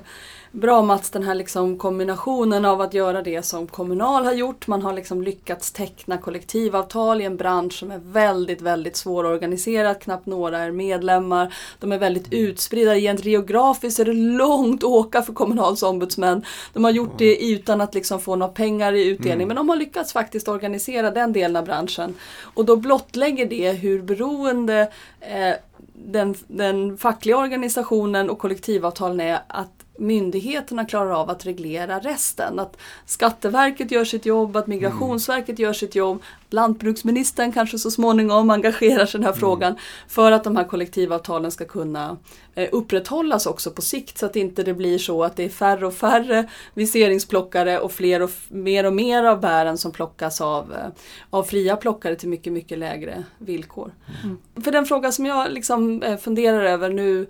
bra 0.56 0.82
Mats, 0.82 1.10
den 1.10 1.24
här 1.24 1.36
liksom 1.36 1.78
kombinationen 1.78 2.66
av 2.66 2.82
att 2.82 2.94
göra 2.94 3.22
det 3.22 3.42
som 3.42 3.68
Kommunal 3.68 4.26
har 4.26 4.34
gjort. 4.34 4.68
Man 4.68 4.82
har 4.82 4.94
liksom 4.94 5.24
lyckats 5.24 5.72
teckna 5.72 6.18
kollektivavtal 6.18 7.22
i 7.22 7.26
en 7.26 7.38
bransch 7.38 7.74
som 7.74 7.92
är 7.92 8.00
väldigt, 8.04 8.62
väldigt 8.62 8.96
svårorganiserad. 8.96 10.00
Knappt 10.00 10.26
några 10.26 10.60
är 10.60 10.72
medlemmar. 10.72 11.54
De 11.80 11.92
är 11.92 11.98
väldigt 11.98 12.34
utspridda. 12.34 12.96
Rent 12.96 13.26
geografiskt 13.26 14.00
är 14.00 14.06
det 14.06 14.14
långt 14.14 14.84
att 14.84 14.90
åka 14.90 15.22
för 15.22 15.34
Kommunals 15.34 15.84
ombudsmän. 15.84 16.46
De 16.74 16.84
har 16.84 16.92
gjort 16.92 17.18
det 17.18 17.46
utan 17.46 17.82
att 17.82 17.94
liksom 17.94 18.20
få 18.20 18.36
några 18.36 18.54
pengar 18.54 18.94
i 18.94 19.06
utdelning. 19.06 19.34
Mm. 19.34 19.48
Men 19.48 19.56
de 19.56 19.70
har 19.70 19.76
lyckats 19.76 20.14
faktiskt 20.14 20.48
organisera 20.48 21.12
den 21.12 21.34
delen 21.34 21.56
av 21.56 21.66
branschen. 21.66 22.14
Och 22.42 22.66
då 22.66 22.76
blottlägger 22.76 23.46
det 23.46 23.72
hur 23.72 24.02
beroende 24.02 24.92
eh, 25.20 25.54
den, 25.94 26.36
den 26.48 26.98
fackliga 26.98 27.38
organisationen 27.38 28.30
och 28.30 28.40
kollektivavtalen 28.40 29.20
är 29.20 29.40
att 29.48 29.75
myndigheterna 29.98 30.86
klarar 30.86 31.12
av 31.12 31.30
att 31.30 31.46
reglera 31.46 32.00
resten. 32.00 32.60
Att 32.60 32.78
Skatteverket 33.06 33.92
gör 33.92 34.06
sitt 34.06 34.26
jobb, 34.26 34.58
att 34.58 34.68
Migrationsverket 34.68 35.50
mm. 35.50 35.64
gör 35.64 35.74
sitt 35.74 35.96
jobb, 35.96 36.24
lantbruksministern 36.50 37.52
kanske 37.52 37.80
så 37.80 37.92
småningom 37.92 38.50
engagerar 38.50 39.06
sig 39.06 39.18
i 39.18 39.22
den 39.22 39.24
här 39.24 39.32
mm. 39.32 39.40
frågan 39.40 39.76
för 40.08 40.32
att 40.32 40.44
de 40.44 40.56
här 40.56 40.64
kollektivavtalen 40.64 41.52
ska 41.52 41.66
kunna 41.66 42.18
eh, 42.56 42.70
upprätthållas 42.72 43.46
också 43.46 43.72
på 43.72 43.82
sikt 43.82 44.18
så 44.18 44.26
att 44.26 44.36
inte 44.36 44.64
det 44.64 44.74
blir 44.74 44.98
så 44.98 45.24
att 45.24 45.36
det 45.36 45.44
är 45.44 45.50
färre 45.50 45.88
och 45.88 45.94
färre 45.94 46.50
viseringsplockare 46.74 47.80
och 47.80 47.92
fler 47.92 48.22
och 48.22 48.32
mer 48.48 48.86
och 48.86 48.94
mer 48.94 49.24
av 49.24 49.40
bären 49.40 49.78
som 49.78 49.92
plockas 49.92 50.42
av, 50.42 50.74
eh, 50.74 50.88
av 51.30 51.44
fria 51.44 51.76
plockare 51.76 52.16
till 52.16 52.30
mycket, 52.30 52.54
mycket 52.54 52.78
lägre 52.78 53.24
villkor. 53.38 53.92
Mm. 54.24 54.38
För 54.64 54.72
den 54.72 54.86
fråga 54.86 55.12
som 55.12 55.26
jag 55.26 55.52
liksom 55.52 56.04
eh, 56.04 56.18
funderar 56.18 56.64
över 56.64 56.90
nu 56.90 57.28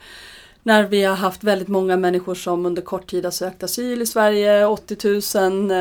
när 0.66 0.84
vi 0.84 1.03
har 1.03 1.16
haft 1.16 1.43
väldigt 1.43 1.68
många 1.68 1.97
människor 1.97 2.36
som 2.36 2.66
under 2.66 2.82
kort 2.82 3.07
tid 3.07 3.24
har 3.24 3.32
sökt 3.32 3.63
asyl 3.63 4.01
i 4.01 4.05
Sverige. 4.05 4.66
80 4.66 5.39
000 5.39 5.72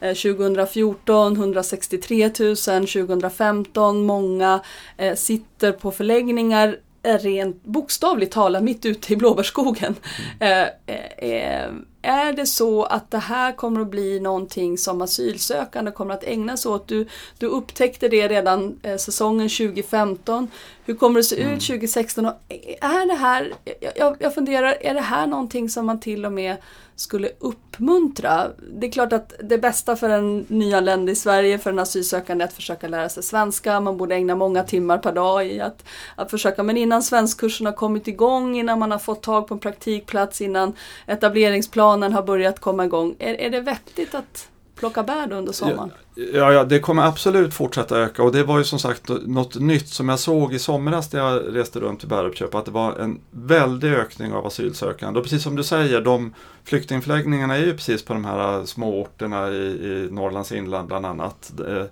eh, 0.00 0.14
2014, 0.14 1.36
163 1.36 2.30
000 2.40 2.56
2015. 2.56 4.04
Många 4.06 4.60
eh, 4.96 5.14
sitter 5.14 5.72
på 5.72 5.90
förläggningar 5.90 6.76
eh, 7.02 7.18
rent 7.18 7.64
bokstavligt 7.64 8.32
talat 8.32 8.62
mitt 8.62 8.84
ute 8.84 9.12
i 9.12 9.16
blåbärsskogen. 9.16 9.94
Mm. 10.40 10.68
Eh, 10.86 11.30
eh, 11.30 11.70
är 12.02 12.32
det 12.32 12.46
så 12.46 12.84
att 12.84 13.10
det 13.10 13.18
här 13.18 13.52
kommer 13.52 13.80
att 13.80 13.90
bli 13.90 14.20
någonting 14.20 14.78
som 14.78 15.02
asylsökande 15.02 15.90
kommer 15.90 16.14
att 16.14 16.24
ägna 16.24 16.56
sig 16.56 16.70
åt? 16.70 16.88
Du, 16.88 17.06
du 17.38 17.46
upptäckte 17.46 18.08
det 18.08 18.28
redan 18.28 18.80
eh, 18.82 18.96
säsongen 18.96 19.48
2015. 19.48 20.48
Hur 20.84 20.94
kommer 20.94 21.20
det 21.20 21.24
se 21.24 21.36
ut 21.36 21.66
2016? 21.66 22.24
Mm. 22.24 22.34
Och 22.36 22.52
är 22.80 23.06
det 23.06 23.14
här, 23.14 23.52
jag, 23.96 24.16
jag 24.20 24.34
funderar, 24.34 24.76
är 24.80 24.94
det 24.94 25.00
här 25.00 25.26
någonting 25.26 25.68
som 25.68 25.86
man 25.86 26.00
till 26.00 26.24
och 26.24 26.32
med 26.32 26.56
skulle 27.02 27.30
uppmuntra? 27.38 28.50
Det 28.72 28.86
är 28.86 28.90
klart 28.90 29.12
att 29.12 29.32
det 29.42 29.58
bästa 29.58 29.96
för 29.96 30.10
en 30.10 30.46
nyanländ 30.48 31.10
i 31.10 31.14
Sverige, 31.14 31.58
för 31.58 31.70
en 31.70 31.78
asylsökande, 31.78 32.44
är 32.44 32.48
att 32.48 32.54
försöka 32.54 32.88
lära 32.88 33.08
sig 33.08 33.22
svenska. 33.22 33.80
Man 33.80 33.96
borde 33.96 34.14
ägna 34.14 34.34
många 34.34 34.64
timmar 34.64 34.98
per 34.98 35.12
dag 35.12 35.46
i 35.46 35.60
att, 35.60 35.84
att 36.16 36.30
försöka, 36.30 36.62
men 36.62 36.76
innan 36.76 37.02
svenskkursen 37.02 37.66
har 37.66 37.72
kommit 37.72 38.08
igång, 38.08 38.56
innan 38.56 38.78
man 38.78 38.90
har 38.90 38.98
fått 38.98 39.22
tag 39.22 39.48
på 39.48 39.54
en 39.54 39.60
praktikplats, 39.60 40.40
innan 40.40 40.72
etableringsplanen 41.06 42.12
har 42.12 42.22
börjat 42.22 42.60
komma 42.60 42.84
igång. 42.84 43.16
Är, 43.18 43.34
är 43.34 43.50
det 43.50 43.60
vettigt 43.60 44.14
att 44.14 44.48
plocka 44.82 45.02
bär 45.02 45.32
under 45.32 45.52
sommaren? 45.52 45.90
Ja, 46.14 46.52
ja, 46.52 46.64
det 46.64 46.80
kommer 46.80 47.02
absolut 47.02 47.54
fortsätta 47.54 47.98
öka 47.98 48.22
och 48.22 48.32
det 48.32 48.42
var 48.42 48.58
ju 48.58 48.64
som 48.64 48.78
sagt 48.78 49.08
något 49.26 49.54
nytt 49.54 49.88
som 49.88 50.08
jag 50.08 50.18
såg 50.18 50.54
i 50.54 50.58
somras 50.58 51.12
när 51.12 51.20
jag 51.20 51.56
reste 51.56 51.80
runt 51.80 52.00
till 52.00 52.08
bäruppköp 52.08 52.54
att 52.54 52.64
det 52.64 52.70
var 52.70 52.96
en 52.96 53.20
väldig 53.30 53.92
ökning 53.92 54.32
av 54.32 54.46
asylsökande. 54.46 55.18
Och 55.18 55.24
precis 55.24 55.42
som 55.42 55.56
du 55.56 55.64
säger, 55.64 56.00
de 56.00 56.34
flyktingförläggningarna 56.64 57.56
är 57.56 57.66
ju 57.66 57.74
precis 57.74 58.04
på 58.04 58.12
de 58.12 58.24
här 58.24 58.64
småorterna 58.64 59.50
i, 59.50 59.62
i 59.62 60.08
Norrlands 60.10 60.52
inland 60.52 60.88
bland 60.88 61.06
annat. 61.06 61.52
Eh, 61.68 61.84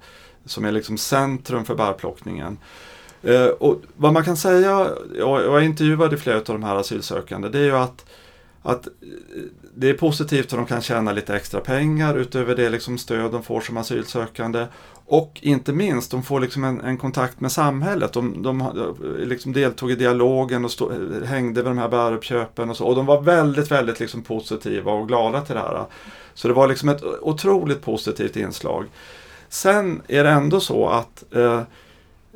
som 0.44 0.64
är 0.64 0.72
liksom 0.72 0.98
centrum 0.98 1.64
för 1.64 1.74
bärplockningen. 1.74 2.58
Eh, 3.22 3.46
och 3.46 3.82
vad 3.96 4.12
man 4.12 4.24
kan 4.24 4.36
säga, 4.36 4.78
och 5.24 5.40
jag 5.40 5.64
intervjuade 5.64 6.16
flera 6.16 6.36
av 6.36 6.44
de 6.44 6.62
här 6.62 6.76
asylsökande, 6.76 7.48
det 7.48 7.58
är 7.58 7.64
ju 7.64 7.76
att 7.76 8.04
att 8.62 8.86
eh, 8.86 8.92
det 9.74 9.88
är 9.88 9.94
positivt 9.94 10.44
att 10.44 10.58
de 10.58 10.66
kan 10.66 10.82
tjäna 10.82 11.12
lite 11.12 11.36
extra 11.36 11.60
pengar 11.60 12.16
utöver 12.16 12.56
det 12.56 12.68
liksom 12.68 12.98
stöd 12.98 13.32
de 13.32 13.42
får 13.42 13.60
som 13.60 13.76
asylsökande. 13.76 14.66
Och 15.06 15.38
inte 15.42 15.72
minst, 15.72 16.10
de 16.10 16.22
får 16.22 16.40
liksom 16.40 16.64
en, 16.64 16.80
en 16.80 16.98
kontakt 16.98 17.40
med 17.40 17.52
samhället. 17.52 18.12
De, 18.12 18.42
de 18.42 18.60
eh, 18.60 19.26
liksom 19.26 19.52
deltog 19.52 19.90
i 19.90 19.94
dialogen 19.94 20.64
och 20.64 20.70
stå, 20.70 20.90
eh, 20.90 21.24
hängde 21.24 21.62
vid 21.62 21.70
de 21.70 21.78
här 21.78 21.88
bäruppköpen 21.88 22.70
och 22.70 22.76
så. 22.76 22.86
Och 22.86 22.96
de 22.96 23.06
var 23.06 23.20
väldigt, 23.20 23.70
väldigt 23.70 24.00
liksom 24.00 24.22
positiva 24.22 24.92
och 24.92 25.08
glada 25.08 25.40
till 25.40 25.54
det 25.54 25.60
här. 25.60 25.84
Så 26.34 26.48
det 26.48 26.54
var 26.54 26.68
liksom 26.68 26.88
ett 26.88 27.02
otroligt 27.20 27.82
positivt 27.82 28.36
inslag. 28.36 28.86
Sen 29.48 30.02
är 30.08 30.24
det 30.24 30.30
ändå 30.30 30.60
så 30.60 30.88
att 30.88 31.24
eh, 31.34 31.62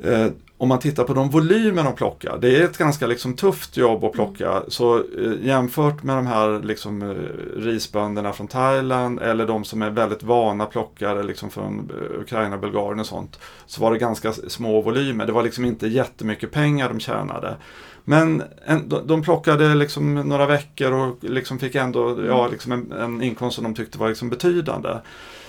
eh, 0.03 0.27
om 0.57 0.69
man 0.69 0.79
tittar 0.79 1.03
på 1.03 1.13
de 1.13 1.29
volymer 1.29 1.83
de 1.83 1.95
plockar, 1.95 2.37
det 2.41 2.55
är 2.55 2.63
ett 2.63 2.77
ganska 2.77 3.07
liksom 3.07 3.33
tufft 3.33 3.77
jobb 3.77 4.03
att 4.03 4.11
plocka. 4.11 4.51
Mm. 4.51 4.63
Så 4.67 4.97
eh, 4.97 5.03
jämfört 5.41 6.03
med 6.03 6.15
de 6.15 6.27
här 6.27 6.63
liksom, 6.63 7.01
eh, 7.01 7.15
risbönderna 7.61 8.33
från 8.33 8.47
Thailand 8.47 9.19
eller 9.19 9.47
de 9.47 9.63
som 9.63 9.81
är 9.81 9.89
väldigt 9.89 10.23
vana 10.23 10.65
plockare 10.65 11.23
liksom 11.23 11.49
från 11.49 11.91
eh, 11.91 12.21
Ukraina, 12.21 12.57
Bulgarien 12.57 12.99
och 12.99 13.05
sånt. 13.05 13.39
Så 13.65 13.81
var 13.81 13.91
det 13.91 13.97
ganska 13.97 14.33
små 14.33 14.81
volymer. 14.81 15.25
Det 15.25 15.31
var 15.31 15.43
liksom 15.43 15.65
inte 15.65 15.87
jättemycket 15.87 16.51
pengar 16.51 16.89
de 16.89 16.99
tjänade. 16.99 17.55
Men 18.03 18.43
en, 18.65 18.89
de, 18.89 19.07
de 19.07 19.21
plockade 19.21 19.75
liksom 19.75 20.15
några 20.15 20.45
veckor 20.45 20.91
och 20.91 21.17
liksom 21.21 21.59
fick 21.59 21.75
ändå 21.75 22.25
ja, 22.27 22.39
mm. 22.39 22.51
liksom 22.51 22.71
en, 22.71 22.91
en 22.91 23.21
inkomst 23.21 23.55
som 23.55 23.63
de 23.63 23.75
tyckte 23.75 23.97
var 23.97 24.09
liksom 24.09 24.29
betydande. 24.29 24.89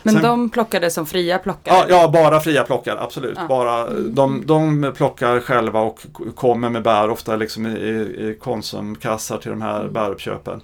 Men 0.06 0.14
Sen, 0.14 0.22
de 0.22 0.50
plockade 0.50 0.90
som 0.90 1.06
fria 1.06 1.38
plockare? 1.38 1.74
Ja, 1.74 1.86
ja 1.88 2.08
bara 2.08 2.40
fria 2.40 2.64
plockare, 2.64 3.00
absolut. 3.00 3.36
Ja. 3.36 3.46
Bara, 3.48 3.90
de, 3.90 4.42
de 4.46 4.92
plockar 4.96 5.40
själva 5.40 5.80
och 5.80 6.00
kommer 6.34 6.70
med 6.70 6.82
bär, 6.82 7.10
ofta 7.10 7.36
liksom 7.36 7.66
i, 7.66 7.70
i 7.70 8.36
Konsumkassar 8.40 9.38
till 9.38 9.50
de 9.50 9.62
här 9.62 9.80
mm. 9.80 9.92
bäruppköpen. 9.92 10.62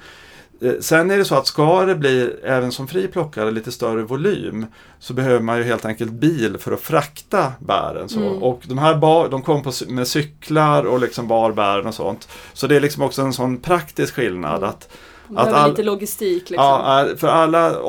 Eh, 0.60 0.72
sen 0.80 1.10
är 1.10 1.18
det 1.18 1.24
så 1.24 1.34
att 1.34 1.46
ska 1.46 1.84
det 1.84 1.94
bli, 1.94 2.32
även 2.44 2.72
som 2.72 2.88
fri 2.88 3.08
plockare, 3.08 3.50
lite 3.50 3.72
större 3.72 4.02
volym 4.02 4.66
så 4.98 5.14
behöver 5.14 5.40
man 5.40 5.58
ju 5.58 5.64
helt 5.64 5.84
enkelt 5.84 6.12
bil 6.12 6.58
för 6.58 6.72
att 6.72 6.80
frakta 6.80 7.52
bären. 7.58 8.08
Så. 8.08 8.20
Mm. 8.20 8.42
Och 8.42 8.62
de 8.64 8.78
här 8.78 8.94
bar, 8.94 9.28
de 9.28 9.42
kom 9.42 9.62
på, 9.62 9.72
med 9.88 10.08
cyklar 10.08 10.84
och 10.84 11.00
liksom 11.00 11.28
bar 11.28 11.52
bären 11.52 11.86
och 11.86 11.94
sånt. 11.94 12.28
Så 12.52 12.66
det 12.66 12.76
är 12.76 12.80
liksom 12.80 13.02
också 13.02 13.22
en 13.22 13.32
sån 13.32 13.60
praktisk 13.60 14.14
skillnad. 14.14 14.56
Mm. 14.56 14.68
att 14.68 14.88
att 15.36 15.52
all, 15.52 15.70
lite 15.70 15.82
logistik. 15.82 16.50
Liksom. 16.50 16.64
Ja, 16.64 17.08
för 17.16 17.28
alla, 17.28 17.80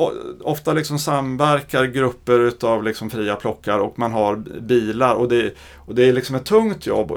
ofta 0.42 0.72
liksom 0.72 0.98
samverkar 0.98 1.84
grupper 1.84 2.40
utav 2.40 2.84
liksom 2.84 3.10
fria 3.10 3.36
plockar 3.36 3.78
och 3.78 3.98
man 3.98 4.12
har 4.12 4.36
bilar 4.60 5.14
och 5.14 5.28
det, 5.28 5.54
och 5.86 5.94
det 5.94 6.08
är 6.08 6.12
liksom 6.12 6.36
ett 6.36 6.44
tungt 6.44 6.86
jobb. 6.86 7.10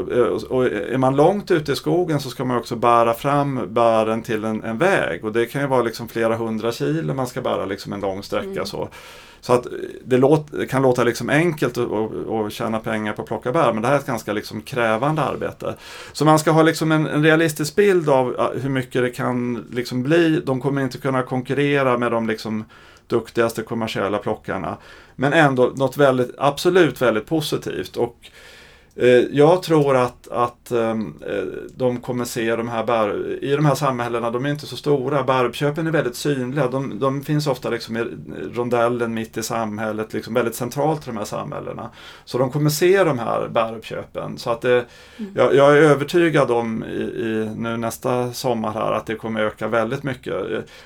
Och 0.50 0.66
är 0.66 0.98
man 0.98 1.16
långt 1.16 1.52
ute 1.52 1.72
i 1.72 1.76
skogen 1.76 2.20
så 2.20 2.30
ska 2.30 2.46
man 2.46 2.58
också 2.58 2.76
bära 2.76 3.14
fram 3.14 3.74
bären 3.74 4.22
till 4.24 4.44
en, 4.44 4.64
en 4.64 4.78
väg 4.78 5.26
och 5.26 5.34
det 5.34 5.46
kan 5.46 5.62
ju 5.62 5.68
vara 5.68 5.82
liksom 5.82 6.08
flera 6.08 6.36
hundra 6.36 6.72
kilo 6.72 7.14
man 7.14 7.28
ska 7.28 7.42
bära 7.42 7.66
liksom 7.66 7.94
en 7.94 8.00
lång 8.00 8.24
sträcka. 8.24 8.50
Mm. 8.50 8.66
Så. 8.66 8.90
Så 9.42 9.54
att 9.54 9.68
det, 10.06 10.18
låt, 10.18 10.70
kan 10.70 10.82
låta 10.82 11.04
liksom 11.04 11.30
enkelt 11.30 11.78
att 11.78 12.54
tjäna 12.54 12.80
pengar 12.80 13.14
på 13.14 13.22
att 13.22 13.28
plocka 13.28 13.52
bär 13.52 13.74
men 13.74 13.82
det 13.82 13.88
här 13.88 13.96
är 13.96 14.00
ett 14.00 14.06
ganska 14.06 14.34
liksom 14.34 14.62
krävande 14.62 15.22
arbete. 15.22 15.76
Så 16.14 16.26
man 16.26 16.40
ska 16.40 16.52
ha 16.52 16.64
liksom 16.64 16.92
en, 16.92 17.08
en 17.08 17.24
realistisk 17.24 17.76
bild 17.76 18.10
av 18.10 18.54
hur 18.62 18.70
mycket 18.70 19.02
det 19.02 19.10
kan 19.10 19.66
liksom 19.72 20.04
bli. 20.04 20.42
De 20.46 20.62
kommer 20.62 20.82
inte 20.82 20.98
kunna 20.98 21.24
konkurrera 21.24 21.98
med 21.98 22.12
de 22.12 22.28
liksom 22.28 22.66
duktigaste 23.08 23.62
kommersiella 23.64 24.18
plockarna. 24.18 24.78
Men 25.16 25.34
ändå 25.34 25.72
något 25.76 25.98
väldigt, 25.98 26.32
absolut 26.38 27.02
väldigt 27.02 27.26
positivt. 27.26 27.98
Och 27.98 28.16
Eh, 28.22 28.57
jag 29.32 29.64
tror 29.64 29.96
att, 29.96 30.28
att 30.28 30.72
ehm, 30.72 31.14
eh, 31.28 31.44
de 31.76 31.98
kommer 31.98 32.26
se 32.26 32.56
de 32.56 32.68
här 32.68 32.84
bär, 32.84 33.44
i 33.44 33.56
de 33.56 33.66
här 33.66 33.76
samhällena, 33.76 34.32
de 34.32 34.46
är 34.46 34.50
inte 34.50 34.66
så 34.66 34.78
stora, 34.78 35.24
bäruppköpen 35.24 35.88
är 35.88 35.92
väldigt 35.92 36.16
synliga. 36.16 36.68
De, 36.68 37.00
de 37.00 37.24
finns 37.24 37.48
ofta 37.48 37.70
liksom 37.70 37.98
i 37.98 38.06
rondellen 38.54 39.14
mitt 39.14 39.38
i 39.38 39.44
samhället, 39.44 40.14
liksom 40.14 40.34
väldigt 40.34 40.56
centralt 40.56 41.02
i 41.02 41.06
de 41.06 41.18
här 41.18 41.26
samhällena. 41.26 41.90
Så 42.26 42.38
de 42.38 42.52
kommer 42.52 42.70
se 42.70 43.04
de 43.04 43.20
här 43.20 43.48
bäruppköpen. 43.48 44.38
Så 44.38 44.50
att 44.50 44.62
det, 44.62 44.86
mm. 45.18 45.32
jag, 45.36 45.56
jag, 45.56 45.78
är 45.78 45.82
övertygad 45.82 46.52
om 46.52 46.84
i, 46.84 47.02
i, 47.02 47.52
nu 47.56 47.78
nästa 47.78 48.34
sommar 48.34 48.72
här 48.72 48.92
att 48.92 49.06
det 49.06 49.16
kommer 49.16 49.42
öka 49.42 49.68
väldigt 49.68 50.04
mycket. 50.04 50.34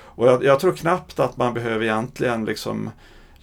Och 0.03 0.27
jag, 0.27 0.43
jag 0.43 0.59
tror 0.59 0.73
knappt 0.73 1.19
att 1.19 1.37
man 1.37 1.53
behöver 1.53 1.83
egentligen 1.83 2.45
liksom 2.45 2.89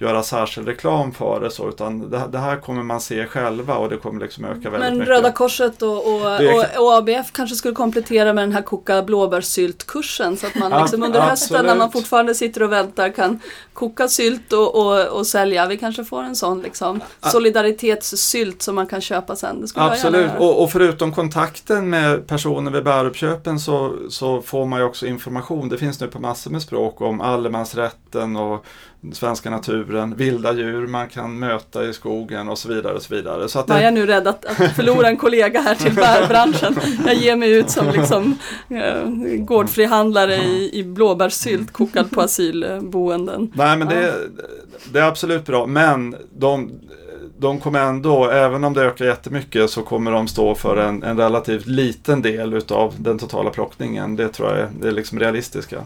göra 0.00 0.22
särskild 0.22 0.68
reklam 0.68 1.12
för 1.12 1.40
det 1.40 1.50
så 1.50 1.68
utan 1.68 2.10
det, 2.10 2.22
det 2.32 2.38
här 2.38 2.56
kommer 2.56 2.82
man 2.82 3.00
se 3.00 3.26
själva 3.26 3.76
och 3.76 3.88
det 3.88 3.96
kommer 3.96 4.20
liksom 4.20 4.44
öka 4.44 4.70
väldigt 4.70 4.80
Men 4.80 4.92
mycket. 4.98 5.08
Röda 5.08 5.32
Korset 5.32 5.82
och, 5.82 6.06
och, 6.06 6.22
och, 6.24 6.84
och 6.84 6.94
ABF 6.94 7.32
kanske 7.32 7.56
skulle 7.56 7.74
komplettera 7.74 8.32
med 8.32 8.44
den 8.44 8.52
här 8.52 8.62
koka 8.62 9.02
blåbärssyltkursen 9.02 10.36
så 10.36 10.46
att 10.46 10.54
man 10.54 10.82
liksom 10.82 11.02
under 11.02 11.20
hösten 11.20 11.66
när 11.66 11.76
man 11.76 11.92
fortfarande 11.92 12.34
sitter 12.34 12.62
och 12.62 12.72
väntar 12.72 13.08
kan 13.08 13.40
koka 13.72 14.08
sylt 14.08 14.52
och, 14.52 14.74
och, 14.74 15.06
och 15.06 15.26
sälja. 15.26 15.66
Vi 15.66 15.76
kanske 15.76 16.04
får 16.04 16.22
en 16.22 16.36
sån 16.36 16.62
liksom 16.62 17.00
solidaritetssylt 17.20 18.62
som 18.62 18.74
man 18.74 18.86
kan 18.86 19.00
köpa 19.00 19.36
sen. 19.36 19.66
Absolut, 19.74 20.30
och, 20.38 20.62
och 20.62 20.72
förutom 20.72 21.12
kontakten 21.12 21.90
med 21.90 22.26
personer 22.26 22.70
vid 22.70 22.84
bäruppköpen 22.84 23.60
så, 23.60 23.96
så 24.08 24.42
får 24.42 24.66
man 24.66 24.78
ju 24.78 24.84
också 24.84 25.06
information. 25.06 25.68
Det 25.68 25.78
finns 25.78 26.00
nu 26.00 26.08
på 26.08 26.18
massor 26.18 26.50
med 26.50 26.62
språk 26.62 27.00
om 27.00 27.20
allemansrätten 27.20 28.36
och 28.36 28.64
svenska 29.12 29.50
naturen, 29.50 30.14
vilda 30.16 30.52
djur 30.52 30.86
man 30.86 31.08
kan 31.08 31.38
möta 31.38 31.84
i 31.84 31.92
skogen 31.92 32.48
och 32.48 32.58
så 32.58 32.68
vidare. 32.68 32.94
Och 32.94 33.02
så 33.02 33.14
vidare. 33.14 33.48
Så 33.48 33.58
att 33.58 33.68
Jag 33.68 33.78
är 33.78 33.84
det, 33.84 33.90
nu 33.90 34.06
rädd 34.06 34.28
att, 34.28 34.44
att 34.44 34.76
förlora 34.76 35.08
en 35.08 35.16
kollega 35.16 35.60
här 35.60 35.74
till 35.74 35.94
bärbranschen. 35.94 36.76
Jag 37.06 37.14
ger 37.14 37.36
mig 37.36 37.50
ut 37.50 37.70
som 37.70 37.90
liksom 37.90 38.38
eh, 38.70 39.10
gårdfrihandlare 39.38 40.36
i, 40.36 40.70
i 40.72 40.84
blåbärssylt 40.84 41.72
kokad 41.72 42.10
på 42.10 42.20
asylboenden. 42.20 43.52
nej 43.54 43.76
men 43.76 43.88
det, 43.88 44.14
det 44.92 44.98
är 44.98 45.04
absolut 45.04 45.46
bra, 45.46 45.66
men 45.66 46.16
de, 46.38 46.70
de 47.38 47.60
kommer 47.60 47.80
ändå, 47.80 48.30
även 48.30 48.64
om 48.64 48.74
det 48.74 48.82
ökar 48.82 49.04
jättemycket, 49.04 49.70
så 49.70 49.82
kommer 49.82 50.12
de 50.12 50.28
stå 50.28 50.54
för 50.54 50.76
en, 50.76 51.02
en 51.02 51.16
relativt 51.16 51.66
liten 51.66 52.22
del 52.22 52.54
utav 52.54 52.94
den 52.98 53.18
totala 53.18 53.50
plockningen. 53.50 54.16
Det 54.16 54.28
tror 54.28 54.48
jag 54.48 54.58
är, 54.58 54.68
det 54.80 54.88
är 54.88 54.92
liksom 54.92 55.18
realistiska. 55.18 55.82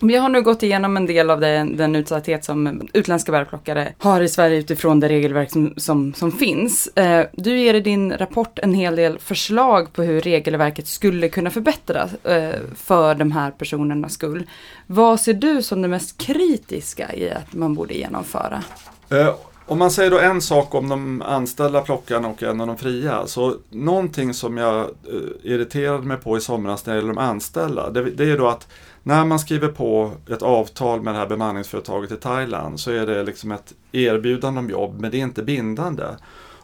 Vi 0.00 0.16
har 0.16 0.28
nu 0.28 0.42
gått 0.42 0.62
igenom 0.62 0.96
en 0.96 1.06
del 1.06 1.30
av 1.30 1.40
den, 1.40 1.76
den 1.76 1.96
utsatthet 1.96 2.44
som 2.44 2.88
utländska 2.92 3.32
bärplockare 3.32 3.94
har 3.98 4.20
i 4.20 4.28
Sverige 4.28 4.58
utifrån 4.58 5.00
det 5.00 5.08
regelverk 5.08 5.50
som, 5.50 5.74
som, 5.76 6.14
som 6.14 6.32
finns. 6.32 6.86
Eh, 6.86 7.26
du 7.32 7.58
ger 7.58 7.74
i 7.74 7.80
din 7.80 8.12
rapport 8.12 8.58
en 8.58 8.74
hel 8.74 8.96
del 8.96 9.18
förslag 9.18 9.92
på 9.92 10.02
hur 10.02 10.20
regelverket 10.20 10.86
skulle 10.86 11.28
kunna 11.28 11.50
förbättras 11.50 12.24
eh, 12.24 12.60
för 12.76 13.14
de 13.14 13.32
här 13.32 13.50
personernas 13.50 14.12
skull. 14.12 14.46
Vad 14.86 15.20
ser 15.20 15.34
du 15.34 15.62
som 15.62 15.82
det 15.82 15.88
mest 15.88 16.18
kritiska 16.18 17.14
i 17.14 17.30
att 17.30 17.54
man 17.54 17.74
borde 17.74 17.94
genomföra? 17.94 18.62
Eh, 19.10 19.34
Om 19.66 19.78
man 19.78 19.90
säger 19.90 20.10
då 20.10 20.18
en 20.18 20.40
sak 20.42 20.74
om 20.74 20.88
de 20.88 21.22
anställda 21.22 21.80
plockarna 21.80 22.28
och 22.28 22.42
en 22.42 22.60
av 22.60 22.66
de 22.66 22.76
fria. 22.78 23.26
Så 23.26 23.56
någonting 23.70 24.34
som 24.34 24.56
jag 24.56 24.80
eh, 24.80 25.52
irriterade 25.52 26.02
mig 26.02 26.16
på 26.16 26.36
i 26.36 26.40
somras 26.40 26.86
när 26.86 26.94
det 26.94 26.98
gäller 26.98 27.14
de 27.14 27.18
anställda. 27.18 27.90
Det, 27.90 28.10
det 28.10 28.24
är 28.24 28.38
då 28.38 28.48
att 28.48 28.68
när 29.06 29.24
man 29.24 29.38
skriver 29.38 29.68
på 29.68 30.12
ett 30.30 30.42
avtal 30.42 31.02
med 31.02 31.14
det 31.14 31.18
här 31.18 31.26
bemanningsföretaget 31.26 32.12
i 32.12 32.16
Thailand 32.16 32.80
så 32.80 32.90
är 32.90 33.06
det 33.06 33.22
liksom 33.22 33.52
ett 33.52 33.74
erbjudande 33.92 34.58
om 34.60 34.70
jobb 34.70 35.00
men 35.00 35.10
det 35.10 35.16
är 35.16 35.22
inte 35.22 35.42
bindande. 35.42 36.04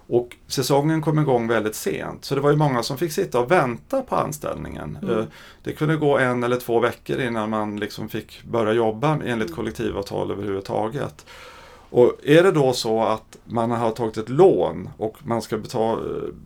Och 0.06 0.36
säsongen 0.46 1.02
kom 1.02 1.18
igång 1.18 1.48
väldigt 1.48 1.74
sent 1.74 2.24
så 2.24 2.34
det 2.34 2.40
var 2.40 2.50
ju 2.50 2.56
många 2.56 2.82
som 2.82 2.98
fick 2.98 3.12
sitta 3.12 3.40
och 3.40 3.50
vänta 3.50 4.02
på 4.02 4.16
anställningen. 4.16 4.98
Eh, 5.02 5.24
Det 5.62 5.72
kunde 5.72 5.96
gå 5.96 6.18
en 6.18 6.42
eller 6.44 6.56
två 6.56 6.80
veckor 6.80 7.20
innan 7.20 7.50
man 7.50 7.76
liksom 7.76 8.08
fick 8.08 8.44
börja 8.44 8.72
jobba 8.72 9.18
enligt 9.24 9.54
kollektivavtal 9.54 10.30
överhuvudtaget. 10.30 11.26
Och 11.92 12.12
är 12.22 12.42
det 12.42 12.50
då 12.50 12.72
så 12.72 13.02
att 13.02 13.38
man 13.44 13.70
har 13.70 13.90
tagit 13.90 14.16
ett 14.16 14.28
lån 14.28 14.88
och 14.96 15.16
man 15.24 15.42
ska 15.42 15.58
betala, 15.58 16.02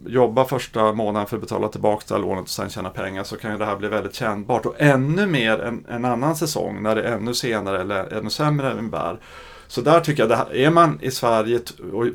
jobba 0.07 0.45
första 0.45 0.93
månaden 0.93 1.27
för 1.27 1.37
att 1.37 1.43
betala 1.43 1.69
tillbaka 1.69 2.05
det 2.09 2.15
här 2.15 2.21
lånet 2.21 2.43
och 2.43 2.49
sen 2.49 2.71
tjäna 2.71 2.91
pengar 2.91 3.25
så 3.25 3.37
kan 3.37 3.53
ju 3.53 3.59
det 3.59 3.65
här 3.65 3.77
bli 3.77 3.89
väldigt 3.89 4.15
kännbart. 4.15 4.67
Och 4.67 4.75
ännu 4.79 5.27
mer 5.27 5.59
en, 5.59 5.87
en 5.89 6.05
annan 6.05 6.37
säsong 6.37 6.83
när 6.83 6.95
det 6.95 7.03
är 7.03 7.17
ännu 7.17 7.35
senare 7.35 7.81
eller 7.81 8.13
ännu 8.19 8.31
sämre 8.31 8.71
än 8.71 8.91
bär. 8.91 9.19
Så 9.67 9.81
där 9.81 10.01
tycker 10.01 10.23
jag, 10.23 10.31
det 10.31 10.37
här, 10.37 10.55
är 10.57 10.71
man 10.71 10.99
i 11.03 11.11
Sverige 11.11 11.61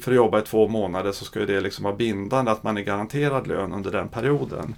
för 0.01 0.11
att 0.11 0.15
jobba 0.15 0.39
i 0.39 0.41
två 0.41 0.67
månader 0.67 1.11
så 1.11 1.25
ska 1.25 1.39
ju 1.39 1.45
det 1.45 1.61
liksom 1.61 1.83
vara 1.83 1.95
bindande 1.95 2.51
att 2.51 2.63
man 2.63 2.77
är 2.77 2.81
garanterad 2.81 3.47
lön 3.47 3.73
under 3.73 3.91
den 3.91 4.07
perioden. 4.07 4.75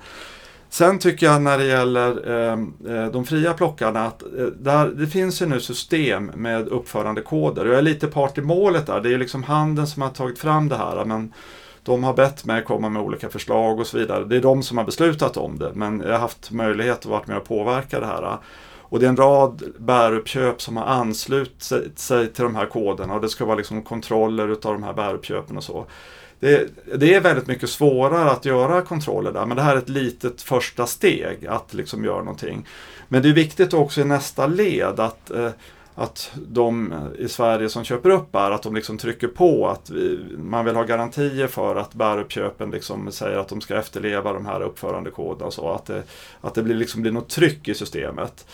Sen 0.73 0.99
tycker 0.99 1.25
jag 1.25 1.41
när 1.41 1.57
det 1.57 1.65
gäller 1.65 2.29
ehm, 2.29 2.73
eh, 2.87 3.05
de 3.05 3.25
fria 3.25 3.53
plockarna 3.53 4.05
att 4.05 4.23
eh, 4.23 4.45
där, 4.45 4.87
det 4.87 5.07
finns 5.07 5.41
ju 5.41 5.45
nu 5.45 5.59
system 5.59 6.25
med 6.25 6.67
uppförandekoder. 6.67 7.65
Och 7.65 7.71
jag 7.71 7.77
är 7.77 7.81
lite 7.81 8.07
part 8.07 8.37
i 8.37 8.41
målet 8.41 8.87
där. 8.87 9.01
Det 9.01 9.09
är 9.09 9.11
ju 9.11 9.17
liksom 9.17 9.43
handeln 9.43 9.87
som 9.87 10.01
har 10.01 10.09
tagit 10.09 10.39
fram 10.39 10.69
det 10.69 10.75
här. 10.75 11.05
Men 11.05 11.33
de 11.83 12.03
har 12.03 12.13
bett 12.13 12.45
mig 12.45 12.63
komma 12.63 12.89
med 12.89 13.01
olika 13.01 13.29
förslag 13.29 13.79
och 13.79 13.87
så 13.87 13.97
vidare. 13.97 14.25
Det 14.25 14.35
är 14.35 14.41
de 14.41 14.63
som 14.63 14.77
har 14.77 14.85
beslutat 14.85 15.37
om 15.37 15.59
det. 15.59 15.71
Men 15.73 15.99
jag 15.99 16.11
har 16.11 16.19
haft 16.19 16.51
möjlighet 16.51 16.97
att 16.97 17.05
vara 17.05 17.21
med 17.25 17.37
och 17.37 17.47
påverka 17.47 17.99
det 17.99 18.05
här. 18.05 18.37
Och 18.79 18.99
det 18.99 19.05
är 19.05 19.09
en 19.09 19.17
rad 19.17 19.63
bäruppköp 19.77 20.61
som 20.61 20.77
har 20.77 20.85
anslutit 20.85 21.63
sig, 21.63 21.91
sig 21.95 22.33
till 22.33 22.43
de 22.43 22.55
här 22.55 22.65
koderna 22.65 23.13
och 23.13 23.21
det 23.21 23.29
ska 23.29 23.45
vara 23.45 23.57
liksom 23.57 23.81
kontroller 23.81 24.47
utav 24.47 24.73
de 24.73 24.83
här 24.83 24.93
bäruppköpen 24.93 25.57
och 25.57 25.63
så. 25.63 25.85
Det, 26.43 26.69
det 26.95 27.13
är 27.13 27.21
väldigt 27.21 27.47
mycket 27.47 27.69
svårare 27.69 28.31
att 28.31 28.45
göra 28.45 28.81
kontroller 28.81 29.31
där 29.31 29.45
men 29.45 29.57
det 29.57 29.63
här 29.63 29.75
är 29.75 29.79
ett 29.79 29.89
litet 29.89 30.41
första 30.41 30.85
steg 30.85 31.47
att 31.47 31.73
liksom 31.73 32.03
göra 32.03 32.19
någonting. 32.19 32.67
Men 33.07 33.21
det 33.21 33.29
är 33.29 33.33
viktigt 33.33 33.73
också 33.73 34.01
i 34.01 34.03
nästa 34.03 34.47
led 34.47 34.99
att, 34.99 35.31
eh, 35.31 35.49
att 35.95 36.31
de 36.35 36.93
i 37.19 37.27
Sverige 37.27 37.69
som 37.69 37.83
köper 37.83 38.09
upp 38.09 38.31
bär, 38.31 38.51
att 38.51 38.63
de 38.63 38.75
liksom 38.75 38.97
trycker 38.97 39.27
på 39.27 39.67
att 39.67 39.89
vi, 39.89 40.19
man 40.37 40.65
vill 40.65 40.75
ha 40.75 40.83
garantier 40.83 41.47
för 41.47 41.75
att 41.75 41.93
bäruppköpen 41.93 42.71
liksom 42.71 43.11
säger 43.11 43.37
att 43.37 43.49
de 43.49 43.61
ska 43.61 43.75
efterleva 43.75 44.33
de 44.33 44.45
här 44.45 44.61
uppförandekoderna 44.61 45.45
och 45.45 45.53
så. 45.53 45.69
Att 45.69 45.85
det, 45.85 46.03
att 46.41 46.53
det 46.53 46.63
blir, 46.63 46.75
liksom 46.75 47.01
blir 47.01 47.11
något 47.11 47.29
tryck 47.29 47.67
i 47.67 47.73
systemet. 47.73 48.47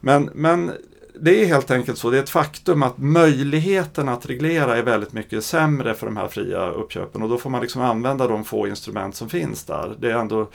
Men, 0.00 0.30
men 0.34 0.72
det 1.22 1.42
är 1.42 1.46
helt 1.46 1.70
enkelt 1.70 1.98
så, 1.98 2.10
det 2.10 2.18
är 2.18 2.22
ett 2.22 2.30
faktum 2.30 2.82
att 2.82 2.98
möjligheten 2.98 4.08
att 4.08 4.26
reglera 4.26 4.76
är 4.76 4.82
väldigt 4.82 5.12
mycket 5.12 5.44
sämre 5.44 5.94
för 5.94 6.06
de 6.06 6.16
här 6.16 6.28
fria 6.28 6.70
uppköpen 6.70 7.22
och 7.22 7.28
då 7.28 7.38
får 7.38 7.50
man 7.50 7.60
liksom 7.60 7.82
använda 7.82 8.28
de 8.28 8.44
få 8.44 8.68
instrument 8.68 9.14
som 9.14 9.28
finns 9.28 9.64
där. 9.64 9.96
Det 9.98 10.10
är 10.10 10.18
ändå 10.18 10.48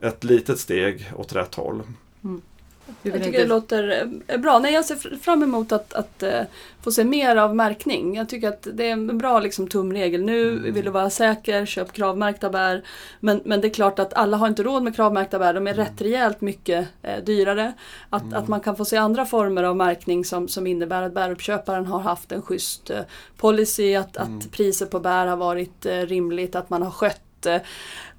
ett 0.00 0.24
litet 0.24 0.58
steg 0.58 1.12
åt 1.16 1.32
rätt 1.32 1.54
håll. 1.54 1.82
Mm. 2.24 2.42
Jag 3.02 3.22
tycker 3.22 3.38
det 3.38 3.46
låter 3.46 4.10
eh, 4.26 4.38
bra. 4.38 4.58
Nej, 4.58 4.74
jag 4.74 4.84
ser 4.84 4.94
fr- 4.94 5.18
fram 5.18 5.42
emot 5.42 5.72
att, 5.72 5.92
att 5.92 6.22
eh, 6.22 6.40
få 6.82 6.92
se 6.92 7.04
mer 7.04 7.36
av 7.36 7.56
märkning. 7.56 8.16
Jag 8.16 8.28
tycker 8.28 8.48
att 8.48 8.66
det 8.72 8.88
är 8.88 8.92
en 8.92 9.18
bra 9.18 9.40
liksom, 9.40 9.68
tumregel. 9.68 10.22
Nu 10.22 10.70
vill 10.70 10.84
du 10.84 10.90
vara 10.90 11.10
säker, 11.10 11.66
köp 11.66 11.92
kravmärkta 11.92 12.50
bär. 12.50 12.84
Men, 13.20 13.40
men 13.44 13.60
det 13.60 13.68
är 13.68 13.74
klart 13.74 13.98
att 13.98 14.14
alla 14.14 14.36
har 14.36 14.48
inte 14.48 14.62
råd 14.62 14.82
med 14.82 14.96
kravmärkta 14.96 15.38
bär. 15.38 15.54
De 15.54 15.66
är 15.66 15.74
rätt 15.74 16.00
rejält 16.00 16.40
mycket 16.40 16.88
eh, 17.02 17.24
dyrare. 17.24 17.72
Att, 18.10 18.34
att 18.34 18.48
man 18.48 18.60
kan 18.60 18.76
få 18.76 18.84
se 18.84 18.96
andra 18.96 19.26
former 19.26 19.62
av 19.62 19.76
märkning 19.76 20.24
som, 20.24 20.48
som 20.48 20.66
innebär 20.66 21.02
att 21.02 21.14
bäruppköparen 21.14 21.86
har 21.86 22.00
haft 22.00 22.32
en 22.32 22.42
schysst 22.42 22.90
eh, 22.90 23.00
policy. 23.36 23.94
Att, 23.94 24.16
att 24.16 24.50
priset 24.52 24.90
på 24.90 25.00
bär 25.00 25.26
har 25.26 25.36
varit 25.36 25.86
eh, 25.86 25.92
rimligt. 25.92 26.54
Att 26.54 26.70
man 26.70 26.82
har 26.82 26.90
skött 26.90 27.46
eh, 27.46 27.56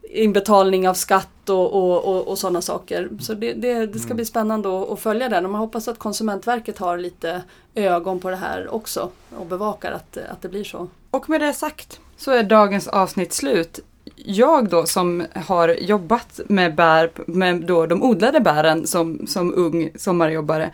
inbetalning 0.09 0.89
av 0.89 0.93
skatt 0.93 1.49
och, 1.49 1.73
och, 1.73 2.05
och, 2.05 2.27
och 2.27 2.37
sådana 2.37 2.61
saker. 2.61 3.09
Så 3.19 3.33
det, 3.33 3.53
det, 3.53 3.85
det 3.85 3.99
ska 3.99 4.13
bli 4.13 4.25
spännande 4.25 4.81
att, 4.81 4.89
att 4.89 4.99
följa 4.99 5.29
den 5.29 5.45
och 5.45 5.51
man 5.51 5.61
hoppas 5.61 5.87
att 5.87 5.99
Konsumentverket 5.99 6.77
har 6.77 6.97
lite 6.97 7.41
ögon 7.75 8.19
på 8.19 8.29
det 8.29 8.35
här 8.35 8.73
också 8.73 9.09
och 9.37 9.45
bevakar 9.45 9.91
att, 9.91 10.17
att 10.17 10.41
det 10.41 10.49
blir 10.49 10.63
så. 10.63 10.87
Och 11.11 11.29
med 11.29 11.41
det 11.41 11.53
sagt 11.53 11.99
så 12.17 12.31
är 12.31 12.43
dagens 12.43 12.87
avsnitt 12.87 13.33
slut. 13.33 13.79
Jag 14.15 14.69
då 14.69 14.85
som 14.85 15.25
har 15.35 15.69
jobbat 15.69 16.39
med 16.47 16.75
bär, 16.75 17.11
med 17.27 17.61
då 17.61 17.85
de 17.85 18.03
odlade 18.03 18.39
bären 18.39 18.87
som, 18.87 19.27
som 19.27 19.53
ung 19.53 19.89
sommarjobbare 19.95 20.71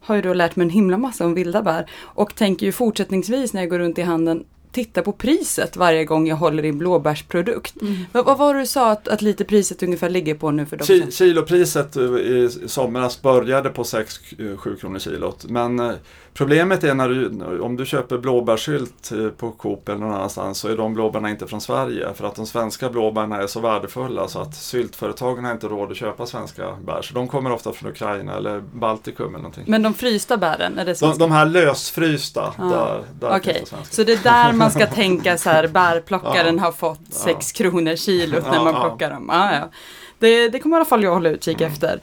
har 0.00 0.16
ju 0.16 0.22
då 0.22 0.34
lärt 0.34 0.56
mig 0.56 0.64
en 0.64 0.70
himla 0.70 0.98
massa 0.98 1.24
om 1.24 1.34
vilda 1.34 1.62
bär 1.62 1.90
och 2.02 2.34
tänker 2.34 2.66
ju 2.66 2.72
fortsättningsvis 2.72 3.52
när 3.52 3.60
jag 3.60 3.70
går 3.70 3.78
runt 3.78 3.98
i 3.98 4.02
handeln 4.02 4.44
titta 4.76 5.02
på 5.02 5.12
priset 5.12 5.76
varje 5.76 6.04
gång 6.04 6.28
jag 6.28 6.36
håller 6.36 6.64
i 6.64 6.68
en 6.68 6.78
blåbärsprodukt. 6.78 7.74
Vad, 8.12 8.24
vad 8.24 8.38
var 8.38 8.54
det 8.54 8.60
du 8.60 8.66
sa 8.66 8.90
att, 8.90 9.08
att 9.08 9.22
lite 9.22 9.44
priset 9.44 9.82
ungefär 9.82 10.08
ligger 10.10 10.34
på 10.34 10.50
nu 10.50 10.66
för 10.66 10.76
dem? 10.76 10.86
Ki- 10.86 11.10
Kilopriset 11.10 11.96
i 11.96 12.00
i 12.00 12.48
somras 12.68 13.22
började 13.22 13.70
på 13.70 13.82
6-7 13.82 14.76
kronor 14.80 14.98
kilot. 14.98 15.44
Men 15.48 15.80
eh, 15.80 15.92
problemet 16.36 16.84
är 16.84 16.94
när 16.94 17.08
du, 17.08 17.60
om 17.60 17.76
du 17.76 17.86
köper 17.86 18.18
blåbärssylt 18.18 19.12
eh, 19.12 19.28
på 19.28 19.50
Coop 19.50 19.88
eller 19.88 19.98
någon 19.98 20.14
annanstans 20.14 20.58
så 20.58 20.68
är 20.68 20.76
de 20.76 20.94
blåbärna 20.94 21.30
inte 21.30 21.46
från 21.46 21.60
Sverige. 21.60 22.06
För 22.14 22.26
att 22.26 22.34
de 22.34 22.46
svenska 22.46 22.88
blåbärna 22.88 23.42
är 23.42 23.46
så 23.46 23.60
värdefulla 23.60 24.28
så 24.28 24.38
att 24.40 24.54
syltföretagen 24.54 25.44
har 25.44 25.52
inte 25.52 25.66
råd 25.68 25.90
att 25.90 25.96
köpa 25.96 26.26
svenska 26.26 26.62
bär. 26.86 27.02
Så 27.02 27.14
de 27.14 27.28
kommer 27.28 27.52
ofta 27.52 27.72
från 27.72 27.90
Ukraina 27.90 28.36
eller 28.36 28.60
Baltikum 28.60 29.26
eller 29.26 29.36
någonting. 29.38 29.64
Men 29.66 29.82
de 29.82 29.94
frysta 29.94 30.36
bären, 30.36 30.78
är 30.78 30.84
det 30.84 30.90
De, 30.92 30.96
svenska? 30.96 31.18
de 31.18 31.32
här 31.32 31.46
lösfrysta, 31.46 32.54
Ah, 32.58 32.68
där, 32.68 33.02
där 33.20 33.36
Okej, 33.36 33.54
finns 33.54 33.70
det 33.70 33.76
svenska. 33.76 33.94
så 33.94 34.02
det 34.04 34.12
är 34.12 34.22
där 34.22 34.52
man 34.52 34.70
ska 34.70 34.86
tänka 35.02 35.38
så 35.38 35.50
här, 35.50 35.66
bärplockaren 35.68 36.58
har 36.58 36.72
fått 36.72 37.00
6 37.10 37.52
kronor 37.52 37.96
kilot 37.96 38.44
när 38.50 38.64
man 38.64 38.74
plockar 38.74 39.10
dem. 39.10 39.30
Ah, 39.30 39.52
ja. 39.54 39.70
det, 40.18 40.48
det 40.48 40.58
kommer 40.58 40.76
i 40.76 40.78
alla 40.78 40.84
fall 40.84 41.02
jag 41.02 41.12
hålla 41.14 41.28
utkik 41.28 41.60
Mm. 41.60 41.72
efter. 41.72 42.00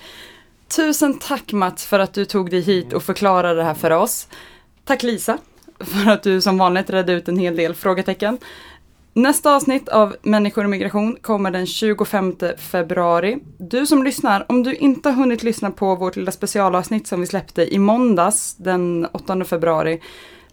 Tusen 0.76 1.19
tack 1.19 1.53
Mats 1.53 1.86
för 1.86 1.99
att 1.99 2.13
du 2.13 2.26
tog 2.26 2.49
dig 2.49 2.61
hit 2.61 2.93
och 2.93 3.03
förklarade 3.03 3.55
det 3.55 3.63
här 3.63 3.74
för 3.74 3.91
oss. 3.91 4.28
Tack 4.84 5.03
Lisa 5.03 5.38
för 5.80 6.11
att 6.11 6.24
du 6.24 6.41
som 6.41 6.57
vanligt 6.57 6.89
redde 6.89 7.13
ut 7.13 7.28
en 7.28 7.38
hel 7.38 7.55
del 7.55 7.76
frågetecken. 7.76 8.38
Nästa 9.13 9.55
avsnitt 9.55 9.89
av 9.89 10.15
Människor 10.21 10.63
och 10.63 10.69
migration 10.69 11.17
kommer 11.21 11.51
den 11.51 11.65
25 11.65 12.36
februari. 12.57 13.38
Du 13.57 13.86
som 13.86 14.03
lyssnar, 14.03 14.45
om 14.49 14.63
du 14.63 14.76
inte 14.76 15.09
har 15.09 15.15
hunnit 15.15 15.43
lyssna 15.43 15.71
på 15.71 15.95
vårt 15.95 16.15
lilla 16.15 16.32
specialavsnitt 16.32 17.07
som 17.07 17.21
vi 17.21 17.28
släppte 17.28 17.74
i 17.74 17.80
måndags 17.80 18.55
den 18.55 19.07
8 19.11 19.45
februari 19.45 20.01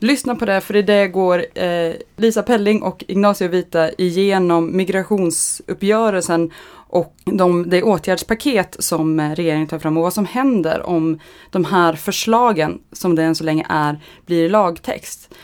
Lyssna 0.02 0.34
på 0.34 0.44
det, 0.44 0.60
för 0.60 0.76
i 0.76 0.82
det 0.82 1.08
går 1.08 1.44
eh, 1.54 1.92
Lisa 2.16 2.42
Pelling 2.42 2.82
och 2.82 3.04
Ignacio 3.08 3.48
Vita 3.48 3.92
igenom 3.92 4.76
migrationsuppgörelsen 4.76 6.50
och 6.72 7.14
de, 7.24 7.70
det 7.70 7.82
åtgärdspaket 7.82 8.76
som 8.78 9.20
eh, 9.20 9.30
regeringen 9.30 9.68
tar 9.68 9.78
fram 9.78 9.96
och 9.96 10.02
vad 10.02 10.12
som 10.14 10.26
händer 10.26 10.86
om 10.86 11.18
de 11.50 11.64
här 11.64 11.92
förslagen, 11.92 12.80
som 12.92 13.14
det 13.14 13.22
än 13.22 13.34
så 13.34 13.44
länge 13.44 13.66
är, 13.68 14.00
blir 14.26 14.48
lagtext. 14.48 15.34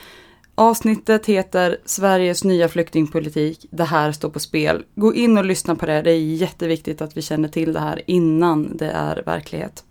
Avsnittet 0.55 1.27
heter 1.27 1.79
Sveriges 1.85 2.45
nya 2.45 2.69
flyktingpolitik. 2.69 3.67
Det 3.71 3.85
här 3.85 4.13
står 4.13 4.31
på 4.31 4.41
spel. 4.41 4.85
Gå 4.95 5.15
in 5.15 5.39
och 5.39 5.45
lyssna 5.45 5.77
på 5.77 5.87
det. 5.87 6.03
Det 6.03 6.11
är 6.11 6.21
jätteviktigt 6.21 7.01
att 7.01 7.17
vi 7.17 7.23
känner 7.23 7.49
till 7.49 7.73
det 7.73 7.81
här 7.81 8.03
innan 8.07 8.77
det 8.77 8.91
är 8.91 9.23
verklighet. 9.27 9.85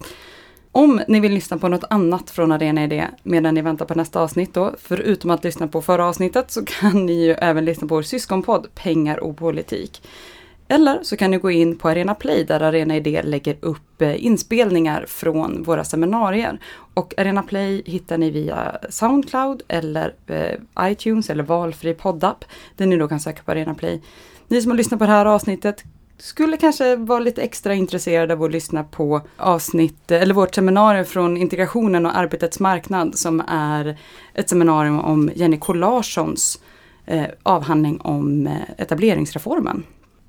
Om 0.78 1.02
ni 1.08 1.20
vill 1.20 1.34
lyssna 1.34 1.58
på 1.58 1.68
något 1.68 1.84
annat 1.90 2.30
från 2.30 2.52
Arena 2.52 2.84
Idé 2.84 3.08
medan 3.24 3.54
ni 3.54 3.62
väntar 3.62 3.86
på 3.86 3.96
nästa 3.96 4.22
avsnitt 4.22 4.54
då, 4.54 4.76
förutom 4.78 5.32
att 5.32 5.44
lyssna 5.44 5.68
på 5.68 5.82
förra 5.82 6.06
avsnittet, 6.06 6.52
så 6.52 6.66
kan 6.66 7.06
ni 7.06 7.26
ju 7.26 7.32
även 7.32 7.66
lyssna 7.66 7.88
på 7.88 7.96
vår 7.96 8.02
syskonpodd 8.02 8.68
Pengar 8.76 9.24
och 9.24 9.38
politik. 9.38 10.02
Eller 10.68 11.00
så 11.04 11.18
kan 11.18 11.32
ni 11.32 11.38
gå 11.38 11.52
in 11.52 11.78
på 11.78 11.90
Arena 11.90 12.16
Play 12.16 12.44
där 12.44 12.60
Arena 12.60 12.96
Idé 12.96 13.22
lägger 13.24 13.58
upp 13.62 14.02
eh, 14.02 14.26
inspelningar 14.26 15.06
från 15.08 15.64
våra 15.64 15.84
seminarier. 15.84 16.60
Och 16.94 17.14
Arena 17.18 17.44
Play 17.44 17.84
hittar 17.86 18.18
ni 18.18 18.32
via 18.32 18.78
Soundcloud 18.90 19.62
eller 19.68 20.14
eh, 20.28 20.90
iTunes 20.92 21.30
eller 21.30 21.44
valfri 21.44 21.94
poddapp 21.94 22.46
där 22.76 22.86
ni 22.86 22.98
då 22.98 23.08
kan 23.08 23.20
söka 23.20 23.44
på 23.44 23.52
Arena 23.52 23.74
Play. 23.74 24.02
Ni 24.48 24.62
som 24.62 24.72
har 24.72 24.78
lyssnat 24.78 25.00
på 25.00 25.06
det 25.06 25.12
här 25.12 25.26
avsnittet 25.26 25.84
skulle 26.18 26.58
kanske 26.58 26.96
vara 26.96 27.20
lite 27.20 27.42
extra 27.42 27.74
intresserade 27.74 28.34
av 28.34 28.44
att 28.44 28.52
lyssna 28.52 28.84
på 28.84 29.22
avsnitt, 29.38 30.12
eh, 30.12 30.22
eller 30.22 30.34
vårt 30.34 30.56
seminarium 30.56 31.06
från 31.06 31.38
integrationen 31.38 32.06
och 32.06 32.18
arbetets 32.18 32.60
marknad 32.60 33.18
som 33.18 33.44
är 33.48 33.98
ett 34.34 34.50
seminarium 34.50 35.00
om 35.00 35.32
Jenny 35.36 35.58
K 35.58 35.74
Larssons 35.74 36.60
eh, 37.06 37.26
avhandling 37.44 38.02
om 38.02 38.48
eh, 38.48 38.54
etableringsreformen. 38.78 39.84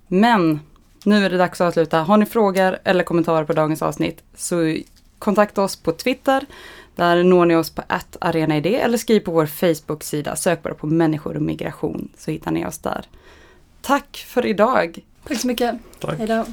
Men 0.08 0.60
nu 1.04 1.24
är 1.24 1.30
det 1.30 1.36
dags 1.36 1.60
att 1.60 1.68
avsluta. 1.68 1.98
Har 1.98 2.16
ni 2.16 2.26
frågor 2.26 2.78
eller 2.84 3.04
kommentarer 3.04 3.44
på 3.44 3.52
dagens 3.52 3.82
avsnitt 3.82 4.22
så 4.36 4.76
kontakta 5.18 5.62
oss 5.62 5.76
på 5.76 5.92
Twitter. 5.92 6.46
Där 6.94 7.24
når 7.24 7.46
ni 7.46 7.56
oss 7.56 7.70
på 7.70 7.82
arenaid 8.18 8.66
eller 8.66 8.98
skriv 8.98 9.20
på 9.20 9.30
vår 9.30 9.46
Facebook-sida. 9.46 10.36
Sök 10.36 10.62
bara 10.62 10.74
på 10.74 10.86
människor 10.86 11.36
och 11.36 11.42
migration 11.42 12.08
så 12.16 12.30
hittar 12.30 12.50
ni 12.50 12.66
oss 12.66 12.78
där. 12.78 13.04
Tack 13.82 14.24
för 14.28 14.46
idag! 14.46 14.98
Tack 15.28 15.40
så 15.40 15.46
mycket. 15.46 15.74
Tack. 16.00 16.18
Hej 16.18 16.26
då. 16.26 16.46